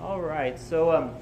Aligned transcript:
All 0.00 0.20
right, 0.20 0.56
so 0.56 0.92
um, 0.92 1.12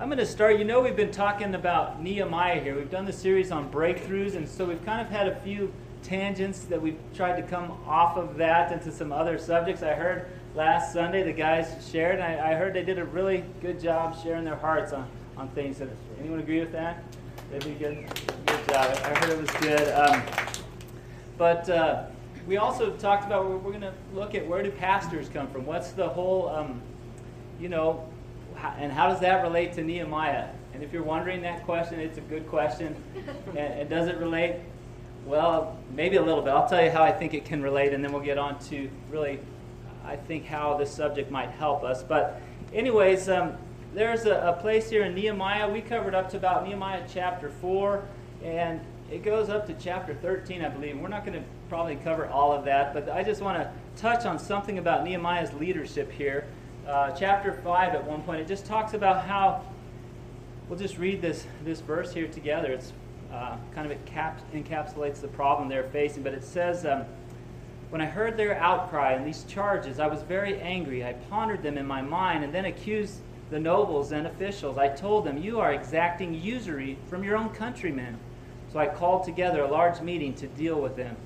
I'm 0.00 0.08
going 0.08 0.18
to 0.18 0.26
start. 0.26 0.58
You 0.58 0.64
know, 0.64 0.80
we've 0.80 0.96
been 0.96 1.12
talking 1.12 1.54
about 1.54 2.02
Nehemiah 2.02 2.60
here. 2.60 2.74
We've 2.74 2.90
done 2.90 3.04
the 3.04 3.12
series 3.12 3.52
on 3.52 3.70
breakthroughs, 3.70 4.34
and 4.34 4.48
so 4.48 4.64
we've 4.64 4.84
kind 4.84 5.00
of 5.00 5.08
had 5.08 5.28
a 5.28 5.38
few 5.42 5.72
tangents 6.02 6.64
that 6.64 6.82
we've 6.82 6.98
tried 7.14 7.40
to 7.40 7.46
come 7.46 7.78
off 7.86 8.16
of 8.16 8.36
that 8.38 8.72
into 8.72 8.90
some 8.90 9.12
other 9.12 9.38
subjects. 9.38 9.84
I 9.84 9.94
heard 9.94 10.26
last 10.56 10.92
Sunday 10.92 11.22
the 11.22 11.32
guys 11.32 11.88
shared, 11.92 12.18
and 12.18 12.24
I, 12.24 12.50
I 12.50 12.54
heard 12.56 12.74
they 12.74 12.82
did 12.82 12.98
a 12.98 13.04
really 13.04 13.44
good 13.60 13.78
job 13.78 14.20
sharing 14.20 14.44
their 14.44 14.56
hearts 14.56 14.92
on, 14.92 15.08
on 15.36 15.48
things. 15.50 15.78
That, 15.78 15.88
anyone 16.18 16.40
agree 16.40 16.58
with 16.58 16.72
that? 16.72 17.04
They 17.52 17.60
did 17.60 17.78
good, 17.78 18.04
good 18.46 18.68
job. 18.68 18.98
I 19.04 19.14
heard 19.14 19.30
it 19.30 19.40
was 19.40 19.50
good. 19.60 19.92
Um, 19.94 20.22
but 21.36 21.70
uh, 21.70 22.06
we 22.48 22.56
also 22.56 22.90
talked 22.96 23.24
about 23.24 23.48
we're, 23.48 23.58
we're 23.58 23.70
going 23.70 23.82
to 23.82 23.94
look 24.12 24.34
at 24.34 24.44
where 24.44 24.60
do 24.64 24.72
pastors 24.72 25.28
come 25.28 25.46
from? 25.46 25.64
What's 25.64 25.92
the 25.92 26.08
whole, 26.08 26.48
um, 26.48 26.82
you 27.58 27.68
know, 27.68 28.08
and 28.78 28.92
how 28.92 29.08
does 29.08 29.20
that 29.20 29.42
relate 29.42 29.72
to 29.74 29.82
Nehemiah? 29.82 30.48
And 30.74 30.82
if 30.82 30.92
you're 30.92 31.02
wondering 31.02 31.42
that 31.42 31.64
question, 31.64 31.98
it's 32.00 32.18
a 32.18 32.22
good 32.22 32.48
question. 32.48 32.94
and, 33.48 33.58
and 33.58 33.90
does 33.90 34.08
it 34.08 34.16
relate? 34.18 34.56
Well, 35.26 35.76
maybe 35.94 36.16
a 36.16 36.22
little 36.22 36.42
bit. 36.42 36.50
I'll 36.50 36.68
tell 36.68 36.82
you 36.82 36.90
how 36.90 37.02
I 37.02 37.12
think 37.12 37.34
it 37.34 37.44
can 37.44 37.62
relate, 37.62 37.92
and 37.92 38.02
then 38.02 38.12
we'll 38.12 38.22
get 38.22 38.38
on 38.38 38.58
to 38.60 38.88
really, 39.10 39.40
I 40.04 40.16
think, 40.16 40.46
how 40.46 40.76
this 40.76 40.92
subject 40.92 41.30
might 41.30 41.50
help 41.50 41.82
us. 41.82 42.02
But, 42.02 42.40
anyways, 42.72 43.28
um, 43.28 43.54
there's 43.94 44.26
a, 44.26 44.36
a, 44.40 44.52
place 44.54 44.88
here 44.88 45.04
in 45.04 45.14
Nehemiah. 45.14 45.68
We 45.68 45.80
covered 45.80 46.14
up 46.14 46.30
to 46.30 46.36
about 46.36 46.64
Nehemiah 46.64 47.04
chapter 47.12 47.50
4, 47.50 48.04
and 48.42 48.80
it 49.10 49.22
goes 49.22 49.48
up 49.48 49.66
to 49.66 49.74
chapter 49.74 50.14
13, 50.14 50.64
I 50.64 50.68
believe. 50.68 50.98
We're 50.98 51.08
not 51.08 51.26
going 51.26 51.38
to 51.38 51.46
probably 51.68 51.96
cover 51.96 52.26
all 52.28 52.52
of 52.52 52.64
that, 52.64 52.94
but 52.94 53.10
I 53.10 53.22
just 53.22 53.42
want 53.42 53.58
to 53.58 53.70
touch 54.00 54.24
on 54.24 54.38
something 54.38 54.78
about 54.78 55.04
Nehemiah's 55.04 55.52
leadership 55.54 56.10
here 56.12 56.46
uh, 56.88 57.10
chapter 57.10 57.52
5 57.52 57.94
at 57.94 58.04
one 58.04 58.22
point, 58.22 58.40
it 58.40 58.48
just 58.48 58.64
talks 58.64 58.94
about 58.94 59.26
how, 59.26 59.62
we'll 60.68 60.78
just 60.78 60.98
read 60.98 61.20
this, 61.20 61.46
this 61.64 61.80
verse 61.80 62.12
here 62.12 62.26
together. 62.26 62.72
It's 62.72 62.92
uh, 63.32 63.56
kind 63.74 63.90
of 63.90 64.04
caps, 64.06 64.42
encapsulates 64.54 65.20
the 65.20 65.28
problem 65.28 65.68
they're 65.68 65.88
facing, 65.90 66.22
but 66.22 66.32
it 66.32 66.42
says, 66.42 66.86
um, 66.86 67.04
When 67.90 68.00
I 68.00 68.06
heard 68.06 68.38
their 68.38 68.58
outcry 68.58 69.12
and 69.12 69.26
these 69.26 69.44
charges, 69.44 70.00
I 70.00 70.06
was 70.06 70.22
very 70.22 70.58
angry. 70.60 71.04
I 71.04 71.12
pondered 71.12 71.62
them 71.62 71.76
in 71.76 71.86
my 71.86 72.00
mind 72.00 72.42
and 72.42 72.54
then 72.54 72.64
accused 72.64 73.20
the 73.50 73.60
nobles 73.60 74.12
and 74.12 74.26
officials. 74.26 74.78
I 74.78 74.88
told 74.88 75.24
them, 75.24 75.36
You 75.36 75.60
are 75.60 75.72
exacting 75.74 76.32
usury 76.32 76.96
from 77.10 77.22
your 77.22 77.36
own 77.36 77.50
countrymen. 77.50 78.18
So 78.72 78.78
I 78.78 78.86
called 78.86 79.24
together 79.24 79.62
a 79.62 79.70
large 79.70 80.00
meeting 80.00 80.34
to 80.34 80.46
deal 80.46 80.80
with 80.80 80.96
them. 80.96 81.16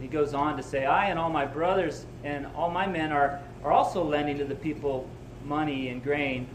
He 0.00 0.08
goes 0.08 0.34
on 0.34 0.56
to 0.56 0.62
say, 0.62 0.86
I 0.86 1.06
and 1.06 1.18
all 1.18 1.30
my 1.30 1.46
brothers 1.46 2.04
and 2.24 2.46
all 2.56 2.70
my 2.70 2.86
men 2.86 3.12
are 3.12 3.40
are 3.64 3.72
also 3.72 4.04
lending 4.04 4.38
to 4.38 4.44
the 4.44 4.54
people 4.54 5.08
money 5.44 5.88
and 5.88 6.02
grain, 6.02 6.46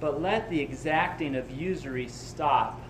but 0.00 0.20
let 0.20 0.48
the 0.50 0.60
exacting 0.60 1.36
of 1.36 1.50
usury 1.50 2.08
stop. 2.08 2.80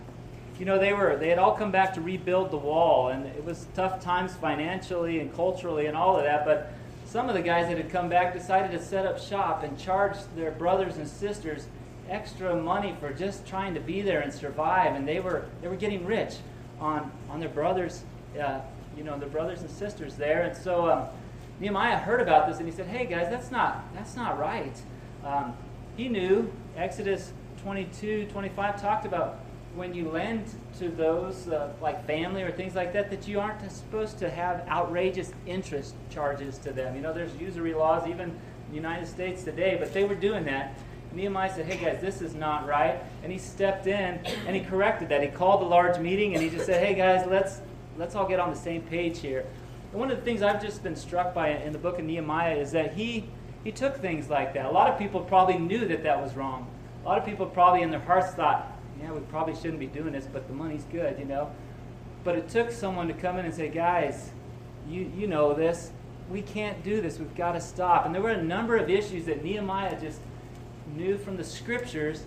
You 0.58 0.64
know, 0.64 0.78
they 0.78 0.92
were 0.92 1.16
they 1.16 1.28
had 1.28 1.39
all 1.39 1.55
come 1.55 1.72
back 1.72 1.92
to 1.94 2.00
rebuild 2.00 2.53
the 2.53 2.56
wall, 2.56 3.08
and 3.08 3.27
it 3.27 3.44
was 3.44 3.66
tough 3.75 4.00
times 4.00 4.34
financially 4.36 5.19
and 5.19 5.34
culturally 5.34 5.86
and 5.86 5.97
all 5.97 6.16
of 6.16 6.22
that, 6.22 6.44
but 6.44 6.72
some 7.05 7.28
of 7.28 7.34
the 7.34 7.42
guys 7.42 7.69
that 7.69 7.77
had 7.77 7.91
come 7.91 8.08
back 8.08 8.33
decided 8.33 8.70
to 8.70 8.83
set 8.83 9.05
up 9.06 9.19
shop 9.19 9.62
and 9.62 9.78
charge 9.78 10.16
their 10.36 10.53
brothers 10.53 10.97
and 10.97 11.09
sisters 11.09 11.66
extra 12.09 12.55
money 12.55 12.94
for 13.00 13.12
just 13.12 13.47
trying 13.47 13.75
to 13.75 13.81
be 13.81 14.00
there 14.00 14.20
and 14.20 14.33
survive, 14.33 14.94
and 14.94 15.06
they 15.06 15.19
were 15.19 15.47
they 15.61 15.69
were 15.69 15.77
getting 15.77 16.06
rich 16.06 16.36
on 16.81 17.11
on 17.28 17.41
their 17.41 17.48
brothers, 17.48 18.05
uh, 18.41 18.61
you 18.97 19.03
know, 19.03 19.19
their 19.19 19.28
brothers 19.28 19.61
and 19.62 19.70
sisters 19.70 20.14
there, 20.14 20.42
and 20.42 20.56
so. 20.56 20.88
Um, 20.91 21.09
Nehemiah 21.60 21.98
heard 21.98 22.20
about 22.20 22.48
this 22.48 22.58
and 22.58 22.66
he 22.66 22.72
said, 22.72 22.86
"Hey 22.86 23.06
guys, 23.06 23.28
that's 23.30 23.50
not 23.50 23.84
that's 23.94 24.16
not 24.16 24.38
right." 24.38 24.77
Um, 25.24 25.55
he 25.97 26.08
knew 26.08 26.52
Exodus 26.77 27.33
22, 27.62 28.27
25 28.27 28.80
talked 28.80 29.06
about 29.06 29.38
when 29.75 29.94
you 29.94 30.08
lend 30.08 30.44
to 30.78 30.88
those 30.88 31.48
uh, 31.48 31.72
like 31.80 32.06
family 32.06 32.42
or 32.42 32.52
things 32.52 32.75
like 32.75 32.92
that 32.92 33.10
that 33.10 33.27
you 33.27 33.41
aren't 33.41 33.70
supposed 33.70 34.19
to 34.19 34.31
have 34.31 34.66
outrageous 34.69 35.32
interest 35.47 35.94
charges 36.10 36.59
to 36.59 36.72
them. 36.72 36.94
You 36.94 37.03
know, 37.03 37.12
there's 37.12 37.34
usury 37.37 37.75
laws 37.75 38.06
even 38.06 38.31
in 38.31 38.41
the 38.71 38.76
United 38.76 39.06
States 39.06 39.42
today, 39.42 39.76
but 39.78 39.92
they 39.92 40.04
were 40.04 40.15
doing 40.15 40.44
that. 40.44 40.78
Nehemiah 41.12 41.54
said, 41.54 41.66
"Hey 41.66 41.82
guys, 41.82 42.00
this 42.00 42.21
is 42.21 42.34
not 42.34 42.66
right," 42.66 43.00
and 43.22 43.31
he 43.31 43.38
stepped 43.38 43.86
in 43.86 44.19
and 44.47 44.56
he 44.56 44.62
corrected 44.62 45.09
that. 45.10 45.22
He 45.22 45.28
called 45.28 45.62
a 45.62 45.66
large 45.66 45.98
meeting 45.98 46.34
and 46.34 46.42
he 46.42 46.50
just 46.50 46.66
said, 46.66 46.84
"Hey 46.84 46.94
guys, 46.94 47.26
let's 47.28 47.60
let's 47.97 48.16
all 48.16 48.26
get 48.26 48.41
on 48.41 48.50
the 48.50 48.59
same 48.59 48.82
page 48.82 49.21
here." 49.21 49.44
One 49.94 50.10
of 50.10 50.19
the 50.19 50.25
things 50.25 50.43
I've 50.43 50.60
just 50.60 50.82
been 50.82 50.97
struck 50.97 51.32
by 51.32 51.50
in 51.50 51.72
the 51.72 51.78
book 51.78 52.00
of 52.00 52.05
Nehemiah 52.05 52.56
is 52.56 52.72
that 52.72 52.94
he, 52.94 53.28
he 53.62 53.71
took 53.71 53.97
things 53.99 54.28
like 54.28 54.53
that. 54.55 54.66
A 54.66 54.71
lot 54.71 54.91
of 54.91 54.99
people 54.99 55.21
probably 55.21 55.56
knew 55.56 55.87
that 55.87 56.03
that 56.03 56.21
was 56.21 56.34
wrong. 56.34 56.69
A 57.05 57.09
lot 57.09 57.16
of 57.16 57.25
people 57.25 57.47
probably 57.47 57.82
in 57.82 57.93
their 57.93 58.00
hearts 58.00 58.34
thought, 58.34 58.77
yeah, 59.00 59.12
we 59.12 59.21
probably 59.21 59.54
shouldn't 59.54 59.78
be 59.78 59.87
doing 59.87 60.12
this, 60.12 60.27
but 60.27 60.49
the 60.49 60.53
money's 60.53 60.83
good, 60.91 61.16
you 61.16 61.25
know. 61.25 61.49
But 62.25 62.34
it 62.34 62.49
took 62.49 62.72
someone 62.72 63.06
to 63.06 63.15
come 63.15 63.38
in 63.38 63.44
and 63.44 63.54
say, 63.54 63.69
guys, 63.69 64.31
you, 64.88 65.09
you 65.16 65.28
know 65.28 65.54
this. 65.54 65.93
We 66.28 66.43
can't 66.43 66.83
do 66.83 67.00
this. 67.00 67.21
We've 67.21 67.37
got 67.37 67.53
to 67.53 67.60
stop. 67.60 68.04
And 68.04 68.12
there 68.12 68.22
were 68.22 68.31
a 68.31 68.43
number 68.43 68.77
of 68.77 68.91
issues 68.91 69.27
that 69.27 69.44
Nehemiah 69.44 70.00
just 70.00 70.19
knew 70.97 71.19
from 71.19 71.37
the 71.37 71.44
scriptures, 71.44 72.25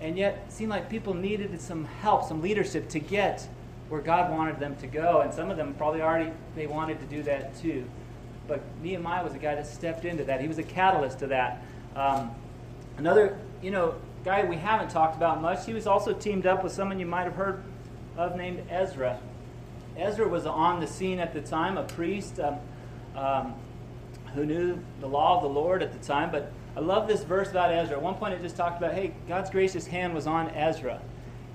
and 0.00 0.16
yet 0.16 0.50
seemed 0.50 0.70
like 0.70 0.88
people 0.88 1.12
needed 1.12 1.60
some 1.60 1.84
help, 1.84 2.26
some 2.26 2.40
leadership 2.40 2.88
to 2.88 2.98
get 2.98 3.46
where 3.90 4.00
God 4.00 4.30
wanted 4.30 4.58
them 4.58 4.76
to 4.76 4.86
go. 4.86 5.20
And 5.20 5.34
some 5.34 5.50
of 5.50 5.56
them 5.58 5.74
probably 5.74 6.00
already 6.00 6.30
they 6.56 6.66
wanted 6.66 6.98
to 7.00 7.06
do 7.06 7.22
that 7.24 7.54
too. 7.60 7.84
But 8.48 8.62
Nehemiah 8.82 9.22
was 9.22 9.34
a 9.34 9.38
guy 9.38 9.54
that 9.56 9.66
stepped 9.66 10.04
into 10.04 10.24
that. 10.24 10.40
He 10.40 10.48
was 10.48 10.58
a 10.58 10.62
catalyst 10.62 11.18
to 11.18 11.26
that. 11.26 11.62
Um, 11.94 12.30
another, 12.96 13.38
you 13.60 13.70
know, 13.70 13.96
guy 14.24 14.44
we 14.44 14.56
haven't 14.56 14.90
talked 14.90 15.16
about 15.16 15.42
much. 15.42 15.66
He 15.66 15.74
was 15.74 15.86
also 15.86 16.12
teamed 16.12 16.46
up 16.46 16.62
with 16.64 16.72
someone 16.72 16.98
you 16.98 17.06
might 17.06 17.24
have 17.24 17.34
heard 17.34 17.62
of 18.16 18.36
named 18.36 18.64
Ezra. 18.70 19.18
Ezra 19.96 20.26
was 20.26 20.46
on 20.46 20.80
the 20.80 20.86
scene 20.86 21.18
at 21.18 21.34
the 21.34 21.40
time, 21.40 21.76
a 21.76 21.82
priest 21.82 22.38
um, 22.40 22.58
um, 23.16 23.54
who 24.34 24.46
knew 24.46 24.78
the 25.00 25.06
law 25.06 25.36
of 25.36 25.42
the 25.42 25.48
Lord 25.48 25.82
at 25.82 25.92
the 25.92 25.98
time. 26.06 26.30
But 26.30 26.52
I 26.76 26.80
love 26.80 27.08
this 27.08 27.24
verse 27.24 27.50
about 27.50 27.72
Ezra. 27.72 27.96
At 27.96 28.02
one 28.02 28.14
point, 28.14 28.34
it 28.34 28.42
just 28.42 28.56
talked 28.56 28.78
about, 28.78 28.94
hey, 28.94 29.12
God's 29.26 29.50
gracious 29.50 29.86
hand 29.86 30.14
was 30.14 30.28
on 30.28 30.48
Ezra. 30.50 31.00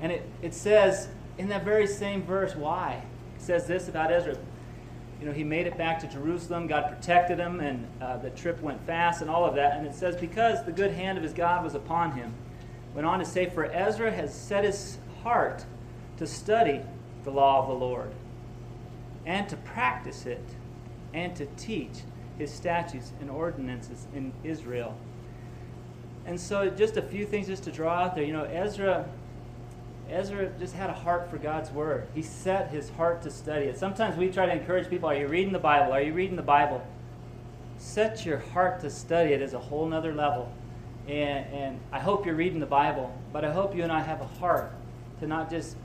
And 0.01 0.11
it, 0.11 0.23
it 0.41 0.53
says, 0.53 1.07
in 1.37 1.49
that 1.49 1.63
very 1.63 1.87
same 1.87 2.23
verse, 2.23 2.55
why? 2.55 3.01
It 3.35 3.41
says 3.41 3.67
this 3.67 3.87
about 3.87 4.11
Ezra. 4.11 4.37
You 5.19 5.27
know, 5.27 5.31
he 5.31 5.43
made 5.43 5.65
it 5.65 5.77
back 5.77 5.99
to 5.99 6.07
Jerusalem. 6.07 6.67
God 6.67 6.89
protected 6.89 7.39
him, 7.39 7.59
and 7.59 7.87
uh, 8.01 8.17
the 8.17 8.29
trip 8.31 8.61
went 8.61 8.85
fast, 8.85 9.21
and 9.21 9.29
all 9.29 9.45
of 9.45 9.55
that. 9.55 9.77
And 9.77 9.87
it 9.87 9.95
says, 9.95 10.15
because 10.15 10.63
the 10.65 10.71
good 10.71 10.91
hand 10.91 11.17
of 11.17 11.23
his 11.23 11.33
God 11.33 11.63
was 11.63 11.75
upon 11.75 12.11
him. 12.13 12.33
Went 12.93 13.05
on 13.05 13.19
to 13.19 13.25
say, 13.25 13.49
For 13.49 13.65
Ezra 13.65 14.11
has 14.11 14.33
set 14.33 14.63
his 14.63 14.97
heart 15.23 15.65
to 16.17 16.25
study 16.25 16.81
the 17.23 17.31
law 17.31 17.61
of 17.61 17.67
the 17.67 17.73
Lord, 17.73 18.11
and 19.25 19.49
to 19.49 19.57
practice 19.57 20.25
it, 20.25 20.43
and 21.13 21.35
to 21.35 21.45
teach 21.57 22.01
his 22.37 22.51
statutes 22.51 23.11
and 23.19 23.29
ordinances 23.29 24.07
in 24.13 24.31
Israel. 24.43 24.97
And 26.25 26.39
so, 26.39 26.69
just 26.69 26.97
a 26.97 27.01
few 27.01 27.25
things 27.25 27.47
just 27.47 27.63
to 27.63 27.71
draw 27.71 28.03
out 28.03 28.15
there. 28.15 28.23
You 28.23 28.33
know, 28.33 28.45
Ezra 28.45 29.07
Ezra 30.09 30.49
just 30.59 30.75
had 30.75 30.89
a 30.89 30.93
heart 30.93 31.29
for 31.29 31.37
God's 31.37 31.71
word. 31.71 32.07
He 32.13 32.21
set 32.21 32.69
his 32.69 32.89
heart 32.91 33.21
to 33.23 33.31
study 33.31 33.65
it. 33.65 33.77
Sometimes 33.77 34.15
we 34.15 34.29
try 34.29 34.45
to 34.45 34.51
encourage 34.51 34.89
people 34.89 35.09
are 35.09 35.15
you 35.15 35.27
reading 35.27 35.53
the 35.53 35.59
Bible? 35.59 35.93
Are 35.93 36.01
you 36.01 36.13
reading 36.13 36.35
the 36.35 36.43
Bible? 36.43 36.85
Set 37.77 38.25
your 38.25 38.37
heart 38.37 38.79
to 38.81 38.89
study 38.89 39.33
it 39.33 39.41
is 39.41 39.53
a 39.53 39.59
whole 39.59 39.87
nother 39.87 40.13
level. 40.13 40.51
And, 41.07 41.53
and 41.53 41.79
I 41.91 41.99
hope 41.99 42.25
you're 42.25 42.35
reading 42.35 42.59
the 42.59 42.65
Bible, 42.65 43.15
but 43.33 43.43
I 43.43 43.51
hope 43.51 43.75
you 43.75 43.83
and 43.83 43.91
I 43.91 44.01
have 44.01 44.21
a 44.21 44.27
heart 44.27 44.71
to 45.19 45.27
not 45.27 45.49
just 45.49 45.75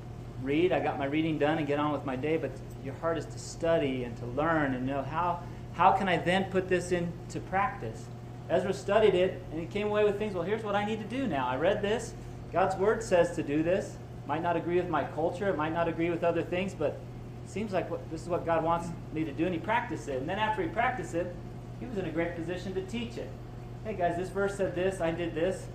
read, 0.43 0.73
I 0.73 0.81
got 0.81 0.99
my 0.99 1.05
reading 1.05 1.39
done 1.39 1.59
and 1.59 1.67
get 1.67 1.79
on 1.79 1.93
with 1.93 2.05
my 2.05 2.17
day, 2.17 2.37
but 2.37 2.51
your 2.85 2.95
heart 2.95 3.19
is 3.19 3.27
to 3.27 3.39
study 3.39 4.05
and 4.05 4.17
to 4.19 4.27
learn 4.27 4.75
and 4.75 4.87
know 4.87 5.03
how, 5.03 5.43
how 5.75 5.93
can 5.93 6.09
I 6.09 6.17
then 6.17 6.45
put 6.45 6.69
this 6.69 6.93
into 6.93 7.41
practice. 7.41 8.07
Ezra 8.49 8.73
studied 8.73 9.15
it 9.15 9.43
and 9.51 9.61
he 9.61 9.67
came 9.67 9.87
away 9.87 10.05
with 10.05 10.19
things, 10.19 10.35
well, 10.35 10.43
here's 10.43 10.63
what 10.63 10.75
I 10.75 10.85
need 10.85 11.01
to 11.01 11.17
do 11.17 11.27
now. 11.27 11.47
I 11.47 11.57
read 11.57 11.83
this. 11.83 12.15
God's 12.53 12.77
word 12.77 13.03
says 13.03 13.37
to 13.37 13.43
do 13.43 13.63
this 13.63 13.97
might 14.31 14.43
not 14.45 14.55
agree 14.55 14.77
with 14.77 14.89
my 14.89 15.03
culture, 15.03 15.49
it 15.49 15.57
might 15.57 15.73
not 15.73 15.89
agree 15.89 16.09
with 16.09 16.23
other 16.23 16.41
things, 16.41 16.73
but 16.73 16.91
it 17.45 17.51
seems 17.51 17.73
like 17.73 17.91
what, 17.91 18.09
this 18.13 18.23
is 18.23 18.29
what 18.29 18.47
God 18.47 18.63
wants 18.63 18.87
me 19.13 19.25
to 19.25 19.33
do, 19.33 19.45
and 19.45 19.53
he 19.53 19.59
practiced 19.59 20.07
it. 20.07 20.21
And 20.21 20.29
then 20.29 20.39
after 20.39 20.63
he 20.63 20.69
practiced 20.69 21.17
it, 21.17 21.35
he 21.81 21.87
was 21.87 21.99
in 21.99 22.05
a 22.05 22.13
great 22.13 22.37
position 22.37 22.73
to 22.75 22.83
teach 22.83 23.17
it. 23.17 23.29
Hey 23.85 23.95
guys, 23.95 24.17
this 24.17 24.29
verse 24.29 24.57
said 24.57 24.77
this, 24.77 25.01
I 25.01 25.11
did 25.11 25.35
this. 25.35 25.67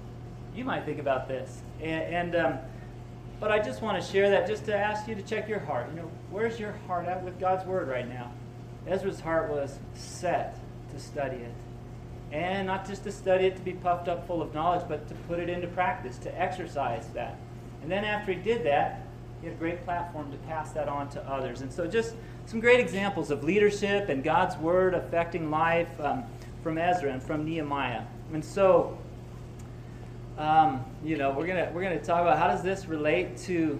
You 0.55 0.63
might 0.63 0.85
think 0.85 0.99
about 0.99 1.27
this. 1.27 1.63
And, 1.81 2.15
and 2.15 2.35
um, 2.37 2.59
but 3.41 3.51
I 3.51 3.59
just 3.59 3.81
want 3.81 4.01
to 4.01 4.09
share 4.09 4.29
that 4.29 4.47
just 4.47 4.63
to 4.67 4.73
ask 4.73 5.05
you 5.05 5.15
to 5.15 5.21
check 5.21 5.49
your 5.49 5.59
heart. 5.59 5.89
You 5.89 6.03
know, 6.03 6.11
where's 6.31 6.57
your 6.57 6.71
heart 6.87 7.09
at 7.09 7.25
with 7.25 7.37
God's 7.37 7.67
word 7.67 7.89
right 7.89 8.07
now? 8.07 8.31
Ezra's 8.87 9.19
heart 9.19 9.51
was 9.51 9.77
set 9.95 10.57
to 10.93 10.99
study 10.99 11.35
it. 11.35 11.53
And 12.31 12.67
not 12.67 12.87
just 12.87 13.03
to 13.03 13.11
study 13.11 13.47
it 13.47 13.57
to 13.57 13.61
be 13.61 13.73
puffed 13.73 14.07
up 14.07 14.25
full 14.25 14.41
of 14.41 14.53
knowledge, 14.53 14.85
but 14.87 15.09
to 15.09 15.13
put 15.27 15.39
it 15.39 15.49
into 15.49 15.67
practice, 15.67 16.17
to 16.19 16.41
exercise 16.41 17.09
that. 17.09 17.37
And 17.85 17.91
then 17.91 18.03
after 18.03 18.33
he 18.33 18.39
did 18.39 18.65
that, 18.65 19.03
he 19.41 19.47
had 19.47 19.55
a 19.55 19.59
great 19.59 19.85
platform 19.85 20.31
to 20.31 20.37
pass 20.39 20.71
that 20.71 20.89
on 20.89 21.07
to 21.09 21.21
others. 21.29 21.61
And 21.61 21.71
so 21.71 21.85
just 21.85 22.15
some 22.47 22.59
great 22.59 22.79
examples 22.79 23.29
of 23.29 23.43
leadership 23.43 24.09
and 24.09 24.23
God's 24.23 24.57
word 24.57 24.95
affecting 24.95 25.51
life 25.51 25.99
um, 25.99 26.23
from 26.63 26.79
Ezra 26.79 27.13
and 27.13 27.21
from 27.21 27.45
Nehemiah. 27.45 28.01
And 28.33 28.43
so 28.43 28.97
um, 30.39 30.83
you 31.03 31.15
know, 31.15 31.29
we're 31.29 31.45
gonna 31.45 31.71
we're 31.75 31.83
gonna 31.83 32.01
talk 32.01 32.21
about 32.21 32.39
how 32.39 32.47
does 32.47 32.63
this 32.63 32.87
relate 32.87 33.37
to 33.43 33.79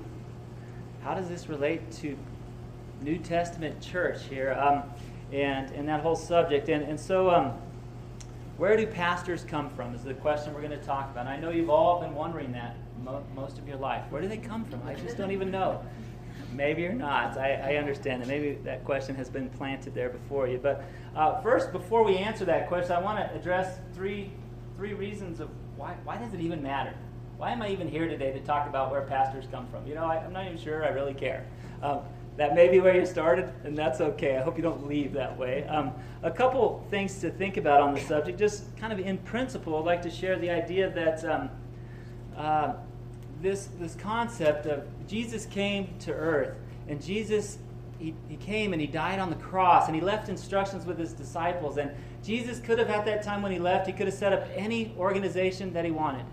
how 1.02 1.16
does 1.16 1.28
this 1.28 1.50
relate 1.50 1.92
to 1.94 2.16
New 3.02 3.18
Testament 3.18 3.82
church 3.82 4.24
here, 4.30 4.54
um, 4.54 4.84
and 5.34 5.72
and 5.72 5.90
that 5.90 6.02
whole 6.02 6.16
subject, 6.16 6.70
and 6.70 6.84
and 6.84 7.00
so 7.00 7.32
um, 7.32 7.54
where 8.58 8.78
do 8.78 8.86
pastors 8.86 9.44
come 9.44 9.72
from 9.72 9.96
is 9.96 10.04
the 10.04 10.14
question 10.14 10.54
we're 10.54 10.62
going 10.62 10.80
to 10.80 10.86
talk 10.86 11.10
about. 11.10 11.22
And 11.22 11.30
I 11.30 11.38
know 11.38 11.50
you've 11.50 11.72
all 11.72 12.00
been 12.00 12.14
wondering 12.14 12.52
that 12.52 12.78
mo- 13.06 13.24
most 13.36 13.58
of 13.58 13.68
your 13.68 13.78
life. 13.78 14.04
Where 14.10 14.22
do 14.22 14.28
they 14.28 14.38
come 14.38 14.66
from? 14.66 14.82
I 14.86 14.96
just 14.96 15.18
don't 15.18 15.32
even 15.32 15.52
know. 15.52 15.82
Maybe 16.54 16.86
or 16.86 16.94
not. 16.94 17.38
I, 17.38 17.54
I 17.54 17.76
understand 17.76 18.22
that. 18.22 18.28
Maybe 18.28 18.58
that 18.64 18.84
question 18.84 19.16
has 19.16 19.30
been 19.30 19.50
planted 19.50 19.94
there 19.94 20.10
before 20.10 20.48
you. 20.48 20.58
But 20.58 20.84
uh, 21.16 21.42
first, 21.42 21.72
before 21.72 22.04
we 22.04 22.18
answer 22.18 22.46
that 22.46 22.68
question, 22.68 22.94
I 22.94 23.00
want 23.00 23.20
to 23.20 23.36
address 23.36 23.80
three 23.94 24.32
three 24.76 24.94
reasons 24.94 25.40
of 25.40 25.50
why, 25.78 25.96
why 26.04 26.18
does 26.18 26.34
it 26.34 26.42
even 26.42 26.62
matter? 26.62 26.94
Why 27.38 27.52
am 27.52 27.62
I 27.62 27.70
even 27.70 27.88
here 27.88 28.08
today 28.08 28.32
to 28.32 28.40
talk 28.42 28.68
about 28.68 28.92
where 28.92 29.02
pastors 29.02 29.46
come 29.52 29.68
from? 29.68 29.86
You 29.88 29.96
know, 29.96 30.06
I, 30.06 30.18
am 30.24 30.34
not 30.34 30.46
even 30.46 30.58
sure 30.58 30.86
I 30.86 30.90
really 30.90 31.14
care. 31.14 31.46
Um, 31.82 32.02
that 32.38 32.56
may 32.56 32.68
be 32.68 32.82
where 32.82 32.96
you 32.96 33.06
started, 33.06 33.54
and 33.64 33.78
that's 33.78 34.02
okay. 34.02 34.36
I 34.36 34.42
hope 34.42 34.58
you 34.58 34.64
don't 34.64 34.88
leave 34.88 35.14
that 35.14 35.38
way. 35.38 35.64
Um, 35.66 35.94
a 36.24 36.32
couple 36.32 36.86
things 36.90 37.20
to 37.20 37.30
think 37.30 37.56
about 37.56 37.82
on 37.82 37.94
the 37.94 38.02
subject, 38.02 38.38
just 38.38 38.76
kind 38.76 38.92
of 38.92 39.00
in 39.00 39.18
principle, 39.20 39.78
I'd 39.78 39.86
like 39.86 40.02
to 40.02 40.10
share 40.10 40.38
the 40.38 40.50
idea 40.50 40.90
that 40.90 41.24
um, 41.24 41.50
uh, 42.36 42.74
this, 43.46 43.70
this 43.80 43.96
concept 43.96 44.66
of 44.66 44.84
Jesus 45.08 45.46
came 45.46 45.88
to 46.00 46.12
earth, 46.12 46.56
and 46.88 47.02
Jesus 47.02 47.60
he, 48.00 48.14
he 48.28 48.36
came 48.36 48.74
and 48.74 48.82
he 48.82 48.88
died 48.88 49.20
on 49.20 49.30
the 49.30 49.38
cross 49.38 49.88
and 49.88 49.96
he 49.96 50.02
left 50.02 50.28
instructions 50.28 50.86
with 50.86 51.00
his 51.00 51.14
disciples. 51.14 51.78
And 51.78 51.92
Jesus 52.24 52.60
could 52.60 52.78
have, 52.78 52.90
at 52.90 53.06
that 53.06 53.24
time 53.24 53.42
when 53.42 53.54
he 53.54 53.60
left, 53.60 53.88
he 53.88 53.94
could 53.94 54.08
have 54.08 54.16
set 54.16 54.34
up 54.34 54.48
any 54.54 54.94
organization 54.98 55.72
that 55.74 55.86
he 55.86 55.92
wanted. 55.92 56.26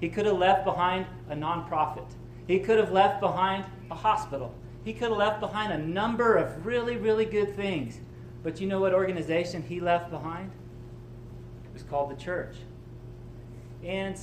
He 0.00 0.08
could 0.08 0.24
have 0.24 0.38
left 0.38 0.64
behind 0.64 1.06
a 1.28 1.34
nonprofit, 1.34 2.10
he 2.46 2.58
could 2.58 2.78
have 2.78 2.90
left 2.90 3.20
behind 3.20 3.64
a 3.90 3.94
hospital, 3.94 4.54
he 4.84 4.92
could 4.92 5.10
have 5.10 5.18
left 5.18 5.40
behind 5.40 5.72
a 5.72 5.78
number 5.78 6.36
of 6.36 6.64
really, 6.64 6.96
really 6.96 7.26
good 7.26 7.54
things. 7.54 8.00
But 8.42 8.60
you 8.60 8.66
know 8.66 8.80
what 8.80 8.94
organization 8.94 9.62
he 9.62 9.80
left 9.80 10.10
behind? 10.10 10.50
It 11.64 11.74
was 11.74 11.82
called 11.82 12.10
the 12.10 12.16
church. 12.16 12.56
And 13.84 14.18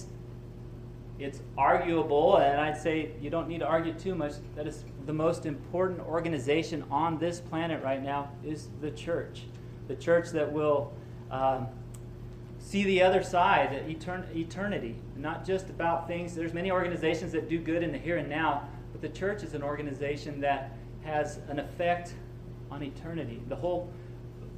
it's 1.20 1.42
arguable, 1.58 2.38
and 2.38 2.62
I'd 2.62 2.78
say 2.78 3.12
you 3.20 3.30
don't 3.30 3.48
need 3.48 3.60
to 3.60 3.66
argue 3.66 3.94
too 3.94 4.14
much, 4.14 4.34
that 4.56 4.68
it's 4.68 4.84
the 5.06 5.14
most 5.14 5.46
important 5.46 6.00
organization 6.02 6.84
on 6.92 7.18
this 7.18 7.40
planet 7.40 7.84
right 7.84 8.04
now 8.04 8.30
is 8.44 8.70
the 8.82 8.92
church. 8.92 9.46
The 9.88 9.96
church 9.96 10.30
that 10.32 10.52
will 10.52 10.94
um, 11.32 11.68
see 12.60 12.84
the 12.84 13.02
other 13.02 13.24
side, 13.24 13.72
etern- 13.88 14.36
eternity, 14.36 14.96
not 15.16 15.44
just 15.44 15.70
about 15.70 16.08
things. 16.08 16.36
There's 16.36 16.54
many 16.54 16.72
organizations 16.72 17.32
that 17.32 17.50
do 17.50 17.58
good 17.58 17.82
in 17.82 17.92
the 17.92 17.98
here 17.98 18.18
and 18.18 18.30
now, 18.30 18.68
but 18.92 19.02
the 19.02 19.10
church 19.10 19.42
is 19.42 19.56
an 19.56 19.64
organization 19.64 20.40
that 20.42 20.74
has 21.04 21.40
an 21.50 21.58
effect 21.58 22.14
on 22.70 22.84
eternity. 22.84 23.42
The 23.48 23.56
whole, 23.56 23.92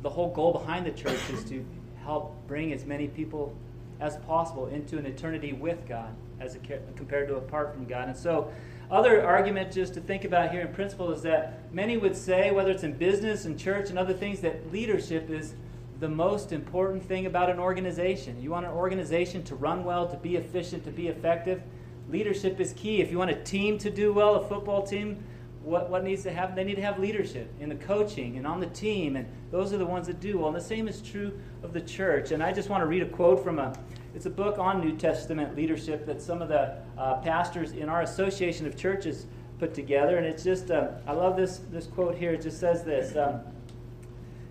the 0.02 0.10
whole 0.10 0.34
goal 0.34 0.52
behind 0.52 0.86
the 0.86 0.92
church 0.92 1.20
is 1.32 1.46
to 1.46 1.66
help 2.04 2.36
bring 2.48 2.74
as 2.74 2.86
many 2.86 3.08
people 3.08 3.56
as 4.02 4.18
possible 4.18 4.68
into 4.68 4.98
an 4.98 5.06
eternity 5.06 5.54
with 5.54 5.88
God 5.88 6.14
as 6.40 6.56
a, 6.56 6.60
compared 6.96 7.28
to 7.28 7.36
apart 7.36 7.74
from 7.74 7.86
God. 7.86 8.08
And 8.08 8.18
so 8.18 8.52
other 8.92 9.24
argument 9.24 9.72
just 9.72 9.94
to 9.94 10.02
think 10.02 10.24
about 10.24 10.52
here 10.52 10.62
in 10.62 10.74
principle 10.74 11.12
is 11.12 11.22
that 11.22 11.72
many 11.72 11.98
would 11.98 12.16
say, 12.16 12.52
whether 12.52 12.72
it's 12.72 12.84
in 12.84 12.94
business 12.94 13.46
and 13.46 13.60
church 13.60 13.90
and 13.90 14.00
other 14.00 14.14
things, 14.14 14.42
that 14.42 14.72
leadership 14.72 15.30
is 15.30 15.54
the 16.00 16.10
most 16.10 16.52
important 16.52 17.04
thing 17.04 17.26
about 17.26 17.50
an 17.50 17.60
organization. 17.60 18.42
You 18.42 18.52
want 18.52 18.66
an 18.66 18.72
organization 18.72 19.44
to 19.44 19.56
run 19.56 19.84
well, 19.84 20.08
to 20.08 20.18
be 20.18 20.38
efficient, 20.38 20.84
to 20.86 20.92
be 20.92 21.08
effective. 21.08 21.62
Leadership 22.10 22.60
is 22.60 22.74
key. 22.74 23.02
If 23.02 23.12
you 23.12 23.20
want 23.20 23.32
a 23.32 23.44
team 23.44 23.78
to 23.80 23.92
do 23.92 24.14
well, 24.14 24.36
a 24.36 24.48
football 24.48 24.82
team, 24.82 25.24
what, 25.64 25.90
what 25.90 26.04
needs 26.04 26.24
to 26.24 26.32
happen? 26.32 26.56
They 26.56 26.64
need 26.64 26.76
to 26.76 26.82
have 26.82 27.00
leadership 27.00 27.54
in 27.60 27.70
the 27.70 27.76
coaching 27.76 28.38
and 28.38 28.48
on 28.48 28.60
the 28.60 28.68
team, 28.68 29.18
and 29.18 29.28
those 29.52 29.74
are 29.74 29.78
the 29.78 29.86
ones 29.86 30.08
that 30.08 30.20
do 30.20 30.40
well. 30.40 30.48
And 30.48 30.56
the 30.56 30.62
same 30.62 30.88
is 30.88 31.02
true 31.02 31.38
of 31.62 31.74
the 31.74 31.82
church. 31.82 32.32
And 32.32 32.42
I 32.42 32.54
just 32.54 32.70
want 32.70 32.82
to 32.82 32.88
read 32.88 33.04
a 33.04 33.10
quote 33.10 33.44
from 33.44 33.60
a 33.60 33.78
it's 34.16 34.26
a 34.26 34.30
book 34.30 34.58
on 34.58 34.82
New 34.82 34.98
Testament 34.98 35.56
leadership 35.56 36.06
that 36.06 36.22
some 36.22 36.42
of 36.42 36.50
the 36.50 36.78
uh, 36.98 37.16
pastors 37.22 37.72
in 37.72 37.90
our 37.90 38.02
association 38.02 38.66
of 38.66 38.76
churches 38.76 39.28
put 39.60 39.74
together. 39.74 40.18
And 40.18 40.26
it's 40.26 40.44
just, 40.44 40.72
uh, 40.72 40.92
I 41.06 41.14
love 41.14 41.36
this, 41.36 41.62
this 41.72 41.86
quote 41.86 42.16
here. 42.16 42.34
It 42.34 42.42
just 42.42 42.60
says 42.60 42.84
this 42.84 43.16
um, 43.16 43.42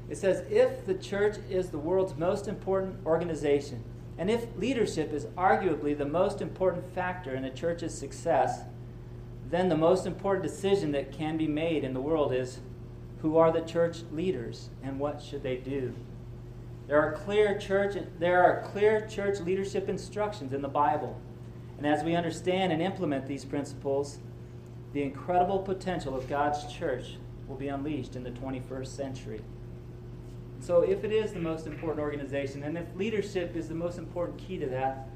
It 0.09 0.17
says, 0.17 0.45
If 0.51 0.87
the 0.87 0.95
church 0.95 1.37
is 1.51 1.71
the 1.71 1.79
world's 1.79 2.17
most 2.17 2.47
important 2.47 3.05
organization, 3.05 3.83
and 4.17 4.31
if 4.31 4.47
leadership 4.57 5.13
is 5.13 5.27
arguably 5.37 5.97
the 5.97 6.05
most 6.05 6.41
important 6.41 6.93
factor 6.93 7.35
in 7.35 7.45
a 7.45 7.51
church's 7.53 7.97
success, 7.97 8.63
then 9.49 9.69
the 9.69 9.77
most 9.77 10.07
important 10.07 10.45
decision 10.45 10.93
that 10.93 11.13
can 11.13 11.37
be 11.37 11.47
made 11.47 11.85
in 11.85 11.95
the 11.95 12.01
world 12.01 12.33
is 12.33 12.59
who 13.23 13.37
are 13.37 13.51
the 13.51 13.61
church 13.61 13.99
leaders 14.13 14.69
and 14.83 14.99
what 14.99 15.23
should 15.23 15.43
they 15.43 15.57
do? 15.57 15.95
There 16.89 17.01
are 17.01 17.13
clear 17.13 17.59
church 17.59 17.97
there 18.19 18.43
are 18.43 18.63
clear 18.63 19.07
church 19.07 19.41
leadership 19.41 19.89
instructions 19.89 20.55
in 20.55 20.63
the 20.63 20.69
Bible. 20.69 21.21
And 21.77 21.87
as 21.87 22.03
we 22.03 22.17
understand 22.17 22.73
and 22.73 22.83
implement 22.83 23.27
these 23.27 23.45
principles, 23.45 24.19
the 24.95 25.03
incredible 25.03 25.59
potential 25.61 26.17
of 26.17 26.29
God's 26.29 26.73
church 26.73 27.19
will 27.47 27.57
be 27.57 27.69
unleashed 27.69 28.17
in 28.17 28.25
the 28.25 28.31
21st 28.31 28.87
century. 28.87 29.41
So, 30.61 30.81
if 30.81 31.05
it 31.05 31.13
is 31.13 31.33
the 31.33 31.39
most 31.39 31.67
important 31.67 32.01
organization, 32.01 32.65
and 32.65 32.77
if 32.77 32.87
leadership 32.97 33.55
is 33.55 33.69
the 33.69 33.75
most 33.75 33.99
important 33.99 34.39
key 34.39 34.59
to 34.59 34.67
that, 34.67 35.09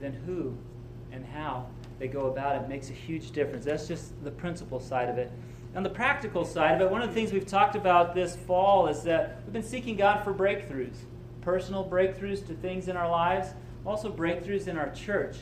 then 0.00 0.14
who 0.24 0.56
and 1.12 1.24
how 1.26 1.66
they 1.98 2.08
go 2.08 2.26
about 2.26 2.62
it 2.62 2.68
makes 2.68 2.88
a 2.88 2.94
huge 2.94 3.32
difference. 3.32 3.64
That's 3.64 3.88
just 3.88 4.12
the 4.24 4.30
principle 4.30 4.80
side 4.80 5.08
of 5.08 5.18
it. 5.18 5.30
On 5.78 5.84
the 5.84 5.90
practical 5.90 6.44
side 6.44 6.74
of 6.74 6.80
it, 6.80 6.90
one 6.90 7.02
of 7.02 7.08
the 7.08 7.14
things 7.14 7.32
we've 7.32 7.46
talked 7.46 7.76
about 7.76 8.12
this 8.12 8.34
fall 8.34 8.88
is 8.88 9.04
that 9.04 9.38
we've 9.44 9.52
been 9.52 9.62
seeking 9.62 9.94
God 9.94 10.24
for 10.24 10.34
breakthroughs 10.34 10.96
personal 11.40 11.88
breakthroughs 11.88 12.44
to 12.48 12.54
things 12.54 12.88
in 12.88 12.96
our 12.96 13.08
lives, 13.08 13.50
also 13.86 14.10
breakthroughs 14.10 14.66
in 14.66 14.76
our 14.76 14.90
church. 14.90 15.36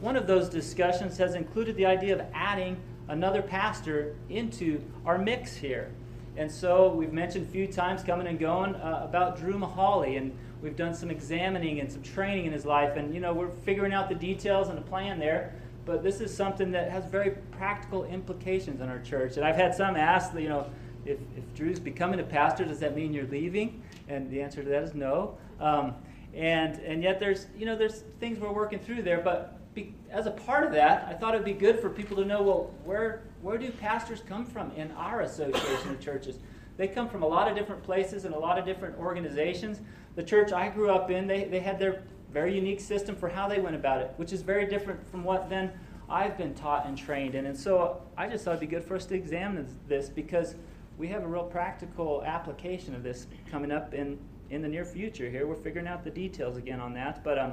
One 0.00 0.16
of 0.16 0.26
those 0.26 0.48
discussions 0.48 1.18
has 1.18 1.34
included 1.34 1.76
the 1.76 1.84
idea 1.84 2.14
of 2.14 2.22
adding 2.32 2.78
another 3.08 3.42
pastor 3.42 4.16
into 4.30 4.82
our 5.04 5.18
mix 5.18 5.54
here. 5.54 5.90
And 6.38 6.50
so 6.50 6.88
we've 6.88 7.12
mentioned 7.12 7.46
a 7.46 7.50
few 7.50 7.66
times 7.66 8.02
coming 8.02 8.26
and 8.26 8.38
going 8.38 8.76
uh, 8.76 9.02
about 9.04 9.38
Drew 9.38 9.58
Mahali, 9.58 10.16
and 10.16 10.34
we've 10.62 10.76
done 10.76 10.94
some 10.94 11.10
examining 11.10 11.80
and 11.80 11.92
some 11.92 12.02
training 12.02 12.46
in 12.46 12.52
his 12.54 12.64
life, 12.64 12.96
and 12.96 13.12
you 13.12 13.20
know 13.20 13.34
we're 13.34 13.50
figuring 13.50 13.92
out 13.92 14.08
the 14.08 14.14
details 14.14 14.70
and 14.70 14.78
the 14.78 14.82
plan 14.82 15.18
there 15.18 15.52
but 15.84 16.02
this 16.02 16.20
is 16.20 16.34
something 16.34 16.70
that 16.72 16.90
has 16.90 17.04
very 17.06 17.32
practical 17.52 18.04
implications 18.04 18.80
in 18.80 18.88
our 18.88 19.00
church. 19.00 19.36
And 19.36 19.44
I've 19.44 19.56
had 19.56 19.74
some 19.74 19.96
ask, 19.96 20.34
you 20.34 20.48
know, 20.48 20.70
if, 21.04 21.18
if 21.36 21.54
Drew's 21.54 21.80
becoming 21.80 22.20
a 22.20 22.24
pastor, 22.24 22.64
does 22.64 22.80
that 22.80 22.96
mean 22.96 23.12
you're 23.12 23.26
leaving? 23.26 23.82
And 24.08 24.30
the 24.30 24.40
answer 24.40 24.62
to 24.62 24.68
that 24.70 24.82
is 24.82 24.94
no. 24.94 25.36
Um, 25.60 25.94
and 26.34 26.78
and 26.80 27.02
yet 27.02 27.20
there's 27.20 27.46
you 27.56 27.64
know 27.64 27.76
there's 27.76 28.02
things 28.18 28.38
we're 28.38 28.52
working 28.52 28.78
through 28.78 29.02
there. 29.02 29.20
But 29.20 29.58
be, 29.74 29.94
as 30.10 30.26
a 30.26 30.30
part 30.30 30.64
of 30.64 30.72
that, 30.72 31.06
I 31.08 31.14
thought 31.14 31.34
it'd 31.34 31.44
be 31.44 31.52
good 31.52 31.80
for 31.80 31.88
people 31.88 32.16
to 32.16 32.24
know 32.24 32.42
well 32.42 32.70
where 32.84 33.22
where 33.42 33.58
do 33.58 33.70
pastors 33.70 34.22
come 34.26 34.44
from 34.44 34.72
in 34.72 34.90
our 34.92 35.20
association 35.20 35.90
of 35.90 36.00
churches? 36.00 36.38
They 36.76 36.88
come 36.88 37.08
from 37.08 37.22
a 37.22 37.26
lot 37.26 37.48
of 37.48 37.56
different 37.56 37.84
places 37.84 38.24
and 38.24 38.34
a 38.34 38.38
lot 38.38 38.58
of 38.58 38.64
different 38.64 38.98
organizations. 38.98 39.80
The 40.16 40.22
church 40.22 40.52
I 40.52 40.68
grew 40.68 40.90
up 40.90 41.10
in, 41.10 41.26
they, 41.26 41.44
they 41.44 41.60
had 41.60 41.78
their 41.78 42.02
very 42.34 42.52
unique 42.52 42.80
system 42.80 43.14
for 43.14 43.28
how 43.28 43.48
they 43.48 43.60
went 43.60 43.76
about 43.76 44.00
it, 44.00 44.12
which 44.16 44.32
is 44.32 44.42
very 44.42 44.66
different 44.66 45.08
from 45.08 45.22
what 45.22 45.48
then 45.48 45.70
I've 46.10 46.36
been 46.36 46.52
taught 46.52 46.84
and 46.84 46.98
trained 46.98 47.36
in. 47.36 47.46
And 47.46 47.56
so 47.56 48.02
I 48.18 48.28
just 48.28 48.44
thought 48.44 48.56
it'd 48.56 48.60
be 48.60 48.66
good 48.66 48.84
for 48.84 48.96
us 48.96 49.06
to 49.06 49.14
examine 49.14 49.66
this 49.86 50.08
because 50.08 50.56
we 50.98 51.06
have 51.08 51.22
a 51.22 51.28
real 51.28 51.44
practical 51.44 52.24
application 52.26 52.92
of 52.92 53.04
this 53.04 53.28
coming 53.48 53.70
up 53.70 53.94
in, 53.94 54.18
in 54.50 54.62
the 54.62 54.68
near 54.68 54.84
future 54.84 55.30
here. 55.30 55.46
We're 55.46 55.54
figuring 55.54 55.86
out 55.86 56.02
the 56.02 56.10
details 56.10 56.56
again 56.56 56.80
on 56.80 56.92
that. 56.94 57.22
But 57.22 57.38
um, 57.38 57.52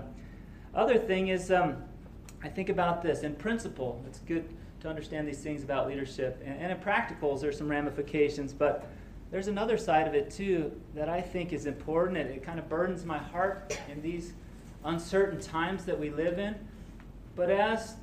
other 0.74 0.98
thing 0.98 1.28
is, 1.28 1.52
um, 1.52 1.78
I 2.44 2.50
think 2.50 2.70
about 2.70 3.04
this 3.04 3.22
in 3.22 3.36
principle. 3.36 4.04
It's 4.08 4.20
good 4.20 4.50
to 4.80 4.90
understand 4.90 5.28
these 5.28 5.44
things 5.44 5.64
about 5.64 5.88
leadership. 5.88 6.42
And, 6.44 6.60
and 6.60 6.72
in 6.72 6.80
practicals, 6.80 7.40
there's 7.40 7.58
some 7.58 7.70
ramifications. 7.70 8.52
But 8.52 8.90
there's 9.30 9.48
another 9.48 9.78
side 9.78 10.08
of 10.08 10.16
it 10.16 10.32
too 10.32 10.72
that 10.96 11.08
I 11.08 11.22
think 11.22 11.54
is 11.54 11.68
important, 11.68 12.18
and 12.18 12.32
it 12.32 12.42
kind 12.42 12.58
of 12.58 12.68
burdens 12.68 13.06
my 13.06 13.20
heart 13.20 13.78
in 13.92 14.02
these 14.02 14.34
uncertain 14.84 15.40
times 15.40 15.86
that 15.86 16.00
we 16.00 16.10
live 16.10 16.40
in. 16.40 16.56
But 17.36 17.50
as 17.50 17.96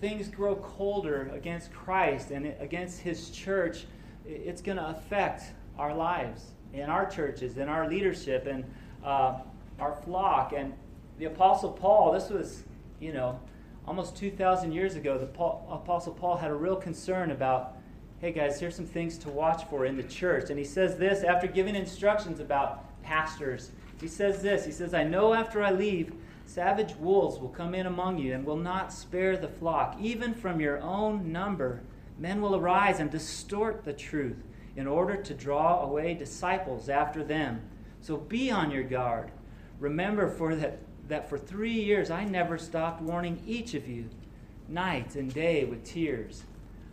things 0.00 0.28
grow 0.28 0.56
colder 0.56 1.30
against 1.34 1.72
Christ 1.72 2.30
and 2.30 2.54
against 2.58 3.00
His 3.00 3.30
church, 3.30 3.86
it's 4.26 4.62
going 4.62 4.78
to 4.78 4.88
affect 4.88 5.44
our 5.78 5.94
lives 5.94 6.52
in 6.72 6.88
our 6.88 7.08
churches, 7.08 7.56
in 7.56 7.68
our 7.68 7.88
leadership, 7.88 8.46
and 8.46 8.64
uh, 9.04 9.38
our 9.78 9.94
flock. 10.04 10.52
And 10.56 10.74
the 11.18 11.26
Apostle 11.26 11.72
Paul, 11.72 12.12
this 12.12 12.30
was, 12.30 12.64
you 13.00 13.12
know, 13.12 13.40
almost 13.86 14.16
2,000 14.16 14.72
years 14.72 14.94
ago, 14.94 15.18
the 15.18 15.26
Paul, 15.26 15.66
Apostle 15.70 16.12
Paul 16.12 16.36
had 16.36 16.50
a 16.50 16.54
real 16.54 16.76
concern 16.76 17.30
about, 17.30 17.76
hey 18.20 18.32
guys, 18.32 18.60
here's 18.60 18.76
some 18.76 18.86
things 18.86 19.18
to 19.18 19.28
watch 19.30 19.64
for 19.68 19.86
in 19.86 19.96
the 19.96 20.02
church. 20.02 20.50
And 20.50 20.58
he 20.58 20.64
says 20.64 20.96
this 20.96 21.24
after 21.24 21.46
giving 21.46 21.74
instructions 21.74 22.40
about 22.40 23.02
pastors 23.02 23.72
he 24.00 24.08
says 24.08 24.42
this 24.42 24.64
He 24.64 24.72
says, 24.72 24.94
I 24.94 25.04
know 25.04 25.34
after 25.34 25.62
I 25.62 25.70
leave, 25.70 26.12
Savage 26.46 26.96
wolves 26.96 27.38
will 27.38 27.48
come 27.48 27.76
in 27.76 27.86
among 27.86 28.18
you 28.18 28.34
and 28.34 28.44
will 28.44 28.56
not 28.56 28.92
spare 28.92 29.36
the 29.36 29.46
flock. 29.46 29.96
Even 30.00 30.34
from 30.34 30.58
your 30.58 30.80
own 30.80 31.30
number, 31.30 31.80
men 32.18 32.40
will 32.40 32.56
arise 32.56 32.98
and 32.98 33.08
distort 33.08 33.84
the 33.84 33.92
truth 33.92 34.42
in 34.74 34.88
order 34.88 35.16
to 35.16 35.32
draw 35.32 35.82
away 35.82 36.14
disciples 36.14 36.88
after 36.88 37.22
them. 37.22 37.60
So 38.00 38.16
be 38.16 38.50
on 38.50 38.72
your 38.72 38.82
guard. 38.82 39.30
Remember 39.78 40.28
for 40.28 40.56
that, 40.56 40.80
that 41.06 41.28
for 41.28 41.38
three 41.38 41.80
years 41.80 42.10
I 42.10 42.24
never 42.24 42.58
stopped 42.58 43.00
warning 43.00 43.40
each 43.46 43.74
of 43.74 43.86
you, 43.86 44.10
night 44.68 45.14
and 45.14 45.32
day 45.32 45.64
with 45.64 45.84
tears. 45.84 46.42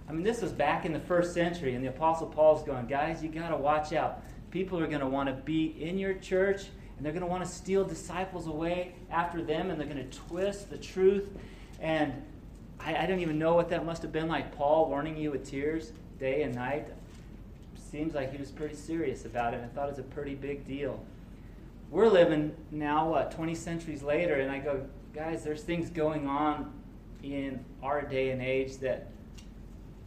I 0.08 0.14
mean, 0.14 0.24
this 0.24 0.44
was 0.44 0.52
back 0.52 0.86
in 0.86 0.94
the 0.94 1.00
first 1.00 1.34
century, 1.34 1.74
and 1.74 1.84
the 1.84 1.90
Apostle 1.90 2.28
Paul's 2.28 2.64
going, 2.64 2.86
guys, 2.86 3.24
you 3.24 3.30
got 3.30 3.50
to 3.50 3.58
watch 3.58 3.92
out. 3.92 4.22
People 4.52 4.80
are 4.80 4.88
going 4.88 5.02
to 5.02 5.08
want 5.08 5.30
to 5.30 5.34
be 5.34 5.76
in 5.82 5.98
your 5.98 6.14
church 6.14 6.68
and 6.98 7.06
they're 7.06 7.14
going 7.14 7.22
to 7.22 7.30
want 7.30 7.46
to 7.46 7.50
steal 7.50 7.84
disciples 7.84 8.48
away 8.48 8.96
after 9.12 9.42
them, 9.42 9.70
and 9.70 9.80
they're 9.80 9.88
going 9.88 10.10
to 10.10 10.18
twist 10.18 10.70
the 10.70 10.78
truth. 10.78 11.30
And 11.80 12.12
I, 12.80 12.96
I 12.96 13.06
don't 13.06 13.20
even 13.20 13.38
know 13.38 13.54
what 13.54 13.70
that 13.70 13.86
must 13.86 14.02
have 14.02 14.12
been 14.12 14.28
like. 14.28 14.56
Paul 14.56 14.90
warning 14.90 15.16
you 15.16 15.32
with 15.32 15.48
tears 15.48 15.92
day 16.20 16.42
and 16.42 16.56
night. 16.56 16.88
Seems 17.92 18.16
like 18.16 18.32
he 18.32 18.38
was 18.38 18.52
pretty 18.52 18.76
serious 18.76 19.26
about 19.26 19.54
it. 19.54 19.62
I 19.64 19.68
thought 19.68 19.88
it 19.88 19.92
was 19.92 20.00
a 20.00 20.04
pretty 20.04 20.36
big 20.36 20.68
deal. 20.68 21.00
We're 21.90 22.10
living 22.10 22.54
now, 22.72 23.12
what, 23.12 23.32
20 23.32 23.56
centuries 23.56 24.04
later, 24.04 24.36
and 24.36 24.52
I 24.52 24.60
go, 24.60 24.86
guys, 25.14 25.44
there's 25.44 25.64
things 25.64 25.90
going 25.90 26.28
on 26.28 26.74
in 27.24 27.64
our 27.82 28.02
day 28.02 28.32
and 28.32 28.42
age 28.42 28.78
that 28.78 29.08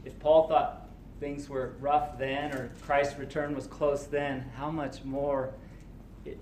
if 0.05 0.19
Paul 0.21 0.47
thought 0.49 0.89
things 1.21 1.49
were 1.49 1.75
rough 1.81 2.19
then 2.19 2.53
or 2.53 2.71
Christ's 2.83 3.19
return 3.19 3.55
was 3.55 3.67
close 3.67 4.05
then, 4.05 4.51
how 4.57 4.71
much 4.71 5.05
more 5.05 5.53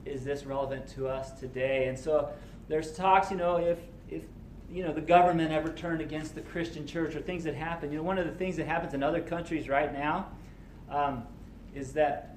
is 0.05 0.25
this 0.25 0.45
relevant 0.45 0.89
to 0.89 1.09
us 1.09 1.33
today? 1.39 1.89
And 1.89 1.99
so 1.99 2.31
there's 2.69 2.93
talks, 2.93 3.31
you 3.31 3.37
know, 3.37 3.57
if, 3.57 3.79
if 4.11 4.23
you 4.71 4.83
know, 4.83 4.93
the 4.93 5.01
government 5.01 5.53
ever 5.53 5.71
turned 5.71 6.01
against 6.01 6.35
the 6.35 6.43
Christian 6.43 6.87
church 6.87 7.15
or 7.15 7.21
things 7.21 7.45
that 7.45 7.55
happen. 7.55 7.91
You 7.91 7.99
know, 7.99 8.05
one 8.05 8.19
of 8.19 8.27
the 8.27 8.33
things 8.33 8.57
that 8.57 8.67
happens 8.67 8.95
in 8.95 9.03
other 9.03 9.21
countries 9.21 9.69
right 9.69 9.93
now 9.93 10.29
um, 10.91 11.25
is 11.75 11.93
that, 11.95 12.37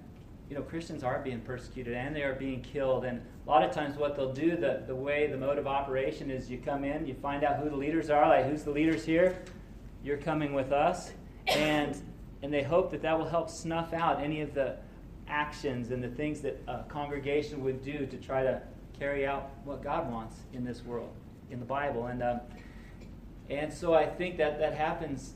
you 0.50 0.56
know, 0.56 0.62
Christians 0.62 1.04
are 1.04 1.20
being 1.20 1.42
persecuted 1.42 1.94
and 1.94 2.16
they 2.16 2.24
are 2.24 2.36
being 2.36 2.62
killed. 2.62 3.04
And 3.04 3.22
a 3.46 3.50
lot 3.50 3.64
of 3.64 3.72
times 3.72 3.98
what 3.98 4.16
they'll 4.16 4.34
do, 4.34 4.56
the, 4.56 4.84
the 4.88 4.96
way, 4.96 5.28
the 5.28 5.38
mode 5.38 5.58
of 5.58 5.68
operation 5.68 6.32
is 6.32 6.50
you 6.50 6.58
come 6.58 6.86
in, 6.86 7.06
you 7.06 7.16
find 7.16 7.44
out 7.44 7.58
who 7.62 7.70
the 7.70 7.76
leaders 7.76 8.10
are, 8.10 8.28
like 8.30 8.46
who's 8.46 8.64
the 8.64 8.72
leaders 8.72 9.04
here, 9.04 9.38
you're 10.04 10.18
coming 10.18 10.54
with 10.54 10.72
us. 10.72 11.12
And, 11.48 12.00
and 12.44 12.54
they 12.54 12.64
hope 12.64 12.92
that 12.92 13.02
that 13.02 13.18
will 13.18 13.28
help 13.28 13.50
snuff 13.50 13.94
out 13.94 14.22
any 14.22 14.42
of 14.42 14.54
the 14.54 14.78
actions 15.32 15.92
and 15.92 16.04
the 16.04 16.10
things 16.10 16.42
that 16.42 16.62
a 16.68 16.84
congregation 16.84 17.64
would 17.64 17.84
do 17.84 18.06
to 18.06 18.18
try 18.18 18.44
to 18.44 18.62
carry 19.00 19.26
out 19.26 19.50
what 19.64 19.82
God 19.82 20.12
wants 20.12 20.36
in 20.54 20.64
this 20.64 20.84
world, 20.84 21.14
in 21.50 21.60
the 21.60 21.66
Bible. 21.66 22.08
And, 22.08 22.22
um, 22.22 22.42
and 23.50 23.74
so 23.74 23.94
I 23.94 24.06
think 24.06 24.38
that 24.38 24.60
that 24.60 24.76
happens. 24.76 25.34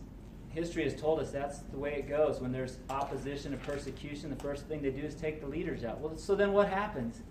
History 0.49 0.83
has 0.83 0.95
told 0.95 1.19
us 1.19 1.31
that's 1.31 1.59
the 1.59 1.77
way 1.77 1.95
it 1.95 2.07
goes. 2.07 2.39
When 2.39 2.51
there's 2.51 2.77
opposition 2.89 3.53
and 3.53 3.61
persecution, 3.63 4.29
the 4.29 4.43
first 4.43 4.67
thing 4.67 4.81
they 4.81 4.91
do 4.91 5.01
is 5.01 5.15
take 5.15 5.41
the 5.41 5.47
leaders 5.47 5.83
out. 5.83 5.99
Well, 5.99 6.17
so 6.17 6.35
then 6.35 6.53
what 6.53 6.69
happens? 6.69 7.21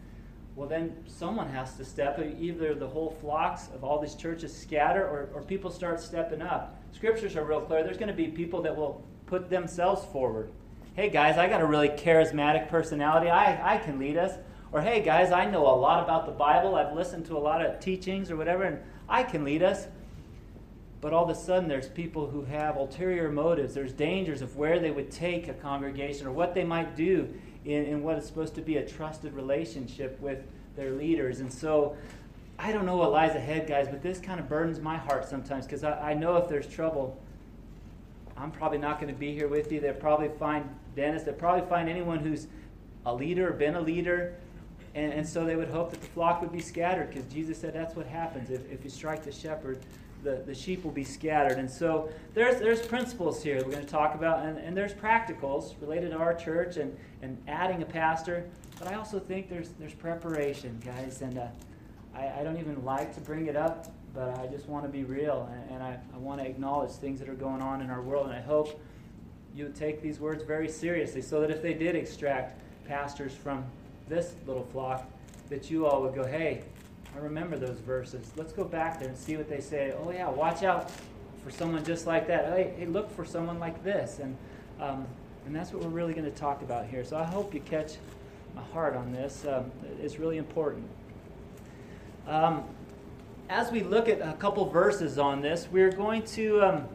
Well, 0.57 0.69
then 0.69 0.97
someone 1.07 1.49
has 1.49 1.77
to 1.77 1.85
step. 1.85 2.19
Either 2.19 2.75
the 2.75 2.87
whole 2.87 3.17
flocks 3.21 3.69
of 3.75 3.85
all 3.85 4.01
these 4.01 4.15
churches 4.15 4.57
scatter, 4.57 5.05
or, 5.05 5.31
or 5.35 5.43
people 5.43 5.71
start 5.71 6.01
stepping 6.01 6.43
up. 6.43 6.81
Scriptures 6.93 7.37
are 7.37 7.45
real 7.45 7.61
clear. 7.61 7.83
There's 7.83 7.97
going 7.97 8.09
to 8.09 8.15
be 8.15 8.29
people 8.29 8.63
that 8.63 8.77
will 8.77 9.05
put 9.27 9.51
themselves 9.51 10.05
forward 10.07 10.51
hey 10.95 11.11
guys, 11.11 11.37
I 11.37 11.49
got 11.49 11.61
a 11.61 11.67
really 11.67 11.89
charismatic 11.89 12.69
personality. 12.69 13.29
I, 13.29 13.75
I 13.75 13.79
can 13.79 13.99
lead 13.99 14.17
us. 14.17 14.39
Or 14.71 14.81
hey 14.81 15.03
guys, 15.03 15.33
I 15.33 15.45
know 15.45 15.67
a 15.67 15.75
lot 15.75 16.05
about 16.05 16.25
the 16.25 16.33
Bible. 16.33 16.77
I've 16.77 16.95
listened 16.95 17.27
to 17.27 17.37
a 17.37 17.39
lot 17.39 17.65
of 17.65 17.81
teachings 17.81 18.31
or 18.31 18.37
whatever, 18.37 18.63
and 18.63 18.79
I 19.09 19.25
can 19.25 19.43
lead 19.43 19.65
us. 19.65 19.89
But 21.01 21.13
all 21.13 21.25
of 21.25 21.31
a 21.31 21.35
sudden, 21.35 21.69
there's 21.69 21.89
people 21.89 22.29
who 22.29 22.45
have 22.45 22.77
ulterior 22.77 23.29
motives. 23.29 23.75
There's 23.75 23.93
dangers 23.93 24.41
of 24.41 24.57
where 24.57 24.79
they 24.79 24.93
would 24.93 25.11
take 25.11 25.49
a 25.49 25.55
congregation 25.55 26.29
or 26.29 26.33
what 26.33 26.55
they 26.55 26.65
might 26.65 26.95
do 26.95 27.29
in, 27.65 27.85
in 27.87 28.03
what 28.05 28.17
is 28.17 28.25
supposed 28.25 28.55
to 28.55 28.63
be 28.63 28.77
a 28.77 28.89
trusted 28.89 29.35
relationship 29.35 30.19
with 30.21 30.39
their 30.77 30.93
leaders. 30.93 31.41
And 31.41 31.53
so 31.53 31.97
I 32.57 32.71
don't 32.71 32.87
know 32.87 32.97
what 32.97 33.11
lies 33.11 33.35
ahead, 33.35 33.67
guys, 33.67 33.89
but 33.89 34.01
this 34.01 34.21
kind 34.21 34.39
of 34.39 34.49
burdens 34.49 34.79
my 34.79 34.97
heart 34.97 35.29
sometimes 35.29 35.67
because 35.67 35.83
I, 35.83 36.11
I 36.11 36.15
know 36.15 36.37
if 36.37 36.49
there's 36.49 36.69
trouble, 36.69 37.21
I'm 38.37 38.51
probably 38.51 38.79
not 38.79 39.01
going 39.01 39.13
to 39.13 39.19
be 39.19 39.33
here 39.33 39.49
with 39.49 39.71
you. 39.71 39.81
They'll 39.81 39.95
probably 39.95 40.29
find 40.39 40.69
Dennis. 40.97 41.23
They'll 41.23 41.35
probably 41.35 41.69
find 41.69 41.89
anyone 41.89 42.19
who's 42.19 42.49
a 43.07 43.15
leader 43.15 43.49
or 43.49 43.53
been 43.53 43.77
a 43.77 43.81
leader. 43.81 44.35
And, 44.95 45.13
and 45.13 45.29
so 45.29 45.45
they 45.45 45.57
would 45.57 45.69
hope 45.69 45.91
that 45.91 46.01
the 46.01 46.07
flock 46.09 46.41
would 46.41 46.53
be 46.53 46.61
scattered 46.61 47.11
because 47.11 47.33
Jesus 47.33 47.59
said 47.59 47.75
that's 47.75 47.97
what 47.97 48.07
happens. 48.07 48.51
If, 48.51 48.71
if 48.71 48.85
you 48.85 48.91
strike 48.91 49.25
the 49.25 49.33
shepherd, 49.33 49.79
the, 50.23 50.43
the 50.47 50.55
sheep 50.55 50.85
will 50.85 50.91
be 50.91 51.05
scattered. 51.05 51.59
And 51.59 51.71
so 51.71 52.09
there's, 52.33 52.61
there's 52.61 52.85
principles 52.85 53.43
here 53.43 53.57
we're 53.57 53.73
going 53.73 53.85
to 53.85 53.91
talk 53.91 54.15
about, 54.15 54.45
and, 54.45 54.59
and 54.59 54.77
there's 54.77 54.95
practicals 54.95 55.75
related 55.81 56.11
to 56.11 56.17
our 56.17 56.35
church 56.35 56.77
and, 56.77 56.97
and 57.23 57.37
adding 57.47 57.83
a 57.83 57.87
pastor. 57.87 58.49
But 58.79 58.89
I 58.89 58.95
also 58.95 59.19
think 59.19 59.49
there's, 59.49 59.71
there's 59.79 59.95
preparation, 59.95 60.81
guys. 60.85 61.23
And 61.23 61.39
uh, 61.39 61.47
I, 62.15 62.41
I 62.41 62.43
don't 62.43 62.59
even 62.59 62.85
like 62.85 63.15
to 63.15 63.21
bring 63.21 63.47
it 63.47 63.57
up 63.57 63.89
but 64.15 64.39
I 64.39 64.47
just 64.47 64.69
want 64.69 64.85
to 64.85 64.89
be 64.89 65.05
real 65.05 65.51
and, 65.53 65.75
and 65.75 65.83
I, 65.83 65.99
I 66.15 66.19
want 66.19 66.41
to 66.41 66.47
acknowledge 66.47 66.93
things 66.93 67.19
that 67.19 67.29
are 67.29 67.35
going 67.35 67.61
on 67.61 67.83
in 67.83 67.91
our 67.91 68.01
world. 68.01 68.27
And 68.27 68.35
I 68.35 68.41
hope 68.41 68.81
you 69.55 69.73
take 69.77 70.01
these 70.01 70.21
words 70.21 70.45
very 70.45 70.69
seriously 70.69 71.21
so 71.21 71.41
that 71.41 71.51
if 71.51 71.61
they 71.61 71.75
did 71.75 71.97
extract 71.97 72.61
pastors 72.87 73.33
from 73.33 73.65
this 74.09 74.35
little 74.47 74.65
flock, 74.65 75.09
that 75.51 75.71
you 75.71 75.87
all 75.87 76.03
would 76.03 76.15
go, 76.15 76.25
hey, 76.25 76.63
I 77.15 77.19
remember 77.19 77.57
those 77.57 77.79
verses. 77.79 78.33
Let's 78.37 78.53
go 78.53 78.65
back 78.65 78.99
there 78.99 79.09
and 79.09 79.17
see 79.17 79.37
what 79.37 79.49
they 79.49 79.61
say. 79.61 79.93
Oh, 79.99 80.11
yeah, 80.11 80.29
watch 80.29 80.63
out 80.63 80.91
for 81.43 81.51
someone 81.51 81.85
just 81.85 82.07
like 82.07 82.27
that. 82.29 82.47
Hey, 82.47 82.75
hey 82.77 82.87
look 82.87 83.15
for 83.15 83.25
someone 83.25 83.59
like 83.59 83.83
this. 83.85 84.21
And, 84.21 84.37
um, 84.81 85.07
and 85.47 85.55
that's 85.55 85.73
what 85.73 85.83
we're 85.83 85.91
really 85.91 86.15
going 86.15 86.25
to 86.25 86.39
talk 86.39 86.63
about 86.63 86.87
here. 86.87 87.05
So 87.05 87.17
I 87.17 87.25
hope 87.25 87.53
you 87.53 87.61
catch 87.61 87.95
my 88.55 88.63
heart 88.73 88.97
on 88.97 89.13
this. 89.13 89.45
Um, 89.47 89.71
it's 90.01 90.19
really 90.19 90.39
important. 90.39 90.89
Um, 92.27 92.65
as 93.49 93.71
we 93.71 93.83
look 93.83 94.09
at 94.09 94.21
a 94.21 94.33
couple 94.35 94.65
verses 94.69 95.19
on 95.19 95.41
this, 95.41 95.69
we're 95.71 95.93
going 95.93 96.23
to, 96.23 96.63
um, 96.63 96.89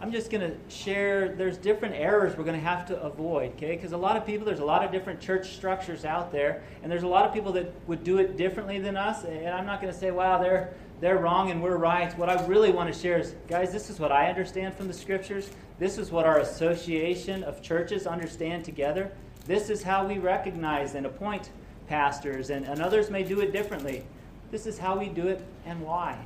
I'm 0.00 0.10
just 0.10 0.30
going 0.30 0.40
to 0.40 0.56
share, 0.68 1.28
there's 1.28 1.56
different 1.56 1.94
errors 1.94 2.36
we're 2.36 2.44
going 2.44 2.58
to 2.58 2.66
have 2.66 2.86
to 2.86 3.00
avoid, 3.00 3.52
okay? 3.52 3.76
Because 3.76 3.92
a 3.92 3.96
lot 3.96 4.16
of 4.16 4.26
people, 4.26 4.44
there's 4.44 4.60
a 4.60 4.64
lot 4.64 4.84
of 4.84 4.90
different 4.90 5.20
church 5.20 5.54
structures 5.54 6.04
out 6.04 6.32
there, 6.32 6.62
and 6.82 6.90
there's 6.90 7.04
a 7.04 7.08
lot 7.08 7.24
of 7.24 7.32
people 7.32 7.52
that 7.52 7.72
would 7.86 8.02
do 8.02 8.18
it 8.18 8.36
differently 8.36 8.78
than 8.78 8.96
us, 8.96 9.24
and 9.24 9.48
I'm 9.48 9.66
not 9.66 9.80
going 9.80 9.92
to 9.92 9.98
say, 9.98 10.10
wow, 10.10 10.38
they're, 10.42 10.74
they're 11.00 11.18
wrong 11.18 11.50
and 11.50 11.62
we're 11.62 11.76
right. 11.76 12.16
What 12.18 12.28
I 12.28 12.44
really 12.46 12.72
want 12.72 12.92
to 12.92 12.98
share 12.98 13.18
is, 13.18 13.34
guys, 13.48 13.72
this 13.72 13.88
is 13.88 14.00
what 14.00 14.10
I 14.10 14.28
understand 14.28 14.74
from 14.74 14.88
the 14.88 14.94
scriptures. 14.94 15.50
This 15.78 15.98
is 15.98 16.10
what 16.10 16.24
our 16.24 16.38
association 16.38 17.44
of 17.44 17.62
churches 17.62 18.06
understand 18.06 18.64
together. 18.64 19.12
This 19.46 19.70
is 19.70 19.82
how 19.82 20.06
we 20.06 20.18
recognize 20.18 20.94
and 20.94 21.06
appoint 21.06 21.50
pastors, 21.88 22.50
and, 22.50 22.64
and 22.64 22.80
others 22.80 23.10
may 23.10 23.22
do 23.22 23.40
it 23.40 23.52
differently. 23.52 24.04
This 24.50 24.66
is 24.66 24.78
how 24.78 24.98
we 24.98 25.08
do 25.08 25.28
it 25.28 25.44
and 25.66 25.80
why. 25.80 26.24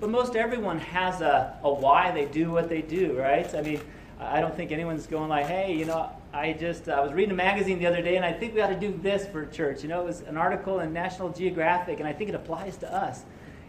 But 0.00 0.10
most 0.10 0.36
everyone 0.36 0.78
has 0.78 1.20
a, 1.20 1.58
a 1.62 1.72
why 1.72 2.10
they 2.12 2.26
do 2.26 2.50
what 2.50 2.68
they 2.68 2.82
do, 2.82 3.18
right? 3.18 3.52
I 3.54 3.62
mean, 3.62 3.80
I 4.20 4.40
don't 4.40 4.54
think 4.56 4.72
anyone's 4.72 5.06
going 5.06 5.28
like, 5.28 5.46
hey, 5.46 5.74
you 5.74 5.84
know, 5.84 6.10
I 6.32 6.52
just 6.52 6.88
I 6.88 7.00
was 7.00 7.12
reading 7.12 7.32
a 7.32 7.36
magazine 7.36 7.78
the 7.78 7.86
other 7.86 8.02
day 8.02 8.16
and 8.16 8.24
I 8.24 8.32
think 8.32 8.54
we 8.54 8.60
ought 8.60 8.68
to 8.68 8.78
do 8.78 8.96
this 9.02 9.26
for 9.26 9.46
church. 9.46 9.82
You 9.82 9.88
know, 9.88 10.00
it 10.02 10.06
was 10.06 10.20
an 10.22 10.36
article 10.36 10.80
in 10.80 10.92
National 10.92 11.30
Geographic 11.30 12.00
and 12.00 12.08
I 12.08 12.12
think 12.12 12.28
it 12.28 12.34
applies 12.34 12.76
to 12.78 12.92
us. 12.92 13.24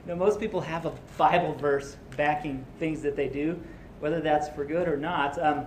You 0.06 0.14
know, 0.14 0.16
most 0.16 0.40
people 0.40 0.62
have 0.62 0.86
a 0.86 0.94
Bible 1.18 1.54
verse 1.54 1.98
backing 2.18 2.66
things 2.80 3.02
that 3.02 3.16
they 3.16 3.28
do, 3.28 3.60
whether 4.00 4.22
that's 4.22 4.50
for 4.50 4.66
good 4.66 4.88
or 4.88 4.98
not. 4.98 5.42
Um, 5.42 5.66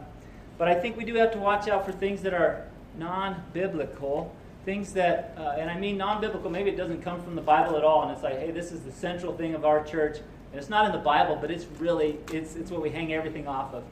but 0.58 0.68
I 0.68 0.74
think 0.74 0.96
we 0.96 1.04
do 1.04 1.14
have 1.14 1.32
to 1.32 1.38
watch 1.38 1.68
out 1.68 1.86
for 1.86 1.92
things 1.92 2.22
that 2.22 2.34
are 2.34 2.66
non 2.96 3.42
biblical 3.52 4.34
things 4.64 4.92
that, 4.92 5.34
uh, 5.36 5.56
and 5.58 5.70
I 5.70 5.78
mean 5.78 5.96
non 5.96 6.20
biblical, 6.20 6.50
maybe 6.50 6.70
it 6.70 6.76
doesn't 6.76 7.02
come 7.02 7.22
from 7.22 7.34
the 7.34 7.42
Bible 7.42 7.76
at 7.76 7.84
all, 7.84 8.02
and 8.02 8.12
it's 8.12 8.22
like, 8.22 8.38
hey, 8.38 8.50
this 8.50 8.72
is 8.72 8.80
the 8.80 8.92
central 8.92 9.36
thing 9.36 9.54
of 9.54 9.64
our 9.64 9.82
church. 9.82 10.18
And 10.18 10.60
it's 10.60 10.68
not 10.68 10.84
in 10.86 10.92
the 10.92 10.98
Bible, 10.98 11.36
but 11.40 11.50
it's 11.50 11.66
really, 11.78 12.18
it's, 12.32 12.56
it's 12.56 12.70
what 12.70 12.82
we 12.82 12.90
hang 12.90 13.12
everything 13.12 13.48
off 13.48 13.74
of. 13.74 13.84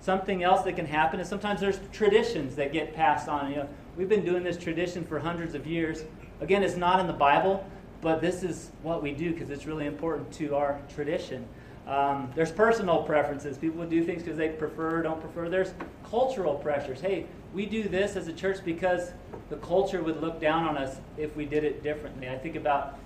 Something 0.00 0.44
else 0.44 0.62
that 0.62 0.76
can 0.76 0.86
happen 0.86 1.18
is 1.20 1.28
sometimes 1.28 1.60
there's 1.60 1.80
traditions 1.92 2.54
that 2.56 2.72
get 2.72 2.94
passed 2.94 3.28
on. 3.28 3.50
You 3.50 3.56
know, 3.56 3.68
we've 3.96 4.08
been 4.08 4.24
doing 4.24 4.44
this 4.44 4.56
tradition 4.56 5.04
for 5.04 5.18
hundreds 5.18 5.54
of 5.54 5.66
years. 5.66 6.04
Again, 6.40 6.62
it's 6.62 6.76
not 6.76 7.00
in 7.00 7.08
the 7.08 7.12
Bible, 7.12 7.66
but 8.00 8.20
this 8.20 8.44
is 8.44 8.70
what 8.82 9.02
we 9.02 9.12
do 9.12 9.32
because 9.32 9.50
it's 9.50 9.66
really 9.66 9.86
important 9.86 10.32
to 10.34 10.54
our 10.54 10.80
tradition. 10.94 11.44
Um, 11.88 12.30
there's 12.34 12.52
personal 12.52 13.02
preferences. 13.02 13.56
People 13.56 13.84
do 13.86 14.04
things 14.04 14.22
because 14.22 14.36
they 14.36 14.50
prefer, 14.50 15.02
don't 15.02 15.20
prefer. 15.20 15.48
There's 15.48 15.72
cultural 16.08 16.54
pressures. 16.54 17.00
Hey, 17.00 17.24
we 17.54 17.64
do 17.64 17.88
this 17.88 18.14
as 18.14 18.28
a 18.28 18.32
church 18.32 18.58
because 18.62 19.12
the 19.48 19.56
culture 19.56 20.02
would 20.02 20.20
look 20.20 20.38
down 20.38 20.64
on 20.64 20.76
us 20.76 20.98
if 21.16 21.34
we 21.34 21.46
did 21.46 21.64
it 21.64 21.82
differently. 21.82 22.28
I 22.28 22.36
think 22.36 22.56
about 22.56 22.98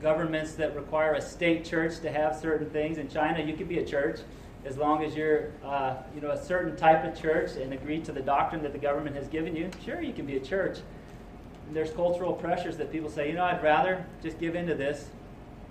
governments 0.00 0.54
that 0.54 0.74
require 0.74 1.12
a 1.12 1.20
state 1.20 1.64
church 1.64 2.00
to 2.00 2.10
have 2.10 2.34
certain 2.34 2.70
things. 2.70 2.96
In 2.96 3.08
China, 3.08 3.42
you 3.42 3.54
could 3.54 3.68
be 3.68 3.78
a 3.78 3.84
church 3.84 4.20
as 4.64 4.78
long 4.78 5.04
as 5.04 5.14
you're, 5.14 5.50
uh, 5.62 5.96
you 6.14 6.22
know, 6.22 6.30
a 6.30 6.42
certain 6.42 6.74
type 6.74 7.04
of 7.04 7.20
church 7.20 7.56
and 7.56 7.74
agree 7.74 8.00
to 8.00 8.12
the 8.12 8.22
doctrine 8.22 8.62
that 8.62 8.72
the 8.72 8.78
government 8.78 9.14
has 9.14 9.28
given 9.28 9.54
you. 9.54 9.70
Sure, 9.84 10.00
you 10.00 10.14
can 10.14 10.24
be 10.24 10.38
a 10.38 10.40
church. 10.40 10.78
And 11.66 11.76
there's 11.76 11.90
cultural 11.90 12.32
pressures 12.32 12.78
that 12.78 12.90
people 12.90 13.10
say, 13.10 13.28
you 13.28 13.34
know, 13.34 13.44
I'd 13.44 13.62
rather 13.62 14.06
just 14.22 14.38
give 14.38 14.54
into 14.54 14.74
this 14.74 15.10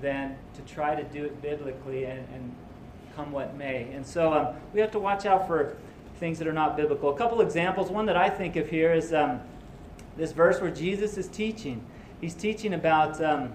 than 0.01 0.35
to 0.55 0.61
try 0.73 0.95
to 0.95 1.03
do 1.03 1.25
it 1.25 1.41
biblically 1.41 2.05
and, 2.05 2.19
and 2.33 2.55
come 3.15 3.31
what 3.31 3.55
may. 3.55 3.91
And 3.93 4.05
so 4.05 4.33
um, 4.33 4.55
we 4.73 4.79
have 4.79 4.91
to 4.91 4.99
watch 4.99 5.25
out 5.25 5.47
for 5.47 5.77
things 6.19 6.39
that 6.39 6.47
are 6.47 6.53
not 6.53 6.77
biblical. 6.77 7.09
A 7.09 7.17
couple 7.17 7.41
examples. 7.41 7.89
One 7.89 8.05
that 8.05 8.17
I 8.17 8.29
think 8.29 8.55
of 8.55 8.69
here 8.69 8.93
is 8.93 9.13
um, 9.13 9.41
this 10.17 10.31
verse 10.31 10.61
where 10.61 10.71
Jesus 10.71 11.17
is 11.17 11.27
teaching. 11.27 11.83
He's 12.19 12.35
teaching 12.35 12.73
about 12.73 13.21
um, 13.23 13.53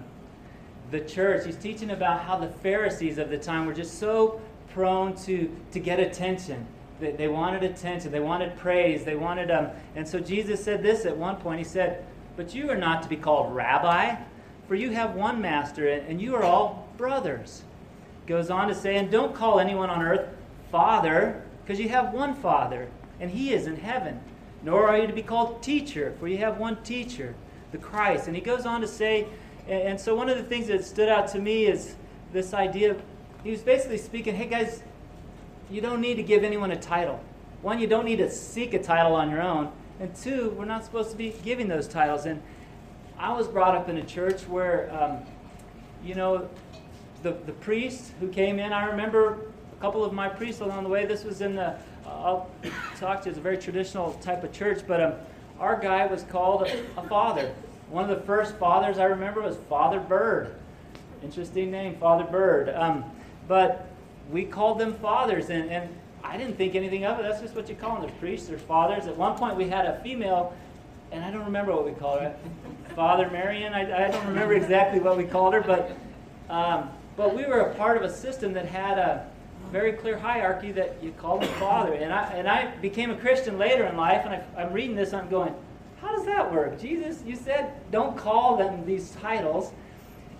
the 0.91 0.99
church. 0.99 1.45
He's 1.45 1.55
teaching 1.55 1.91
about 1.91 2.21
how 2.21 2.37
the 2.37 2.49
Pharisees 2.49 3.17
of 3.17 3.29
the 3.29 3.37
time 3.37 3.65
were 3.65 3.73
just 3.73 3.99
so 3.99 4.41
prone 4.73 5.15
to, 5.23 5.53
to 5.71 5.79
get 5.79 5.99
attention. 5.99 6.65
They, 6.99 7.11
they 7.11 7.27
wanted 7.27 7.63
attention. 7.63 8.11
They 8.11 8.19
wanted 8.19 8.57
praise. 8.57 9.05
They 9.05 9.15
wanted, 9.15 9.51
um, 9.51 9.69
and 9.95 10.07
so 10.07 10.19
Jesus 10.19 10.63
said 10.63 10.83
this 10.83 11.05
at 11.05 11.15
one 11.15 11.37
point. 11.37 11.59
He 11.59 11.63
said, 11.63 12.05
But 12.35 12.53
you 12.53 12.69
are 12.69 12.77
not 12.77 13.03
to 13.03 13.09
be 13.09 13.15
called 13.17 13.55
rabbi, 13.55 14.15
for 14.67 14.75
you 14.75 14.91
have 14.91 15.15
one 15.15 15.41
master, 15.41 15.87
and 15.87 16.21
you 16.21 16.35
are 16.35 16.43
all 16.43 16.89
brothers. 16.97 17.63
Goes 18.25 18.49
on 18.49 18.67
to 18.67 18.75
say, 18.75 18.97
And 18.97 19.09
don't 19.09 19.33
call 19.33 19.59
anyone 19.59 19.89
on 19.89 20.01
earth 20.01 20.27
father, 20.71 21.43
because 21.63 21.79
you 21.79 21.89
have 21.89 22.13
one 22.13 22.35
father, 22.35 22.89
and 23.19 23.31
he 23.31 23.53
is 23.53 23.67
in 23.67 23.77
heaven. 23.77 24.19
Nor 24.63 24.89
are 24.89 24.97
you 24.97 25.07
to 25.07 25.13
be 25.13 25.21
called 25.21 25.63
teacher, 25.63 26.13
for 26.19 26.27
you 26.27 26.37
have 26.39 26.57
one 26.57 26.81
teacher, 26.83 27.35
the 27.71 27.77
Christ. 27.77 28.27
And 28.27 28.35
he 28.35 28.41
goes 28.41 28.65
on 28.65 28.81
to 28.81 28.87
say, 28.87 29.27
and 29.67 29.99
so 29.99 30.15
one 30.15 30.29
of 30.29 30.37
the 30.37 30.43
things 30.43 30.67
that 30.67 30.83
stood 30.83 31.09
out 31.09 31.27
to 31.29 31.39
me 31.39 31.65
is 31.65 31.95
this 32.33 32.53
idea. 32.53 32.95
He 33.43 33.51
was 33.51 33.61
basically 33.61 33.97
speaking, 33.97 34.35
hey 34.35 34.47
guys, 34.47 34.81
you 35.69 35.81
don't 35.81 36.01
need 36.01 36.15
to 36.15 36.23
give 36.23 36.43
anyone 36.43 36.71
a 36.71 36.79
title. 36.79 37.21
One, 37.61 37.79
you 37.79 37.87
don't 37.87 38.05
need 38.05 38.17
to 38.17 38.29
seek 38.29 38.73
a 38.73 38.81
title 38.81 39.15
on 39.15 39.29
your 39.29 39.41
own. 39.41 39.71
And 39.99 40.15
two, 40.15 40.51
we're 40.51 40.65
not 40.65 40.85
supposed 40.85 41.11
to 41.11 41.17
be 41.17 41.35
giving 41.43 41.67
those 41.67 41.87
titles. 41.87 42.25
And 42.25 42.41
I 43.19 43.33
was 43.33 43.47
brought 43.47 43.75
up 43.75 43.89
in 43.89 43.97
a 43.97 44.05
church 44.05 44.43
where, 44.43 44.91
um, 44.93 45.19
you 46.03 46.13
know, 46.13 46.47
the, 47.23 47.31
the 47.31 47.51
priest 47.51 48.11
who 48.19 48.27
came 48.27 48.59
in, 48.59 48.71
I 48.71 48.85
remember 48.85 49.39
a 49.75 49.81
couple 49.81 50.05
of 50.05 50.13
my 50.13 50.29
priests 50.29 50.61
along 50.61 50.83
the 50.83 50.89
way. 50.89 51.05
This 51.05 51.23
was 51.23 51.41
in 51.41 51.55
the, 51.55 51.69
uh, 51.69 51.77
I'll 52.05 52.49
talk 52.97 53.21
to 53.21 53.25
you, 53.25 53.31
it's 53.31 53.39
a 53.39 53.41
very 53.41 53.57
traditional 53.57 54.13
type 54.15 54.43
of 54.43 54.53
church, 54.53 54.83
but 54.87 55.01
um, 55.01 55.13
our 55.59 55.79
guy 55.79 56.05
was 56.05 56.23
called 56.23 56.67
a, 56.67 56.85
a 56.97 57.07
father. 57.07 57.51
One 57.89 58.07
of 58.07 58.15
the 58.15 58.23
first 58.25 58.55
fathers 58.57 58.99
I 58.99 59.05
remember 59.05 59.41
was 59.41 59.57
Father 59.67 59.99
Bird. 59.99 60.53
Interesting 61.23 61.71
name, 61.71 61.95
Father 61.95 62.23
Bird. 62.23 62.69
Um, 62.69 63.03
but 63.47 63.87
we 64.29 64.45
called 64.45 64.77
them 64.77 64.93
fathers, 64.93 65.49
and, 65.49 65.71
and 65.71 65.89
I 66.23 66.37
didn't 66.37 66.57
think 66.57 66.75
anything 66.75 67.05
of 67.05 67.17
it. 67.17 67.23
That's 67.23 67.41
just 67.41 67.55
what 67.55 67.67
you 67.67 67.75
call 67.75 67.93
them. 67.95 68.01
There's 68.01 68.19
priests, 68.19 68.47
they're 68.47 68.59
fathers. 68.59 69.07
At 69.07 69.17
one 69.17 69.35
point, 69.37 69.55
we 69.55 69.69
had 69.69 69.85
a 69.85 69.99
female, 70.03 70.53
and 71.11 71.23
I 71.23 71.31
don't 71.31 71.45
remember 71.45 71.73
what 71.73 71.85
we 71.85 71.91
called 71.91 72.21
her. 72.21 72.35
Father 72.95 73.29
Marion. 73.29 73.73
I, 73.73 74.07
I 74.07 74.11
don't 74.11 74.25
remember 74.25 74.53
exactly 74.53 74.99
what 74.99 75.17
we 75.17 75.23
called 75.23 75.53
her, 75.53 75.61
but 75.61 75.97
um, 76.49 76.89
but 77.15 77.35
we 77.35 77.45
were 77.45 77.59
a 77.59 77.75
part 77.75 77.97
of 77.97 78.03
a 78.03 78.13
system 78.13 78.53
that 78.53 78.65
had 78.65 78.97
a 78.97 79.27
very 79.71 79.93
clear 79.93 80.17
hierarchy 80.17 80.71
that 80.71 80.97
you 81.01 81.11
called 81.11 81.41
them 81.41 81.53
father. 81.59 81.93
And 81.93 82.13
I 82.13 82.23
and 82.33 82.47
I 82.47 82.75
became 82.77 83.11
a 83.11 83.17
Christian 83.17 83.57
later 83.57 83.85
in 83.85 83.97
life, 83.97 84.25
and 84.25 84.33
I, 84.33 84.61
I'm 84.61 84.73
reading 84.73 84.95
this, 84.95 85.13
and 85.13 85.21
I'm 85.21 85.29
going, 85.29 85.53
how 86.01 86.15
does 86.15 86.25
that 86.25 86.51
work? 86.51 86.79
Jesus, 86.79 87.23
you 87.25 87.35
said 87.35 87.73
don't 87.91 88.17
call 88.17 88.57
them 88.57 88.85
these 88.85 89.11
titles. 89.21 89.71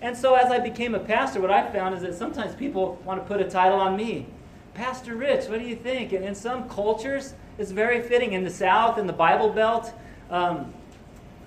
And 0.00 0.16
so 0.16 0.34
as 0.34 0.50
I 0.52 0.60
became 0.60 0.94
a 0.94 1.00
pastor, 1.00 1.40
what 1.40 1.50
I 1.50 1.70
found 1.72 1.94
is 1.96 2.02
that 2.02 2.14
sometimes 2.14 2.54
people 2.54 3.00
want 3.04 3.20
to 3.20 3.26
put 3.26 3.40
a 3.40 3.50
title 3.50 3.80
on 3.80 3.96
me. 3.96 4.26
Pastor 4.74 5.16
Rich, 5.16 5.48
what 5.48 5.58
do 5.58 5.64
you 5.64 5.74
think? 5.74 6.12
And 6.12 6.24
in 6.24 6.36
some 6.36 6.68
cultures, 6.68 7.34
it's 7.58 7.72
very 7.72 8.00
fitting. 8.00 8.32
In 8.32 8.44
the 8.44 8.50
South, 8.50 8.96
in 8.96 9.08
the 9.08 9.12
Bible 9.12 9.50
Belt, 9.50 9.92
um, 10.30 10.72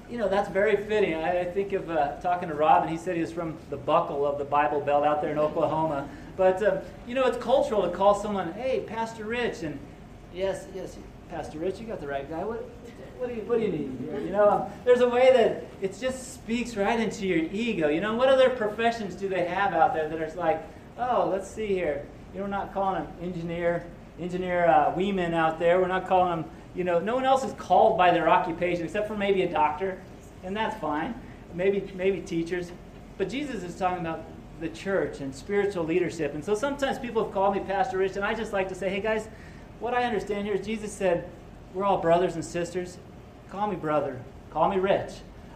you 0.10 0.18
know, 0.18 0.28
that's 0.28 0.50
very 0.50 0.76
fitting. 0.76 1.16
I, 1.16 1.42
I 1.42 1.46
think 1.46 1.74
of 1.74 1.90
uh, 1.90 2.18
talking 2.18 2.50
to 2.50 2.56
Rob, 2.56 2.84
and 2.84 2.92
he 2.92 2.98
said 2.98 3.16
he 3.16 3.22
was 3.22 3.32
from 3.32 3.58
the 3.70 3.78
buckle 3.78 4.26
of 4.26 4.38
the 4.38 4.44
Bible 4.44 4.82
Belt 4.82 5.06
out 5.06 5.22
there 5.22 5.32
in 5.32 5.40
Oklahoma. 5.40 6.10
But, 6.36 6.62
um, 6.64 6.80
you 7.08 7.16
know, 7.16 7.26
it's 7.26 7.38
cultural 7.38 7.84
to 7.84 7.90
call 7.90 8.16
someone, 8.16 8.54
hey, 8.54 8.82
Pastor 8.82 9.26
Rich. 9.26 9.64
And 9.64 9.80
yes, 10.34 10.66
yes, 10.76 10.98
Pastor 11.30 11.60
Rich, 11.60 11.80
you 11.80 11.88
got 11.88 12.02
the 12.02 12.08
right 12.08 12.30
guy. 12.30 12.44
What, 12.44 12.70
what 13.18 13.30
do 13.30 13.36
you, 13.36 13.42
what 13.44 13.60
do 13.60 13.66
you 13.66 13.72
need 13.72 13.98
here? 14.02 14.20
You 14.20 14.32
know, 14.32 14.50
um, 14.50 14.64
there's 14.84 15.02
a 15.02 15.08
way 15.08 15.32
that 15.34 15.66
it 15.82 15.98
just 16.00 16.34
speaks 16.34 16.76
right 16.76 17.00
into 17.00 17.28
your 17.28 17.46
ego. 17.52 17.88
You 17.88 18.02
know, 18.02 18.16
what 18.16 18.30
other 18.30 18.50
professions 18.50 19.16
do 19.16 19.30
they 19.30 19.46
have 19.46 19.74
out 19.74 19.94
there 19.94 20.10
that 20.10 20.20
are 20.20 20.36
like, 20.36 20.62
oh, 20.98 21.30
let's 21.32 21.50
see 21.50 21.68
here. 21.68 22.06
You 22.34 22.40
know, 22.40 22.46
we're 22.46 22.50
not 22.50 22.74
calling 22.74 23.04
them 23.04 23.14
engineer, 23.22 23.86
engineer 24.20 24.66
uh, 24.66 24.94
out 25.36 25.60
there. 25.60 25.80
We're 25.80 25.88
not 25.88 26.08
calling 26.08 26.42
them, 26.42 26.52
you 26.76 26.84
know, 26.84 27.00
no 27.00 27.16
one 27.16 27.26
else 27.26 27.44
is 27.44 27.54
called 27.54 27.98
by 27.98 28.12
their 28.12 28.30
occupation 28.30 28.86
except 28.86 29.08
for 29.08 29.18
maybe 29.18 29.44
a 29.44 29.52
doctor, 29.52 30.02
and 30.44 30.56
that's 30.56 30.80
fine. 30.80 31.14
Maybe, 31.54 31.92
maybe 31.96 32.22
teachers. 32.22 32.72
But 33.18 33.30
Jesus 33.30 33.64
is 33.64 33.76
talking 33.76 34.00
about 34.00 34.24
the 34.62 34.70
church 34.70 35.20
and 35.20 35.36
spiritual 35.36 35.84
leadership. 35.84 36.34
And 36.34 36.44
so 36.44 36.56
sometimes 36.56 36.98
people 37.00 37.24
have 37.24 37.34
called 37.34 37.56
me 37.56 37.62
Pastor 37.62 37.98
Rich, 37.98 38.16
and 38.16 38.24
I 38.24 38.34
just 38.34 38.54
like 38.54 38.70
to 38.70 38.76
say, 38.76 38.90
hey 38.90 39.02
guys, 39.02 39.28
what 39.80 39.94
I 39.94 40.04
understand 40.04 40.46
here 40.46 40.56
is 40.56 40.66
Jesus 40.66 40.92
said, 40.92 41.30
we're 41.74 41.84
all 41.84 41.98
brothers 41.98 42.36
and 42.36 42.46
sisters. 42.46 42.98
Call 43.50 43.68
me 43.68 43.76
brother. 43.76 44.22
Call 44.52 44.70
me 44.70 44.78
Rich. 44.78 45.14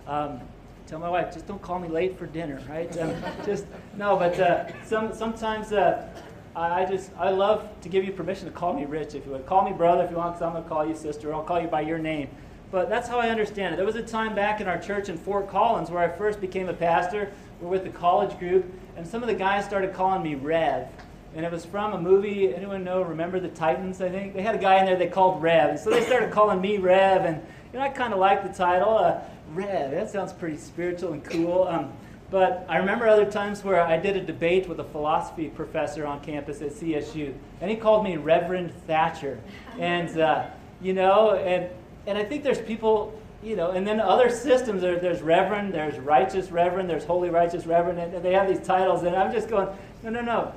Um, 0.08 0.41
tell 0.88 0.99
my 0.99 1.10
wife, 1.10 1.34
just 1.34 1.47
don't 1.47 1.62
call 1.62 1.80
me 1.80 1.88
late 1.88 2.17
for 2.17 2.25
dinner, 2.25 2.62
right? 2.69 2.95
Um, 2.97 3.15
just 3.45 3.65
no, 3.97 4.17
but 4.17 4.39
uh, 4.39 4.84
some 4.84 5.13
sometimes 5.13 5.71
uh, 5.71 6.08
I 6.56 6.86
just 6.86 7.12
I 7.18 7.30
love 7.32 7.68
to 7.82 7.89
give 7.89 8.06
you 8.06 8.12
permission 8.12 8.46
to 8.46 8.52
call 8.52 8.74
me 8.74 8.86
Rich 8.86 9.13
if 9.15 9.26
you 9.26 9.32
would. 9.34 9.46
Call 9.46 9.63
me 9.65 9.74
brother 9.74 10.04
if 10.04 10.12
you 10.12 10.18
want, 10.18 10.36
because 10.36 10.46
I'm 10.46 10.54
gonna 10.54 10.68
call 10.68 10.86
you 10.86 10.96
sister. 10.96 11.34
I'll 11.34 11.44
call 11.44 11.62
you 11.62 11.68
by 11.68 11.82
your 11.82 11.98
name. 11.98 12.30
But 12.72 12.89
that's 12.89 13.08
how 13.08 13.20
I 13.20 13.30
understand 13.30 13.74
it. 13.74 13.78
There 13.78 13.86
was 13.86 13.96
a 13.96 14.04
time 14.04 14.36
back 14.36 14.62
in 14.62 14.68
our 14.68 14.78
church 14.78 15.10
in 15.10 15.18
Fort 15.18 15.50
Collins 15.50 15.89
where 15.89 16.02
I 16.02 16.15
first 16.15 16.41
became 16.41 16.70
a 16.70 16.74
pastor. 16.74 17.32
We're 17.62 17.70
with 17.70 17.84
the 17.84 17.89
college 17.89 18.38
group, 18.39 18.65
and 18.98 19.06
some 19.06 19.22
of 19.22 19.28
the 19.28 19.36
guys 19.36 19.65
started 19.65 19.94
calling 19.94 20.24
me 20.24 20.36
Rev 20.36 20.88
and 21.36 21.46
it 21.46 21.52
was 21.52 21.65
from 21.65 21.94
a 21.94 22.02
movie. 22.02 22.56
Anyone 22.56 22.84
know? 22.84 23.02
Remember 23.02 23.39
the 23.39 23.50
Titans? 23.50 24.02
I 24.02 24.10
think 24.10 24.34
they 24.34 24.41
had 24.41 24.56
a 24.56 24.58
guy 24.58 24.80
in 24.80 24.86
there 24.86 24.96
they 24.96 25.08
called 25.08 25.41
Rev, 25.41 25.70
and 25.72 25.80
so 25.80 25.89
they 25.89 26.04
started 26.06 26.32
calling 26.32 26.62
me 26.62 26.78
Rev, 26.78 27.26
and 27.26 27.46
you 27.74 27.80
know, 27.80 27.86
I 27.86 27.89
kind 27.89 28.13
of 28.13 28.20
like 28.20 28.41
the 28.41 28.58
title, 28.58 28.98
uh, 28.98 29.20
Rev. 29.54 29.91
That 29.91 30.10
sounds 30.10 30.32
pretty 30.32 30.58
spiritual 30.58 31.12
and 31.12 31.24
cool. 31.24 31.68
Um, 31.68 31.91
but 32.36 32.65
I 32.67 32.80
remember 32.80 33.08
other 33.08 33.32
times 33.32 33.63
where 33.63 33.80
I 33.80 33.95
did 33.95 34.17
a 34.17 34.21
debate 34.21 34.67
with 34.67 34.78
a 34.82 34.84
philosophy 34.84 35.48
professor 35.48 36.06
on 36.06 36.19
campus 36.19 36.62
at 36.62 36.71
CSU, 36.71 37.34
and 37.62 37.71
he 37.71 37.78
called 37.78 38.04
me 38.04 38.17
Reverend 38.17 38.74
Thatcher. 38.88 39.39
And, 39.80 40.19
uh, 40.19 40.48
you 40.82 40.91
know, 40.91 41.36
and, 41.36 41.69
and 42.06 42.17
I 42.17 42.26
think 42.26 42.43
there's 42.43 42.60
people, 42.60 43.17
you 43.41 43.56
know, 43.56 43.71
and 43.71 43.88
then 43.88 44.02
other 44.02 44.30
systems, 44.30 44.82
there, 44.82 45.00
there's 45.00 45.21
Reverend, 45.21 45.74
there's 45.74 45.98
Righteous 45.98 46.52
Reverend, 46.52 46.89
there's 46.89 47.06
Holy 47.06 47.30
Righteous 47.30 47.65
Reverend, 47.65 48.00
and 48.00 48.21
they 48.21 48.34
have 48.34 48.50
these 48.50 48.67
titles, 48.67 49.04
and 49.04 49.15
I'm 49.15 49.32
just 49.32 49.48
going, 49.48 49.69
no, 50.04 50.10
no, 50.10 50.19
no. 50.19 50.54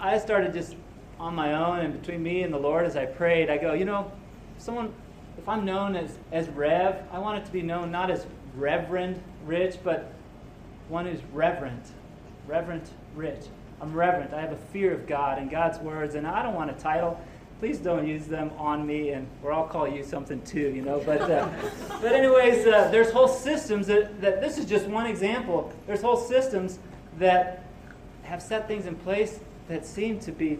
I 0.00 0.18
started 0.18 0.52
just 0.52 0.74
on 1.20 1.32
my 1.32 1.54
own 1.54 1.78
and 1.78 2.00
between 2.00 2.24
me 2.24 2.42
and 2.42 2.52
the 2.52 2.58
Lord 2.58 2.84
as 2.84 2.96
I 2.96 3.06
prayed, 3.06 3.50
I 3.50 3.58
go, 3.58 3.72
you 3.72 3.84
know, 3.84 4.10
someone 4.58 4.92
if 5.38 5.48
I'm 5.48 5.64
known 5.64 5.94
as, 5.94 6.18
as 6.32 6.48
Rev, 6.48 7.04
I 7.12 7.20
want 7.20 7.38
it 7.38 7.46
to 7.46 7.52
be 7.52 7.62
known 7.62 7.92
not 7.92 8.10
as 8.10 8.26
Reverend 8.56 9.22
Rich, 9.46 9.76
but 9.84 10.12
one 10.88 11.06
who's 11.06 11.20
reverent. 11.32 11.84
Reverent 12.46 12.88
Rich. 13.14 13.46
I'm 13.80 13.92
reverent. 13.92 14.32
I 14.32 14.40
have 14.40 14.52
a 14.52 14.56
fear 14.56 14.92
of 14.92 15.06
God 15.06 15.38
and 15.38 15.50
God's 15.50 15.78
words, 15.78 16.14
and 16.14 16.26
I 16.26 16.42
don't 16.42 16.54
want 16.54 16.70
a 16.70 16.74
title. 16.74 17.20
Please 17.60 17.78
don't 17.78 18.06
use 18.06 18.26
them 18.26 18.50
on 18.56 18.86
me, 18.86 19.10
and 19.10 19.26
or 19.42 19.52
I'll 19.52 19.66
call 19.66 19.88
you 19.88 20.04
something 20.04 20.40
too, 20.42 20.70
you 20.70 20.82
know. 20.82 21.02
But, 21.04 21.22
uh, 21.22 21.48
but 22.00 22.12
anyways, 22.12 22.66
uh, 22.66 22.88
there's 22.90 23.10
whole 23.10 23.28
systems 23.28 23.86
that, 23.88 24.20
that 24.20 24.40
this 24.40 24.58
is 24.58 24.64
just 24.64 24.86
one 24.86 25.06
example. 25.06 25.72
There's 25.86 26.02
whole 26.02 26.16
systems 26.16 26.78
that 27.18 27.64
have 28.22 28.42
set 28.42 28.68
things 28.68 28.86
in 28.86 28.94
place 28.94 29.40
that 29.68 29.84
seem 29.84 30.20
to 30.20 30.32
be 30.32 30.58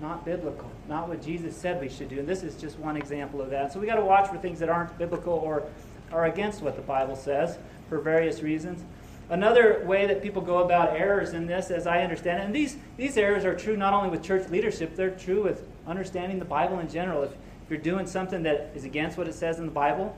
not 0.00 0.24
biblical, 0.24 0.70
not 0.88 1.08
what 1.08 1.22
Jesus 1.22 1.56
said 1.56 1.80
we 1.80 1.88
should 1.88 2.08
do. 2.08 2.18
And 2.18 2.28
this 2.28 2.42
is 2.42 2.56
just 2.56 2.78
one 2.78 2.96
example 2.96 3.40
of 3.40 3.50
that. 3.50 3.72
So 3.72 3.80
we 3.80 3.86
got 3.86 3.96
to 3.96 4.04
watch 4.04 4.28
for 4.28 4.38
things 4.38 4.58
that 4.60 4.68
aren't 4.68 4.96
biblical 4.98 5.34
or 5.34 5.64
are 6.10 6.26
against 6.26 6.62
what 6.62 6.76
the 6.76 6.82
Bible 6.82 7.16
says 7.16 7.58
for 7.88 7.98
various 7.98 8.42
reasons. 8.42 8.82
Another 9.30 9.84
way 9.86 10.06
that 10.06 10.22
people 10.22 10.42
go 10.42 10.58
about 10.58 10.96
errors 10.96 11.34
in 11.34 11.46
this, 11.46 11.70
as 11.70 11.86
I 11.86 12.02
understand 12.02 12.40
it, 12.40 12.46
and 12.46 12.54
these, 12.54 12.76
these 12.96 13.16
errors 13.16 13.44
are 13.44 13.54
true 13.54 13.76
not 13.76 13.94
only 13.94 14.10
with 14.10 14.24
church 14.24 14.48
leadership, 14.50 14.96
they're 14.96 15.10
true 15.10 15.44
with 15.44 15.62
understanding 15.86 16.40
the 16.40 16.44
Bible 16.44 16.80
in 16.80 16.88
general. 16.88 17.22
If, 17.22 17.30
if 17.30 17.70
you're 17.70 17.78
doing 17.78 18.08
something 18.08 18.42
that 18.42 18.72
is 18.74 18.84
against 18.84 19.16
what 19.16 19.28
it 19.28 19.34
says 19.34 19.60
in 19.60 19.66
the 19.66 19.72
Bible, 19.72 20.16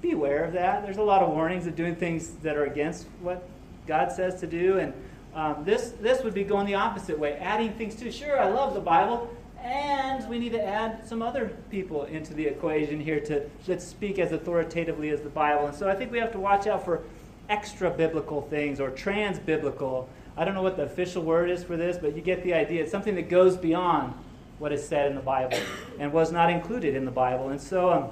be 0.00 0.12
aware 0.12 0.44
of 0.44 0.52
that. 0.52 0.84
There's 0.84 0.98
a 0.98 1.02
lot 1.02 1.24
of 1.24 1.30
warnings 1.30 1.66
of 1.66 1.74
doing 1.74 1.96
things 1.96 2.30
that 2.44 2.56
are 2.56 2.66
against 2.66 3.08
what 3.20 3.48
God 3.88 4.12
says 4.12 4.38
to 4.40 4.46
do, 4.46 4.78
and 4.78 4.94
um, 5.34 5.64
this, 5.64 5.92
this 6.00 6.22
would 6.22 6.34
be 6.34 6.44
going 6.44 6.66
the 6.66 6.74
opposite 6.74 7.18
way, 7.18 7.34
adding 7.34 7.72
things 7.72 7.96
to. 7.96 8.12
Sure, 8.12 8.40
I 8.40 8.48
love 8.48 8.74
the 8.74 8.80
Bible, 8.80 9.28
and 9.60 10.28
we 10.28 10.38
need 10.38 10.52
to 10.52 10.62
add 10.62 11.06
some 11.06 11.20
other 11.20 11.50
people 11.68 12.04
into 12.04 12.32
the 12.32 12.46
equation 12.46 13.00
here 13.00 13.18
to 13.20 13.50
that 13.66 13.82
speak 13.82 14.20
as 14.20 14.30
authoritatively 14.30 15.10
as 15.10 15.20
the 15.20 15.28
Bible. 15.28 15.66
And 15.66 15.74
so 15.74 15.88
I 15.88 15.96
think 15.96 16.12
we 16.12 16.18
have 16.18 16.32
to 16.32 16.38
watch 16.38 16.68
out 16.68 16.84
for 16.84 17.02
extra 17.48 17.90
biblical 17.90 18.42
things 18.42 18.80
or 18.80 18.90
trans 18.90 19.38
biblical. 19.38 20.08
I 20.36 20.44
don't 20.44 20.54
know 20.54 20.62
what 20.62 20.76
the 20.76 20.84
official 20.84 21.22
word 21.22 21.50
is 21.50 21.64
for 21.64 21.76
this, 21.76 21.96
but 21.98 22.14
you 22.14 22.22
get 22.22 22.42
the 22.44 22.54
idea. 22.54 22.82
It's 22.82 22.92
something 22.92 23.14
that 23.16 23.28
goes 23.28 23.56
beyond 23.56 24.14
what 24.58 24.72
is 24.72 24.86
said 24.86 25.08
in 25.08 25.14
the 25.14 25.22
Bible 25.22 25.58
and 25.98 26.12
was 26.12 26.32
not 26.32 26.50
included 26.50 26.94
in 26.94 27.04
the 27.04 27.10
Bible. 27.10 27.48
And 27.48 27.60
so, 27.60 27.90
um, 27.92 28.08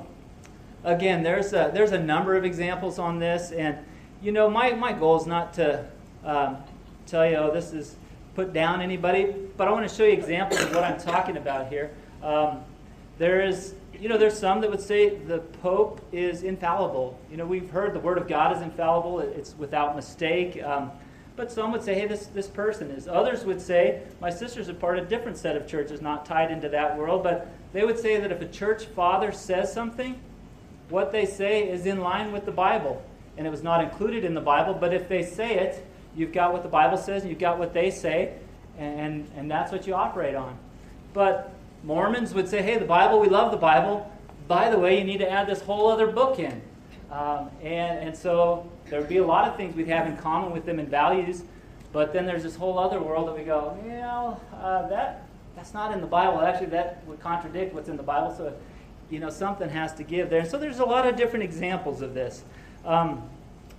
again, 0.85 1.23
there's 1.23 1.53
a, 1.53 1.71
there's 1.73 1.93
a 1.93 1.99
number 1.99 2.37
of 2.37 2.45
examples 2.45 2.99
on 2.99 3.19
this. 3.19 3.53
And, 3.53 3.79
you 4.23 4.33
know, 4.33 4.49
my, 4.49 4.73
my 4.73 4.93
goal 4.93 5.21
is 5.21 5.27
not 5.27 5.53
to. 5.55 5.87
Um, 6.25 6.57
tell 7.07 7.29
you, 7.29 7.37
oh, 7.37 7.51
this 7.53 7.73
is 7.73 7.97
put 8.35 8.53
down 8.53 8.81
anybody, 8.81 9.35
but 9.57 9.69
I 9.69 9.71
want 9.71 9.89
to 9.89 9.95
show 9.95 10.05
you 10.05 10.13
examples 10.13 10.61
of 10.61 10.75
what 10.75 10.85
I'm 10.85 11.01
talking 11.01 11.37
about 11.37 11.69
here. 11.69 11.93
Um, 12.23 12.63
there 13.19 13.41
is, 13.41 13.75
you 14.01 14.09
know, 14.09 14.19
there's 14.19 14.39
some 14.39 14.61
that 14.61 14.71
would 14.71 14.81
say 14.81 15.17
the 15.17 15.39
Pope 15.39 16.01
is 16.13 16.43
infallible. 16.43 17.19
You 17.31 17.37
know, 17.37 17.47
we've 17.47 17.71
heard 17.71 17.95
the 17.95 18.01
Word 18.01 18.19
of 18.19 18.29
God 18.29 18.57
is 18.57 18.63
infallible, 18.63 19.21
it's 19.21 19.57
without 19.57 19.97
mistake. 19.97 20.63
Um, 20.63 20.91
but 21.37 21.53
some 21.53 21.71
would 21.73 21.83
say, 21.83 21.95
hey, 21.95 22.07
this, 22.07 22.27
this 22.27 22.47
person 22.47 22.91
is. 22.91 23.07
Others 23.07 23.45
would 23.45 23.61
say, 23.61 24.03
my 24.21 24.31
sister's 24.31 24.69
a 24.69 24.75
part 24.75 24.99
of 24.99 25.07
a 25.07 25.09
different 25.09 25.37
set 25.37 25.55
of 25.55 25.69
churches, 25.69 26.01
not 26.01 26.25
tied 26.25 26.51
into 26.51 26.69
that 26.71 26.97
world, 26.97 27.23
but 27.23 27.49
they 27.73 27.85
would 27.85 27.99
say 27.99 28.19
that 28.19 28.33
if 28.33 28.41
a 28.41 28.49
church 28.49 28.87
father 28.87 29.33
says 29.33 29.73
something, 29.73 30.19
what 30.89 31.13
they 31.13 31.27
say 31.27 31.69
is 31.69 31.85
in 31.85 32.01
line 32.01 32.33
with 32.33 32.47
the 32.47 32.53
Bible. 32.53 33.03
And 33.37 33.47
it 33.47 33.51
was 33.51 33.63
not 33.63 33.85
included 33.85 34.25
in 34.25 34.33
the 34.33 34.41
Bible, 34.41 34.73
but 34.73 34.95
if 34.95 35.09
they 35.09 35.23
say 35.23 35.59
it, 35.59 35.87
you've 36.15 36.33
got 36.33 36.55
what 36.55 36.63
the 36.63 36.71
Bible 36.71 36.97
says 36.97 37.23
and 37.23 37.31
you've 37.31 37.39
got 37.39 37.59
what 37.59 37.75
they 37.75 37.91
say, 37.91 38.33
and, 38.79 39.31
and 39.37 39.51
that's 39.51 39.71
what 39.71 39.87
you 39.87 39.95
operate 39.95 40.35
on. 40.35 40.57
But 41.13 41.53
Mormons 41.87 42.35
would 42.35 42.49
say, 42.49 42.63
hey, 42.63 42.79
the 42.79 42.85
Bible, 42.85 43.21
we 43.21 43.29
love 43.29 43.53
the 43.53 43.57
Bible. 43.57 44.11
By 44.49 44.71
the 44.71 44.79
way, 44.79 44.99
you 44.99 45.05
need 45.05 45.19
to 45.19 45.31
add 45.31 45.47
this 45.47 45.61
whole 45.61 45.87
other 45.89 46.09
book 46.09 46.41
in. 46.41 46.61
Um, 47.13 47.49
and, 47.63 48.09
and 48.09 48.17
so 48.17 48.69
there 48.91 48.99
would 48.99 49.09
be 49.09 49.19
a 49.19 49.25
lot 49.25 49.49
of 49.49 49.57
things 49.57 49.77
we'd 49.77 49.87
have 49.87 50.09
in 50.09 50.17
common 50.17 50.51
with 50.51 50.67
them 50.67 50.81
in 50.81 50.87
values, 50.87 51.45
but 51.93 52.13
then 52.13 52.27
there's 52.27 52.43
this 52.43 52.57
whole 52.57 52.77
other 52.77 53.01
world 53.01 53.29
that 53.29 53.39
we 53.39 53.45
go, 53.45 53.79
well, 53.85 54.41
uh, 54.61 54.89
that, 54.89 55.29
that's 55.55 55.73
not 55.73 55.93
in 55.93 56.01
the 56.01 56.09
Bible. 56.09 56.41
Actually, 56.41 56.67
that 56.67 57.07
would 57.07 57.21
contradict 57.21 57.73
what's 57.73 57.89
in 57.89 57.97
the 57.97 58.03
Bible, 58.03 58.35
so, 58.37 58.53
you 59.09 59.21
know, 59.21 59.31
something 59.31 59.69
has 59.69 59.95
to 59.95 60.03
give 60.03 60.29
there. 60.29 60.45
So 60.45 60.59
there's 60.59 60.81
a 60.81 60.85
lot 60.85 61.07
of 61.07 61.15
different 61.15 61.45
examples 61.45 62.03
of 62.03 62.15
this. 62.15 62.43
Um, 62.85 63.23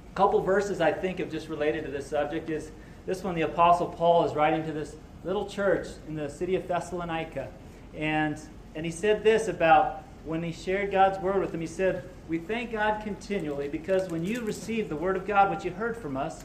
a 0.09 0.15
couple 0.15 0.39
verses 0.39 0.79
I 0.79 0.93
think 0.93 1.19
of 1.19 1.29
just 1.29 1.49
related 1.49 1.83
to 1.83 1.91
this 1.91 2.07
subject 2.07 2.49
is 2.49 2.71
this 3.05 3.21
one, 3.21 3.35
the 3.35 3.41
Apostle 3.41 3.87
Paul 3.87 4.23
is 4.23 4.33
writing 4.33 4.65
to 4.65 4.71
this 4.71 4.95
little 5.25 5.45
church 5.45 5.87
in 6.07 6.15
the 6.15 6.29
city 6.29 6.55
of 6.55 6.69
Thessalonica. 6.69 7.49
And, 7.95 8.39
and 8.75 8.85
he 8.85 8.91
said 8.91 9.23
this 9.23 9.47
about 9.47 10.03
when 10.25 10.43
he 10.43 10.51
shared 10.51 10.91
God's 10.91 11.19
word 11.19 11.39
with 11.39 11.51
them. 11.51 11.61
He 11.61 11.67
said, 11.67 12.03
We 12.27 12.37
thank 12.37 12.71
God 12.71 13.03
continually 13.03 13.67
because 13.67 14.09
when 14.09 14.23
you 14.23 14.41
received 14.41 14.89
the 14.89 14.95
word 14.95 15.15
of 15.15 15.25
God, 15.25 15.49
what 15.49 15.63
you 15.63 15.71
heard 15.71 15.97
from 15.97 16.17
us, 16.17 16.43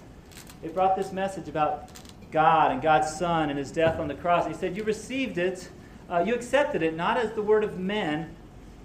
it 0.63 0.75
brought 0.75 0.97
this 0.97 1.13
message 1.13 1.49
about 1.49 1.91
God 2.31 2.73
and 2.73 2.81
God's 2.81 3.15
Son 3.15 3.51
and 3.51 3.59
his 3.59 3.71
death 3.71 3.99
on 3.99 4.09
the 4.09 4.15
cross. 4.15 4.47
he 4.47 4.55
said, 4.55 4.77
You 4.77 4.85
received 4.85 5.39
it, 5.39 5.69
uh, 6.09 6.25
you 6.27 6.35
accepted 6.35 6.83
it 6.83 6.97
not 6.97 7.17
as 7.19 7.33
the 7.33 7.43
word 7.43 7.65
of 7.65 7.79
men, 7.79 8.35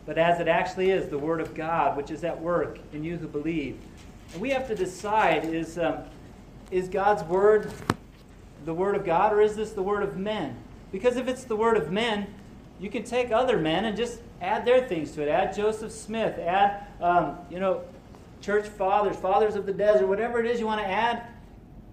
but 0.05 0.17
as 0.17 0.39
it 0.39 0.47
actually 0.47 0.89
is, 0.91 1.09
the 1.09 1.17
word 1.17 1.41
of 1.41 1.53
God, 1.53 1.95
which 1.95 2.11
is 2.11 2.23
at 2.23 2.39
work 2.41 2.79
in 2.93 3.03
you 3.03 3.17
who 3.17 3.27
believe. 3.27 3.77
And 4.33 4.41
we 4.41 4.49
have 4.49 4.67
to 4.67 4.75
decide 4.75 5.45
is, 5.45 5.77
um, 5.77 5.99
is 6.71 6.89
God's 6.89 7.23
word 7.23 7.71
the 8.65 8.73
word 8.73 8.95
of 8.95 9.05
God 9.05 9.31
or 9.31 9.41
is 9.41 9.55
this 9.55 9.71
the 9.71 9.81
word 9.81 10.03
of 10.03 10.17
men? 10.17 10.57
Because 10.91 11.15
if 11.15 11.27
it's 11.27 11.45
the 11.45 11.55
word 11.55 11.77
of 11.77 11.91
men, 11.91 12.27
you 12.79 12.89
can 12.89 13.03
take 13.03 13.31
other 13.31 13.57
men 13.57 13.85
and 13.85 13.97
just 13.97 14.21
add 14.41 14.65
their 14.65 14.87
things 14.87 15.11
to 15.13 15.23
it. 15.23 15.29
Add 15.29 15.55
Joseph 15.55 15.91
Smith, 15.91 16.37
add, 16.39 16.87
um, 17.01 17.37
you 17.49 17.59
know, 17.59 17.83
church 18.41 18.67
fathers, 18.67 19.15
fathers 19.15 19.55
of 19.55 19.65
the 19.65 19.73
desert, 19.73 20.07
whatever 20.07 20.39
it 20.39 20.45
is 20.45 20.59
you 20.59 20.65
want 20.65 20.81
to 20.81 20.87
add. 20.87 21.27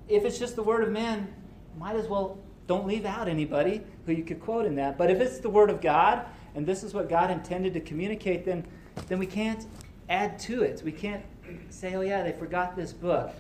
If 0.09 0.25
it's 0.25 0.39
just 0.39 0.57
the 0.57 0.63
word 0.63 0.83
of 0.83 0.91
men, 0.91 1.33
might 1.79 1.97
as 1.97 2.07
well 2.07 2.39
don't 2.67 2.87
leave 2.87 3.05
out 3.05 3.29
anybody 3.29 3.83
who 4.07 4.13
you 4.13 4.25
could 4.25 4.41
quote 4.41 4.67
in 4.67 4.75
that. 4.77 4.99
But 4.99 5.11
if 5.11 5.21
it's 5.21 5.39
the 5.39 5.51
word 5.51 5.71
of 5.71 5.81
God 5.81 6.27
and 6.55 6.67
this 6.67 6.83
is 6.83 6.95
what 6.95 7.09
God 7.09 7.31
intended 7.31 7.75
to 7.75 7.81
communicate, 7.81 8.45
then, 8.45 8.67
then 9.09 9.19
we 9.19 9.27
can't 9.27 9.67
add 10.09 10.39
to 10.41 10.63
it. 10.63 10.83
We 10.85 10.93
can't 10.93 11.23
say, 11.71 11.95
oh, 11.95 12.03
yeah, 12.03 12.23
they 12.23 12.33
forgot 12.33 12.77
this 12.77 12.93
book. 12.93 13.35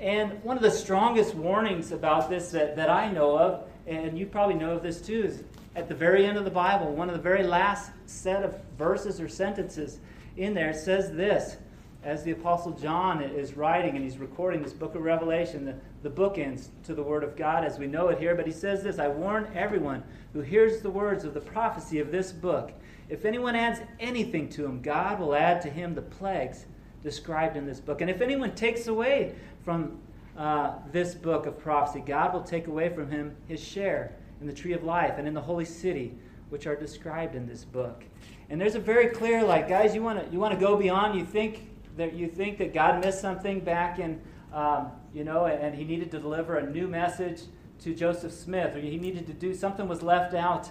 And 0.00 0.42
one 0.42 0.56
of 0.56 0.62
the 0.62 0.70
strongest 0.70 1.34
warnings 1.34 1.92
about 1.92 2.30
this 2.30 2.50
that, 2.52 2.76
that 2.76 2.88
I 2.88 3.10
know 3.10 3.38
of, 3.38 3.64
and 3.86 4.18
you 4.18 4.26
probably 4.26 4.54
know 4.54 4.70
of 4.70 4.82
this 4.82 5.00
too, 5.00 5.24
is 5.24 5.42
at 5.78 5.88
the 5.88 5.94
very 5.94 6.26
end 6.26 6.36
of 6.36 6.44
the 6.44 6.50
Bible, 6.50 6.92
one 6.92 7.08
of 7.08 7.14
the 7.14 7.22
very 7.22 7.44
last 7.44 7.92
set 8.06 8.42
of 8.42 8.58
verses 8.76 9.20
or 9.20 9.28
sentences 9.28 10.00
in 10.36 10.52
there 10.52 10.74
says 10.74 11.12
this 11.12 11.56
as 12.02 12.24
the 12.24 12.32
Apostle 12.32 12.72
John 12.72 13.22
is 13.22 13.56
writing 13.56 13.94
and 13.94 14.02
he's 14.02 14.18
recording 14.18 14.60
this 14.60 14.72
book 14.72 14.96
of 14.96 15.02
Revelation, 15.02 15.64
the, 15.64 15.76
the 16.02 16.10
bookends 16.10 16.68
to 16.82 16.96
the 16.96 17.02
Word 17.02 17.22
of 17.22 17.36
God 17.36 17.64
as 17.64 17.78
we 17.78 17.86
know 17.86 18.08
it 18.08 18.18
here. 18.18 18.34
But 18.34 18.46
he 18.46 18.52
says 18.52 18.82
this 18.82 18.98
I 18.98 19.06
warn 19.06 19.48
everyone 19.54 20.02
who 20.32 20.40
hears 20.40 20.82
the 20.82 20.90
words 20.90 21.22
of 21.22 21.32
the 21.32 21.40
prophecy 21.40 22.00
of 22.00 22.10
this 22.10 22.32
book. 22.32 22.72
If 23.08 23.24
anyone 23.24 23.54
adds 23.54 23.78
anything 24.00 24.48
to 24.50 24.64
him, 24.64 24.82
God 24.82 25.20
will 25.20 25.34
add 25.34 25.62
to 25.62 25.70
him 25.70 25.94
the 25.94 26.02
plagues 26.02 26.66
described 27.04 27.56
in 27.56 27.66
this 27.66 27.78
book. 27.78 28.00
And 28.00 28.10
if 28.10 28.20
anyone 28.20 28.56
takes 28.56 28.88
away 28.88 29.36
from 29.64 29.98
uh, 30.36 30.72
this 30.90 31.14
book 31.14 31.46
of 31.46 31.56
prophecy, 31.60 32.02
God 32.04 32.34
will 32.34 32.42
take 32.42 32.66
away 32.66 32.88
from 32.88 33.12
him 33.12 33.36
his 33.46 33.62
share 33.62 34.16
in 34.40 34.46
the 34.46 34.52
tree 34.52 34.72
of 34.72 34.84
life 34.84 35.14
and 35.18 35.26
in 35.26 35.34
the 35.34 35.40
holy 35.40 35.64
city, 35.64 36.14
which 36.48 36.66
are 36.66 36.76
described 36.76 37.34
in 37.34 37.46
this 37.46 37.64
book. 37.64 38.04
And 38.50 38.60
there's 38.60 38.74
a 38.74 38.80
very 38.80 39.08
clear, 39.08 39.44
like, 39.44 39.68
guys, 39.68 39.94
you 39.94 40.02
want 40.02 40.24
to 40.24 40.32
you 40.32 40.38
want 40.38 40.54
to 40.54 40.60
go 40.60 40.76
beyond. 40.76 41.18
You 41.18 41.24
think 41.24 41.68
that 41.96 42.14
you 42.14 42.28
think 42.28 42.58
that 42.58 42.72
God 42.72 43.04
missed 43.04 43.20
something 43.20 43.60
back 43.60 43.98
in, 43.98 44.20
um, 44.52 44.92
you 45.12 45.24
know, 45.24 45.46
and 45.46 45.74
he 45.74 45.84
needed 45.84 46.10
to 46.12 46.18
deliver 46.18 46.56
a 46.56 46.70
new 46.70 46.88
message 46.88 47.42
to 47.80 47.94
Joseph 47.94 48.32
Smith, 48.32 48.74
or 48.74 48.80
he 48.80 48.96
needed 48.96 49.26
to 49.26 49.32
do 49.32 49.54
something 49.54 49.86
was 49.86 50.02
left 50.02 50.34
out. 50.34 50.70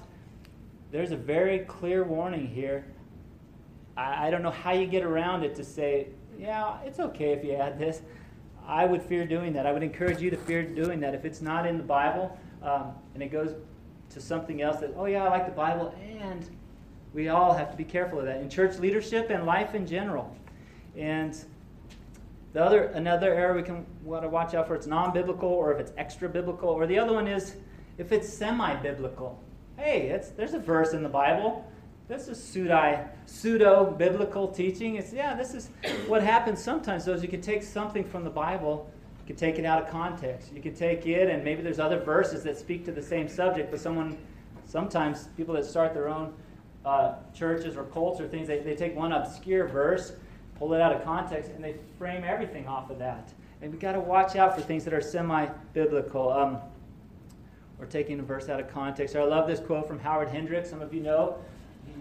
There's 0.91 1.11
a 1.11 1.17
very 1.17 1.59
clear 1.59 2.03
warning 2.03 2.47
here. 2.47 2.85
I, 3.95 4.27
I 4.27 4.31
don't 4.31 4.41
know 4.41 4.51
how 4.51 4.71
you 4.71 4.87
get 4.87 5.03
around 5.03 5.43
it 5.43 5.55
to 5.55 5.63
say, 5.63 6.07
yeah, 6.39 6.77
it's 6.85 6.99
okay 6.99 7.31
if 7.31 7.43
you 7.43 7.53
add 7.53 7.77
this. 7.77 8.01
I 8.65 8.85
would 8.85 9.01
fear 9.01 9.25
doing 9.25 9.53
that. 9.53 9.65
I 9.65 9.71
would 9.71 9.83
encourage 9.83 10.21
you 10.21 10.29
to 10.29 10.37
fear 10.37 10.63
doing 10.63 10.99
that. 11.01 11.13
If 11.13 11.23
it's 11.23 11.41
not 11.41 11.65
in 11.65 11.77
the 11.77 11.83
Bible 11.83 12.37
um, 12.67 12.93
and 13.13 13.23
it 13.23 13.31
goes 13.31 13.55
to 14.09 14.21
something 14.21 14.61
else 14.61 14.81
that, 14.81 14.93
oh, 14.97 15.05
yeah, 15.05 15.23
I 15.23 15.29
like 15.29 15.45
the 15.45 15.51
Bible, 15.53 15.95
and 16.21 16.47
we 17.13 17.29
all 17.29 17.53
have 17.53 17.71
to 17.71 17.77
be 17.77 17.83
careful 17.83 18.19
of 18.19 18.25
that 18.25 18.41
in 18.41 18.49
church 18.49 18.77
leadership 18.77 19.29
and 19.29 19.45
life 19.45 19.73
in 19.73 19.87
general. 19.87 20.35
And 20.97 21.37
the 22.53 22.63
other, 22.63 22.85
another 22.85 23.33
area 23.33 23.55
we 23.55 23.63
can 23.63 23.85
want 24.03 24.23
to 24.23 24.29
watch 24.29 24.53
out 24.53 24.67
for, 24.67 24.75
it's 24.75 24.87
non-biblical 24.87 25.47
or 25.47 25.73
if 25.73 25.79
it's 25.79 25.91
extra-biblical. 25.97 26.67
Or 26.69 26.85
the 26.85 26.99
other 26.99 27.13
one 27.13 27.27
is 27.27 27.55
if 27.97 28.11
it's 28.11 28.31
semi-biblical. 28.31 29.41
Hey, 29.77 30.21
there's 30.35 30.53
a 30.53 30.59
verse 30.59 30.93
in 30.93 31.03
the 31.03 31.09
Bible. 31.09 31.69
This 32.07 32.27
is 32.27 32.41
pseudo, 32.41 33.07
pseudo-biblical 33.25 34.49
teaching. 34.49 34.95
It's, 34.95 35.13
yeah, 35.13 35.35
this 35.35 35.53
is 35.53 35.69
what 36.07 36.23
happens 36.23 36.61
sometimes, 36.61 37.05
though, 37.05 37.13
is 37.13 37.21
you 37.21 37.29
can 37.29 37.41
take 37.41 37.63
something 37.63 38.03
from 38.03 38.23
the 38.23 38.29
Bible, 38.29 38.91
you 39.27 39.33
can 39.33 39.35
take 39.35 39.59
it 39.59 39.65
out 39.65 39.83
of 39.83 39.89
context. 39.89 40.53
You 40.53 40.61
can 40.61 40.73
take 40.73 41.05
it, 41.05 41.29
and 41.29 41.43
maybe 41.43 41.61
there's 41.61 41.79
other 41.79 41.99
verses 41.99 42.43
that 42.43 42.57
speak 42.57 42.85
to 42.85 42.91
the 42.91 43.03
same 43.03 43.27
subject, 43.27 43.71
but 43.71 43.79
someone, 43.79 44.17
sometimes 44.65 45.27
people 45.35 45.53
that 45.55 45.65
start 45.65 45.93
their 45.93 46.07
own 46.07 46.33
uh, 46.85 47.15
churches 47.33 47.75
or 47.75 47.83
cults 47.83 48.21
or 48.21 48.27
things, 48.27 48.47
they, 48.47 48.59
they 48.59 48.75
take 48.75 48.95
one 48.95 49.11
obscure 49.11 49.67
verse 49.67 50.13
pull 50.57 50.73
it 50.73 50.81
out 50.81 50.91
of 50.91 51.03
context, 51.03 51.51
and 51.51 51.63
they 51.63 51.75
frame 51.97 52.23
everything 52.23 52.67
off 52.67 52.89
of 52.89 52.99
that. 52.99 53.31
And 53.61 53.71
we've 53.71 53.79
got 53.79 53.93
to 53.93 53.99
watch 53.99 54.35
out 54.35 54.55
for 54.55 54.61
things 54.61 54.83
that 54.85 54.93
are 54.93 55.01
semi 55.01 55.45
biblical. 55.73 56.31
Um, 56.31 56.59
or 57.79 57.85
taking 57.85 58.19
a 58.19 58.23
verse 58.23 58.49
out 58.49 58.59
of 58.59 58.67
context. 58.71 59.15
I 59.15 59.23
love 59.23 59.47
this 59.47 59.59
quote 59.59 59.87
from 59.87 59.99
Howard 59.99 60.29
Hendricks. 60.29 60.67
Some 60.67 60.81
of 60.81 60.95
you 60.95 60.99
know 60.99 61.37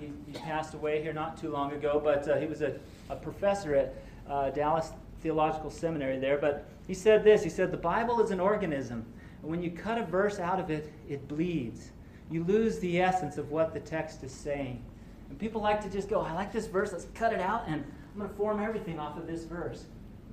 he, 0.00 0.10
he 0.26 0.32
passed 0.38 0.72
away 0.72 1.02
here 1.02 1.12
not 1.12 1.38
too 1.38 1.50
long 1.50 1.70
ago, 1.72 2.00
but 2.02 2.26
uh, 2.26 2.36
he 2.38 2.46
was 2.46 2.62
a, 2.62 2.76
a 3.10 3.16
professor 3.16 3.74
at 3.74 3.94
uh, 4.26 4.48
Dallas 4.48 4.92
Theological 5.20 5.68
Seminary 5.68 6.18
there. 6.18 6.38
But 6.38 6.66
he 6.86 6.94
said 6.94 7.24
this 7.24 7.42
He 7.42 7.50
said, 7.50 7.70
The 7.70 7.76
Bible 7.76 8.20
is 8.20 8.30
an 8.30 8.40
organism, 8.40 9.04
and 9.42 9.50
when 9.50 9.62
you 9.62 9.70
cut 9.70 9.98
a 9.98 10.04
verse 10.04 10.38
out 10.38 10.60
of 10.60 10.70
it, 10.70 10.92
it 11.08 11.26
bleeds. 11.28 11.90
You 12.30 12.44
lose 12.44 12.78
the 12.78 13.00
essence 13.00 13.38
of 13.38 13.50
what 13.50 13.72
the 13.72 13.80
text 13.80 14.24
is 14.24 14.32
saying. 14.32 14.82
And 15.28 15.38
people 15.38 15.60
like 15.60 15.80
to 15.82 15.90
just 15.90 16.08
go, 16.08 16.20
I 16.20 16.32
like 16.32 16.52
this 16.52 16.66
verse, 16.66 16.92
let's 16.92 17.06
cut 17.14 17.32
it 17.32 17.40
out, 17.40 17.64
and 17.66 17.84
I'm 18.12 18.18
going 18.18 18.30
to 18.30 18.36
form 18.36 18.62
everything 18.62 18.98
off 18.98 19.16
of 19.16 19.26
this 19.26 19.44
verse. 19.44 19.84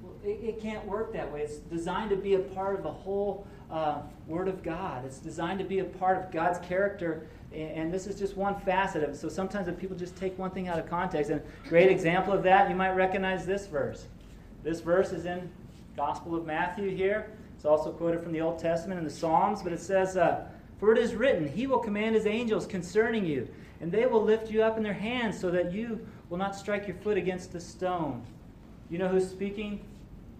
Well, 0.02 0.14
it, 0.24 0.40
it, 0.44 0.62
can't 0.62 0.86
work 0.86 1.14
that 1.14 1.32
way. 1.32 1.42
It's 1.42 1.58
designed 1.58 2.10
to 2.10 2.16
be 2.16 2.36
a 2.36 2.40
part 2.40 2.76
of 2.76 2.84
the 2.84 2.92
whole 2.92 3.48
uh, 3.72 4.02
Word 4.28 4.48
of 4.48 4.64
God. 4.64 5.06
It's 5.06 5.20
designed 5.20 5.60
to 5.60 5.66
be 5.66 5.80
a 5.80 5.84
part 5.84 6.18
of 6.18 6.32
God's 6.32 6.60
character, 6.66 7.28
and, 7.54 7.94
this 7.94 8.08
is 8.08 8.18
just 8.18 8.36
one 8.36 8.60
facet 8.62 9.04
of 9.04 9.12
it. 9.12 9.16
So 9.16 9.30
sometimes 9.30 9.68
when 9.68 9.76
people 9.76 9.96
just 9.96 10.16
take 10.16 10.38
one 10.40 10.50
thing 10.50 10.68
out 10.68 10.80
of 10.80 10.90
context, 10.90 11.30
and 11.30 11.40
a 11.40 11.70
great 11.70 11.92
example 11.92 12.34
of 12.34 12.42
that, 12.44 12.70
you 12.70 12.76
might 12.76 12.92
recognize 12.92 13.46
this 13.46 13.68
verse. 13.68 14.08
This 14.64 14.80
verse 14.80 15.12
is 15.12 15.26
in 15.26 15.52
Gospel 15.96 16.36
of 16.36 16.46
Matthew 16.46 16.96
here. 16.96 17.32
It's 17.56 17.66
also 17.66 17.92
quoted 17.92 18.22
from 18.22 18.32
the 18.32 18.42
Old 18.42 18.60
Testament 18.60 18.98
in 18.98 19.04
the 19.04 19.12
Psalms, 19.12 19.62
but 19.62 19.72
it 19.72 19.80
says, 19.80 20.18
uh, 20.18 20.46
For 20.80 20.92
it 20.92 20.98
is 20.98 21.16
written, 21.16 21.48
He 21.48 21.68
will 21.68 21.80
command 21.80 22.16
His 22.16 22.26
angels 22.26 22.66
concerning 22.66 23.26
you, 23.26 23.48
and 23.80 23.92
they 23.92 24.06
will 24.06 24.24
lift 24.24 24.52
you 24.52 24.64
up 24.64 24.78
in 24.78 24.84
their 24.84 24.94
hands 24.94 25.40
so 25.40 25.50
that 25.52 25.72
you 25.72 26.06
will 26.30 26.38
not 26.38 26.56
strike 26.56 26.88
your 26.88 26.98
foot 26.98 27.18
against 27.18 27.54
a 27.56 27.60
stone. 27.60 28.24
You 28.90 28.98
know 28.98 29.08
who's 29.08 29.30
speaking 29.30 29.80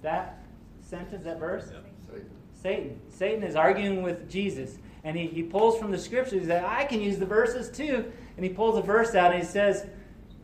that 0.02 0.44
sentence, 0.82 1.24
that 1.24 1.40
verse? 1.40 1.66
Satan. 1.66 2.30
Satan. 2.62 3.00
Satan 3.10 3.44
is 3.44 3.56
arguing 3.56 4.04
with 4.04 4.30
Jesus. 4.30 4.78
And 5.04 5.18
he, 5.18 5.28
he 5.28 5.44
pulls 5.44 5.78
from 5.78 5.92
the 5.92 5.98
scriptures. 5.98 6.44
He 6.44 6.48
says, 6.48 6.64
I 6.66 6.86
can 6.86 7.02
use 7.02 7.18
the 7.18 7.26
verses 7.26 7.70
too. 7.70 8.12
And 8.38 8.46
he 8.46 8.52
pulls 8.52 8.78
a 8.78 8.82
verse 8.82 9.16
out 9.16 9.34
and 9.34 9.44
he 9.44 9.48
says, 9.48 9.86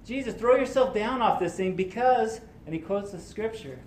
Jesus, 0.05 0.33
throw 0.33 0.55
yourself 0.55 0.93
down 0.93 1.21
off 1.21 1.39
this 1.39 1.55
thing 1.55 1.75
because, 1.75 2.41
and 2.65 2.73
he 2.73 2.81
quotes 2.81 3.11
the 3.11 3.19
scripture. 3.19 3.79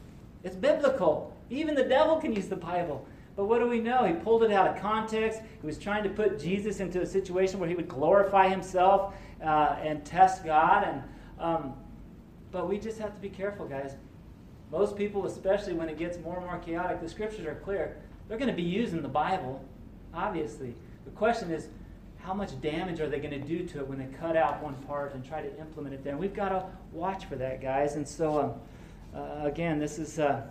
It's 0.45 0.57
biblical. 0.57 1.35
Even 1.51 1.75
the 1.75 1.85
devil 1.85 2.17
can 2.17 2.33
use 2.33 2.49
the 2.49 2.57
Bible. 2.57 3.07
But 3.37 3.47
what 3.47 3.61
do 3.61 3.69
we 3.69 3.81
know? 3.81 4.05
He 4.05 4.13
pulled 4.13 4.43
it 4.43 4.53
out 4.53 4.67
of 4.67 4.81
context. 4.81 5.41
He 5.61 5.67
was 5.67 5.79
trying 5.79 6.03
to 6.05 6.11
put 6.11 6.39
Jesus 6.39 6.81
into 6.81 7.01
a 7.01 7.07
situation 7.07 7.59
where 7.59 7.69
he 7.69 7.75
would 7.75 7.89
glorify 7.89 8.49
himself 8.49 9.15
uh, 9.43 9.77
and 9.83 10.05
test 10.05 10.45
God. 10.45 10.85
And 10.85 11.03
um, 11.39 11.75
but 12.51 12.69
we 12.69 12.79
just 12.79 12.99
have 12.99 13.15
to 13.15 13.21
be 13.21 13.31
careful, 13.31 13.67
guys. 13.67 13.95
Most 14.71 14.97
people, 14.97 15.27
especially 15.27 15.73
when 15.73 15.89
it 15.89 15.99
gets 15.99 16.19
more 16.19 16.37
and 16.37 16.47
more 16.47 16.59
chaotic, 16.59 17.01
the 17.01 17.09
scriptures 17.09 17.47
are 17.47 17.55
clear. 17.57 17.97
They're 18.29 18.39
going 18.39 18.51
to 18.51 18.57
be 18.57 18.63
using 18.63 19.03
the 19.03 19.09
Bible, 19.09 19.65
obviously. 20.15 20.75
The 21.05 21.11
question 21.11 21.51
is, 21.51 21.69
how 22.19 22.33
much 22.33 22.59
damage 22.61 23.01
are 23.01 23.09
they 23.09 23.19
going 23.19 23.39
to 23.39 23.47
do 23.47 23.67
to 23.67 23.81
it 23.81 23.89
when 23.89 23.99
they 23.99 24.07
cut 24.19 24.37
out 24.37 24.63
one 24.63 24.75
part 24.85 25.15
and 25.15 25.25
try 25.25 25.43
to 25.43 25.59
implement 25.59 25.95
it 25.95 26.05
there? 26.05 26.13
And 26.13 26.21
we've 26.21 26.35
got 26.35 26.51
to 26.51 26.65
watch 26.93 27.25
for 27.25 27.37
that, 27.37 27.61
guys. 27.61 27.97
And 27.97 28.07
so, 28.07 28.41
um, 28.41 28.55
uh, 29.15 29.45
again, 29.45 29.79
this 29.79 29.99
is 29.99 30.19
uh, 30.19 30.43